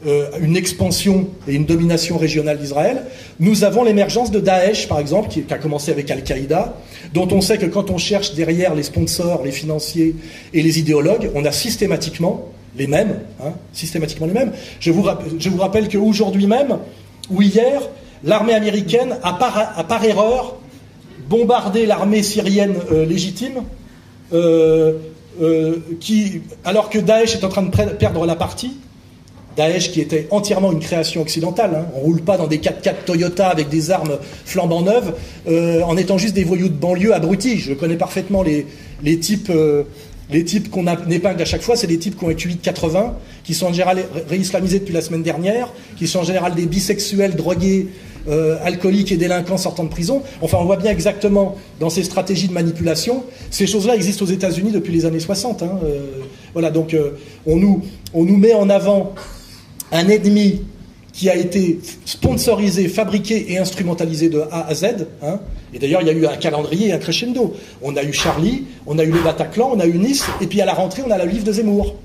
[0.05, 3.05] euh, une expansion et une domination régionale d'Israël.
[3.39, 6.77] Nous avons l'émergence de Daesh, par exemple, qui, qui a commencé avec Al-Qaïda,
[7.15, 10.15] dont on sait que quand on cherche derrière les sponsors, les financiers
[10.53, 14.51] et les idéologues, on a systématiquement les mêmes, hein, systématiquement les mêmes.
[14.79, 16.77] Je vous, rapp- je vous rappelle qu'aujourd'hui même,
[17.31, 17.81] ou hier,
[18.23, 20.57] l'armée américaine a par, erreur
[21.27, 23.63] bombardé l'armée syrienne euh, légitime,
[24.33, 24.93] euh,
[25.41, 28.77] euh, qui, alors que Daesh est en train de perdre la partie,
[29.55, 31.71] Daesh qui était entièrement une création occidentale.
[31.75, 31.85] hein.
[31.95, 35.13] On roule pas dans des 4x4 Toyota avec des armes flambant neuves,
[35.83, 37.57] en étant juste des voyous de banlieue abrutis.
[37.57, 38.65] Je connais parfaitement les,
[39.19, 39.51] types,
[40.31, 41.75] les types qu'on épingle à chaque fois.
[41.75, 45.01] C'est des types qui ont de 80, qui sont en général ré- réislamisés depuis la
[45.01, 47.87] semaine dernière, qui sont en général des bisexuels drogués.
[48.27, 50.21] euh, alcooliques et délinquants sortant de prison.
[50.41, 54.71] Enfin, on voit bien exactement dans ces stratégies de manipulation, ces choses-là existent aux États-Unis
[54.71, 55.63] depuis les années 60.
[55.63, 55.79] hein.
[55.83, 56.01] Euh,
[56.53, 57.11] voilà, donc euh,
[57.47, 59.13] on nous met en avant
[59.93, 60.61] un ennemi
[61.19, 65.05] qui a été sponsorisé, fabriqué et instrumentalisé de A à Z.
[65.21, 65.41] hein.
[65.73, 67.53] Et d'ailleurs, il y a eu un calendrier et un crescendo.
[67.81, 70.61] On a eu Charlie, on a eu le Bataclan, on a eu Nice, et puis
[70.61, 71.97] à la rentrée, on a la livre de Zemmour.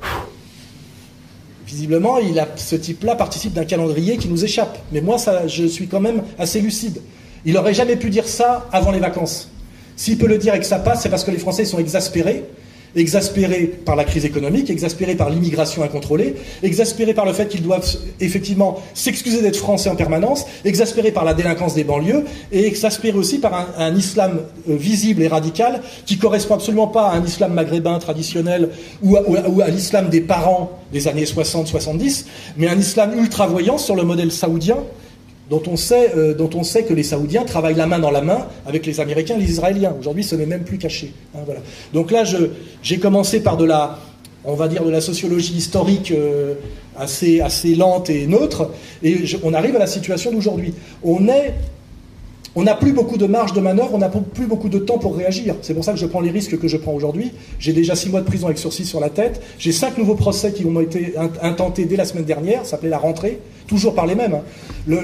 [1.64, 2.16] Visiblement,
[2.56, 4.78] ce type-là participe d'un calendrier qui nous échappe.
[4.90, 5.16] Mais moi,
[5.46, 7.00] je suis quand même assez lucide.
[7.44, 9.48] Il n'aurait jamais pu dire ça avant les vacances.
[9.94, 12.42] S'il peut le dire et que ça passe, c'est parce que les Français sont exaspérés.
[12.96, 17.84] Exaspérés par la crise économique, exaspérés par l'immigration incontrôlée, exaspérés par le fait qu'ils doivent
[18.20, 23.38] effectivement s'excuser d'être français en permanence, exaspérés par la délinquance des banlieues et exaspérés aussi
[23.38, 27.98] par un, islam euh, visible et radical qui correspond absolument pas à un islam maghrébin
[27.98, 28.70] traditionnel
[29.02, 32.24] ou à, l'islam des parents des années 60-70,
[32.56, 34.76] mais un islam ultra voyant sur le modèle saoudien
[35.50, 38.22] dont on, sait, euh, dont on sait que les Saoudiens travaillent la main dans la
[38.22, 39.94] main avec les Américains et les Israéliens.
[39.98, 41.12] Aujourd'hui, ce n'est même plus caché.
[41.34, 41.60] hein, voilà.
[41.92, 42.24] Donc là,
[42.82, 43.98] j'ai commencé par de la,
[44.44, 46.54] on va dire, de la sociologie historique euh,
[46.96, 48.70] assez, assez lente et neutre,
[49.02, 50.74] et on arrive à la situation d'aujourd'hui.
[51.02, 51.54] On est
[52.56, 55.16] on n'a plus beaucoup de marge de manœuvre, on n'a plus beaucoup de temps pour
[55.16, 55.56] réagir.
[55.62, 57.32] C'est pour ça que je prends les risques que je prends aujourd'hui.
[57.58, 59.42] J'ai déjà six mois de prison avec sursis sur la tête.
[59.58, 62.60] J'ai cinq nouveaux procès qui ont été int- intentés dès la semaine dernière.
[62.64, 64.34] Ça s'appelait la rentrée, toujours par les mêmes.
[64.34, 64.42] hein.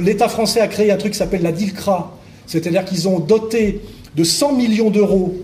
[0.01, 2.17] L'État français a créé un truc qui s'appelle la DILCRA.
[2.47, 3.81] C'est-à-dire qu'ils ont doté
[4.17, 5.35] de 100 millions d'euros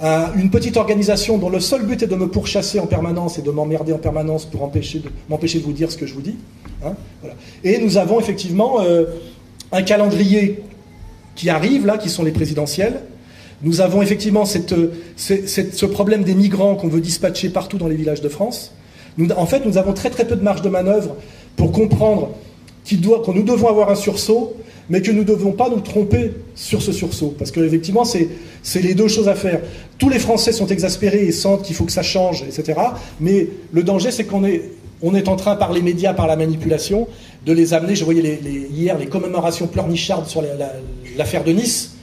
[0.00, 3.42] à une petite organisation dont le seul but est de me pourchasser en permanence et
[3.42, 5.00] de m'emmerder en permanence pour m'empêcher
[5.58, 6.36] de, vous dire ce que je vous dis.
[6.84, 6.92] hein.
[7.64, 9.04] Et nous avons effectivement euh,
[9.72, 10.62] un calendrier
[11.36, 13.00] qui arrivent, là, qui sont les présidentielles.
[13.62, 18.20] Nous avons effectivement euh, ce- problème des migrants qu'on veut dispatcher partout dans les villages
[18.20, 18.72] de France.
[19.36, 21.16] En fait, nous avons très très peu de marge de manœuvre
[21.56, 22.30] pour comprendre
[22.84, 24.54] qu'il doit, que nous devons avoir un sursaut,
[24.90, 27.34] mais que nous ne devons pas nous tromper sur ce sursaut.
[27.38, 28.28] Parce qu'effectivement, c'est
[28.82, 29.60] les deux choses à faire.
[29.98, 32.78] Tous les Français sont exaspérés et sentent qu'il faut que ça change, etc.
[33.20, 34.62] Mais le danger, c'est qu'on est,
[35.02, 37.08] on est en train, par les médias, par la manipulation,
[37.46, 37.96] de les amener.
[37.96, 38.38] Je voyais
[38.70, 40.72] hier les commémorations pleurnichardes sur la-
[41.16, 41.96] l'affaire de Nice.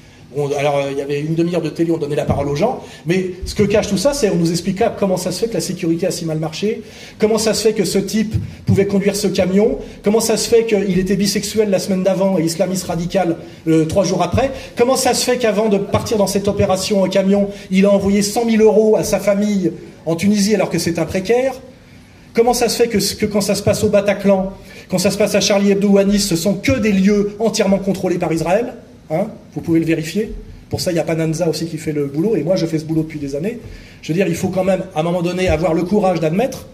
[0.57, 2.81] Alors, euh, il y avait une demi-heure de télé, on donnait la parole aux gens.
[3.05, 5.53] Mais ce que cache tout ça, c'est on nous expliqua comment ça se fait que
[5.53, 6.81] la sécurité a si mal marché,
[7.19, 8.33] comment ça se fait que ce type
[8.65, 12.43] pouvait conduire ce camion, comment ça se fait qu'il était bisexuel la semaine d'avant et
[12.43, 13.37] islamiste radical
[13.67, 17.07] euh, trois jours après, comment ça se fait qu'avant de partir dans cette opération au
[17.07, 19.71] camion, il a envoyé 100 000 euros à sa famille
[20.05, 21.53] en Tunisie alors que c'est un précaire.
[22.33, 24.51] Comment ça se fait que, que quand ça se passe au Bataclan,
[24.89, 27.35] quand ça se passe à Charlie Hebdo ou à Nice, ce sont que des lieux
[27.37, 28.73] entièrement contrôlés par Israël?
[29.09, 30.33] Hein Vous pouvez le vérifier.
[30.69, 32.79] Pour ça, il y a Pananza aussi qui fait le boulot, et moi je fais
[32.79, 33.59] ce boulot depuis des années.
[34.01, 36.65] Je veux dire, il faut quand même, à un moment donné, avoir le courage d'admettre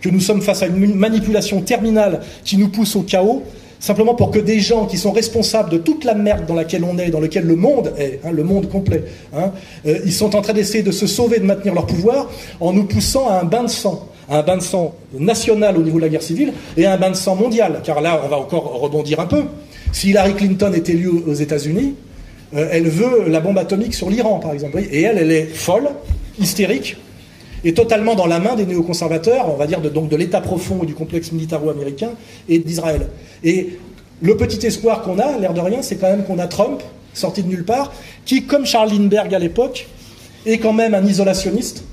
[0.00, 3.42] que nous sommes face à une manipulation terminale qui nous pousse au chaos,
[3.80, 6.98] simplement pour que des gens qui sont responsables de toute la merde dans laquelle on
[6.98, 9.52] est, dans lequel le monde est, hein, le monde complet, hein,
[9.86, 12.30] euh, ils sont en train d'essayer de se sauver, de maintenir leur pouvoir,
[12.60, 15.98] en nous poussant à un bain de sang, un bain de sang national au niveau
[15.98, 17.80] de la guerre civile et un bain de sang mondial.
[17.84, 19.42] Car là, on va encore rebondir un peu.
[19.92, 21.94] Si Hillary Clinton est élue aux États-Unis,
[22.54, 24.78] euh, elle veut la bombe atomique sur l'Iran, par exemple.
[24.90, 25.88] Et elle, elle est folle,
[26.38, 26.96] hystérique,
[27.64, 30.80] et totalement dans la main des néoconservateurs, on va dire de, donc de l'État profond
[30.82, 32.10] et du complexe militaro-américain
[32.48, 33.08] et d'Israël.
[33.42, 33.78] Et
[34.20, 36.82] le petit espoir qu'on a, l'air de rien, c'est quand même qu'on a Trump,
[37.14, 37.92] sorti de nulle part,
[38.24, 39.88] qui, comme Charles Lindbergh à l'époque,
[40.46, 41.84] est quand même un isolationniste,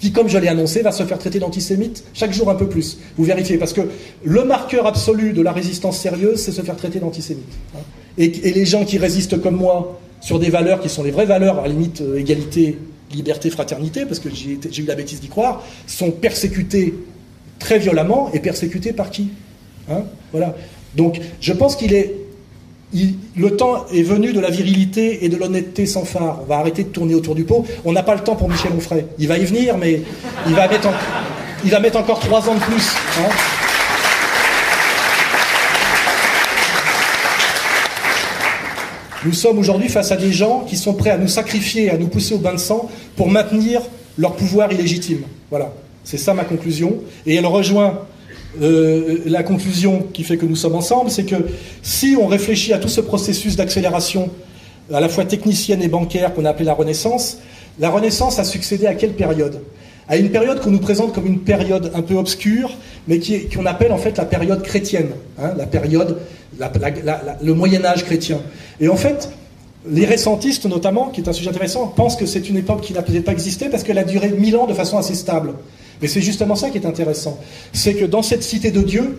[0.00, 2.98] qui, comme je l'ai annoncé, va se faire traiter d'antisémite chaque jour un peu plus.
[3.16, 3.82] Vous vérifiez, parce que
[4.24, 7.44] le marqueur absolu de la résistance sérieuse, c'est se faire traiter d'antisémite.
[8.16, 11.58] Et, les gens qui résistent comme moi sur des valeurs qui sont les vraies valeurs,
[11.58, 12.78] à la limite euh, égalité,
[13.12, 16.94] liberté, fraternité, parce que j'ai eu la bêtise d'y croire, sont persécutés
[17.58, 19.28] très violemment et persécutés par qui?
[19.90, 20.04] Hein?
[20.32, 20.56] Voilà.
[20.94, 22.14] Donc, je pense qu'il est.
[23.36, 26.38] le temps est venu de la virilité et de l'honnêteté sans phare.
[26.42, 27.66] On va arrêter de tourner autour du pot.
[27.84, 29.04] On n'a pas le temps pour Michel Onfray.
[29.18, 30.00] Il va y venir, mais
[30.46, 30.94] il va mettre, en-
[31.64, 32.94] il va mettre encore trois ans de plus.
[33.20, 33.28] hein.
[39.24, 42.06] Nous sommes aujourd'hui face à des gens qui sont prêts à nous sacrifier, à nous
[42.06, 43.82] pousser au bain de sang pour maintenir
[44.16, 45.22] leur pouvoir illégitime.
[45.50, 45.72] Voilà,
[46.04, 46.98] c'est ça ma conclusion.
[47.26, 47.98] Et elle rejoint
[48.62, 51.36] euh, la conclusion qui fait que nous sommes ensemble, c'est que
[51.82, 54.30] si on réfléchit à tout ce processus d'accélération,
[54.92, 57.38] à la fois technicienne et bancaire qu'on a appelé la Renaissance,
[57.78, 59.60] la Renaissance a succédé à quelle période?
[60.08, 62.70] À une période qu'on nous présente comme une période un peu obscure,
[63.06, 63.20] mais
[63.54, 66.18] qu'on appelle en fait la période chrétienne, hein, la période,
[67.42, 68.40] le Moyen Âge chrétien.
[68.80, 69.28] Et en fait,
[69.86, 73.02] les récentistes notamment, qui est un sujet intéressant, pensent que c'est une époque qui n'a
[73.02, 75.52] peut-être pas existé parce qu'elle a duré mille ans de façon assez stable.
[76.00, 77.38] Mais c'est justement ça qui est intéressant.
[77.72, 79.18] C'est que dans cette cité de Dieu,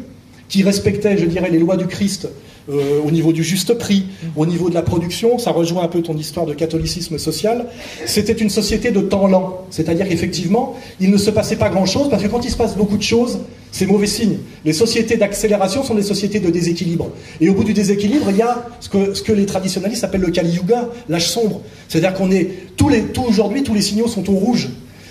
[0.50, 2.28] qui respectait, je dirais, les lois du Christ
[2.70, 6.02] euh, au niveau du juste prix, au niveau de la production, ça rejoint un peu
[6.02, 7.66] ton histoire de catholicisme social,
[8.06, 9.66] c'était une société de temps lent.
[9.72, 12.98] C'est-à-dire qu'effectivement, il ne se passait pas grand-chose, parce que quand il se passe beaucoup
[12.98, 13.40] de choses,
[13.72, 14.38] c'est mauvais signe.
[14.66, 17.10] Les sociétés d'accélération sont des sociétés de déséquilibre.
[17.40, 20.52] Et au bout du déséquilibre, il y a ce que, les traditionnalistes appellent le Kali
[20.52, 21.62] Yuga, l'âge sombre.
[21.88, 24.70] C'est-à-dire qu'on est, tous tout aujourd'hui, tous les signaux sont au rouge.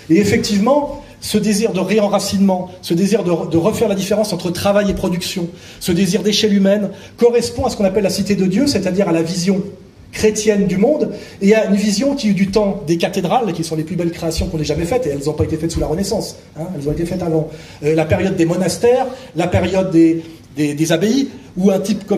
[0.09, 4.93] Et effectivement, ce désir de réenracinement, ce désir de, refaire la différence entre travail et
[4.93, 5.47] production,
[5.79, 9.11] ce désir d'échelle humaine, correspond à ce qu'on appelle la cité de Dieu, c'est-à-dire à
[9.11, 9.63] la vision
[10.11, 13.75] chrétienne du monde, et à une vision qui est du temps des cathédrales, qui sont
[13.75, 15.79] les plus belles créations qu'on ait jamais faites, et elles n'ont pas été faites sous
[15.79, 17.49] la Renaissance, hein, elles ont été faites avant.
[17.83, 19.05] Euh, la période des monastères,
[19.35, 20.23] la période des,
[20.57, 22.11] des, abbayes, où un type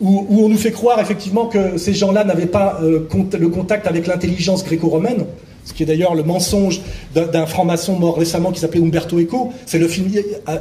[0.00, 3.08] où, où on nous fait croire effectivement que ces gens-là n'avaient pas euh,
[3.38, 5.24] le contact avec l'intelligence gréco-romaine,
[5.68, 6.80] ce qui est d'ailleurs le mensonge
[7.14, 9.52] d'un franc-maçon mort récemment qui s'appelait Umberto Eco.
[9.66, 10.10] C'est le film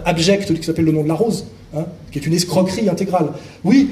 [0.04, 3.28] abject qui s'appelle Le nom de la rose, hein, qui est une escroquerie intégrale.
[3.64, 3.88] Oui,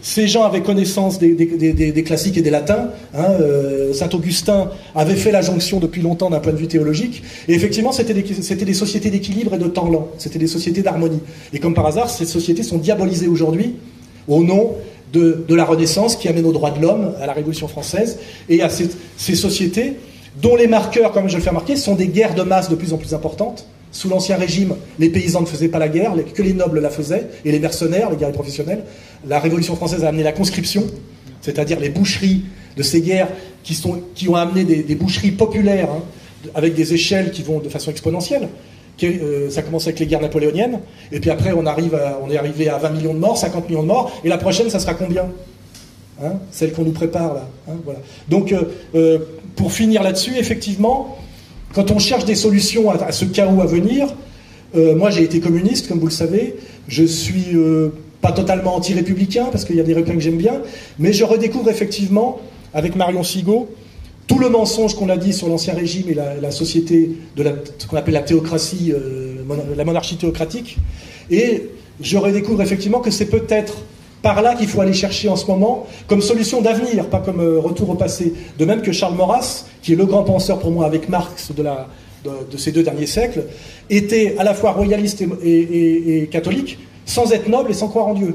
[0.00, 2.88] ces gens avaient connaissance des, classiques et des latins.
[3.14, 7.22] hein, euh, Saint Augustin avait fait la jonction depuis longtemps d'un point de vue théologique.
[7.48, 10.08] Et effectivement, c'était des, sociétés d'équilibre et de temps lent.
[10.16, 11.20] C'était des sociétés d'harmonie.
[11.52, 13.74] Et comme par hasard, ces sociétés sont diabolisées aujourd'hui
[14.26, 14.72] au nom
[15.12, 18.18] de, la Renaissance qui amène aux droits de l'homme, à la Révolution française,
[18.48, 19.96] et à ces sociétés
[20.40, 22.92] dont les marqueurs, comme je le fais remarquer, sont des guerres de masse de plus
[22.92, 23.66] en plus importantes.
[23.92, 27.28] Sous l'Ancien Régime, les paysans ne faisaient pas la guerre, que les nobles la faisaient,
[27.44, 28.84] et les mercenaires, les guerriers professionnels.
[29.26, 30.84] La Révolution française a amené la conscription,
[31.40, 32.44] c'est-à-dire les boucheries
[32.76, 33.28] de ces guerres
[33.62, 36.02] qui, sont, qui ont amené des, boucheries populaires, hein,
[36.54, 38.48] avec des échelles qui vont de façon exponentielle.
[39.02, 40.80] Euh, ça commence avec les guerres napoléoniennes,
[41.12, 43.82] et puis après on, arrive on est arrivé à 20 millions de morts, 50 millions
[43.82, 45.26] de morts, et la prochaine, ça sera combien
[46.22, 47.48] Hein, Celle qu'on nous prépare là.
[47.68, 48.00] hein, voilà.
[48.28, 48.64] Donc, euh,
[48.94, 49.18] euh,
[49.56, 51.18] pour finir là-dessus, effectivement,
[51.74, 54.14] quand on cherche des solutions à, ce chaos à venir,
[54.76, 56.56] euh, moi j'ai été communiste, comme vous le savez,
[56.88, 57.88] je suis euh,
[58.20, 60.62] pas totalement anti-républicain, parce qu'il y a des républicains que j'aime bien,
[60.98, 62.38] mais je redécouvre effectivement,
[62.74, 63.68] avec Marion Sigaud,
[64.26, 67.44] tout le mensonge qu'on a dit sur l'ancien régime et la, société de
[67.78, 69.36] ce qu'on appelle la théocratie, euh,
[69.76, 70.76] la monarchie théocratique,
[71.30, 71.70] et
[72.00, 73.78] je redécouvre effectivement que c'est peut-être
[74.26, 77.60] par là qu'il faut aller chercher en ce moment comme solution d'avenir, pas comme euh,
[77.60, 78.34] retour au passé.
[78.58, 82.58] De même que Charles Maurras, qui est le grand penseur pour moi avec Marx de,
[82.58, 83.44] ces deux derniers siècles,
[83.88, 88.34] était à la fois royaliste et, catholique, sans être noble et sans croire en Dieu,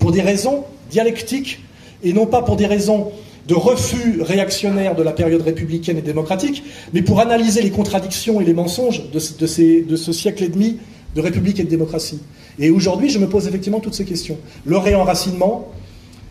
[0.00, 1.60] pour des raisons dialectiques
[2.02, 3.12] et non pas pour des raisons
[3.46, 8.44] de refus réactionnaire de la période républicaine et démocratique, mais pour analyser les contradictions et
[8.44, 10.78] les mensonges de ce siècle et demi
[11.14, 12.18] de république et de démocratie.
[12.60, 14.38] Et aujourd'hui, je me pose effectivement toutes ces questions.
[14.64, 15.68] Le réenracinement,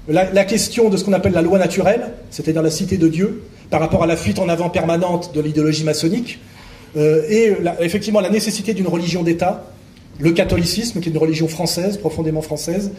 [0.08, 3.80] la, question de ce qu'on appelle la loi naturelle, c'est-à-dire la cité de Dieu, par
[3.80, 6.40] rapport à la fuite en avant permanente de l'idéologie maçonnique,
[6.98, 9.66] euh, et effectivement la nécessité d'une religion d'État
[10.20, 12.92] le catholicisme, qui est une religion française, profondément française,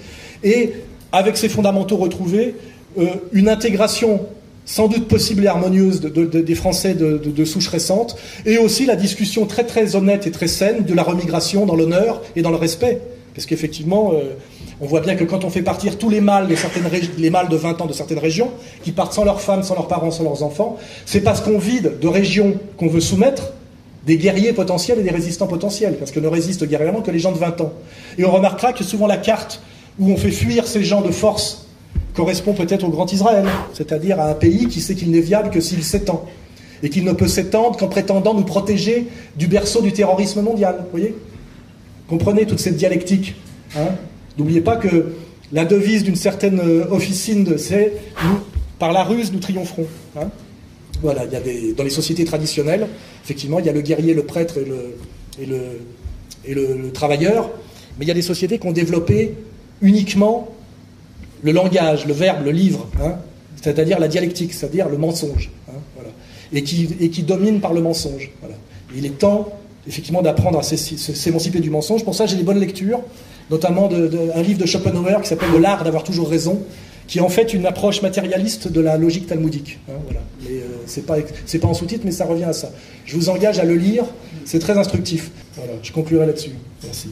[0.42, 0.72] et
[1.12, 2.54] avec ses fondamentaux retrouvés,
[2.98, 4.26] euh, une intégration
[4.64, 8.16] sans doute possible et harmonieuse de, de, de, des Français de, de, souche récente,
[8.46, 12.22] et aussi la discussion très très honnête et très saine de la remigration dans l'honneur
[12.36, 13.00] et dans le respect.
[13.34, 14.34] Parce qu'effectivement, euh,
[14.80, 16.84] on voit bien que quand on fait partir tous les mâles, de certaines
[17.18, 18.50] les mâles de 20 ans de certaines régions,
[18.82, 21.98] qui partent sans leurs femmes, sans leurs parents, sans leurs enfants, c'est parce qu'on vide
[22.00, 23.52] de régions qu'on veut soumettre
[24.06, 27.32] des guerriers potentiels et des résistants potentiels, parce que ne résistent guerrièrement que les gens
[27.32, 27.72] de 20 ans.
[28.18, 29.62] Et on remarquera que souvent la carte
[29.98, 31.66] où on fait fuir ces gens de force
[32.14, 35.60] correspond peut-être au Grand Israël, c'est-à-dire à un pays qui sait qu'il n'est viable que
[35.60, 36.24] s'il s'étend,
[36.82, 40.76] et qu'il ne peut s'étendre qu'en prétendant nous protéger du berceau du terrorisme mondial.
[40.78, 41.14] Vous voyez?
[42.10, 43.36] Comprenez toute cette dialectique.
[43.76, 43.90] Hein
[44.36, 45.12] N'oubliez pas que
[45.52, 47.92] la devise d'une certaine euh, officine, c'est
[48.80, 49.86] par la ruse, nous triompherons.
[50.16, 50.28] Hein
[51.02, 52.88] voilà, il y a des, dans les sociétés traditionnelles,
[53.24, 54.96] effectivement, il y a le guerrier, le prêtre et le,
[55.40, 55.60] et le,
[56.44, 57.50] et le, travailleur,
[57.96, 59.34] mais il y a des sociétés qui ont développé
[59.80, 60.48] uniquement
[61.42, 63.16] le langage, le verbe, le livre, hein,
[63.62, 65.50] c'est-à-dire la dialectique, c'est-à-dire le mensonge,
[66.52, 68.30] et, qui, et qui domine par le mensonge.
[68.96, 69.59] Il est temps,
[69.90, 72.04] effectivement, d'apprendre à s'émanciper du mensonge.
[72.04, 73.00] Pour ça, j'ai des bonnes lectures,
[73.50, 76.62] notamment de, un livre de Schopenhauer qui s'appelle De l'art d'avoir toujours raison,
[77.08, 79.80] qui est en fait une approche matérialiste de la logique talmudique.
[79.88, 80.20] Hein, voilà.
[80.48, 82.70] Euh, c'est pas pas en sous-titre, mais ça revient à ça.
[83.04, 84.04] Je vous engage à le lire,
[84.44, 85.32] c'est très instructif.
[85.56, 86.52] Voilà, je conclurai là-dessus.
[86.84, 87.08] Merci.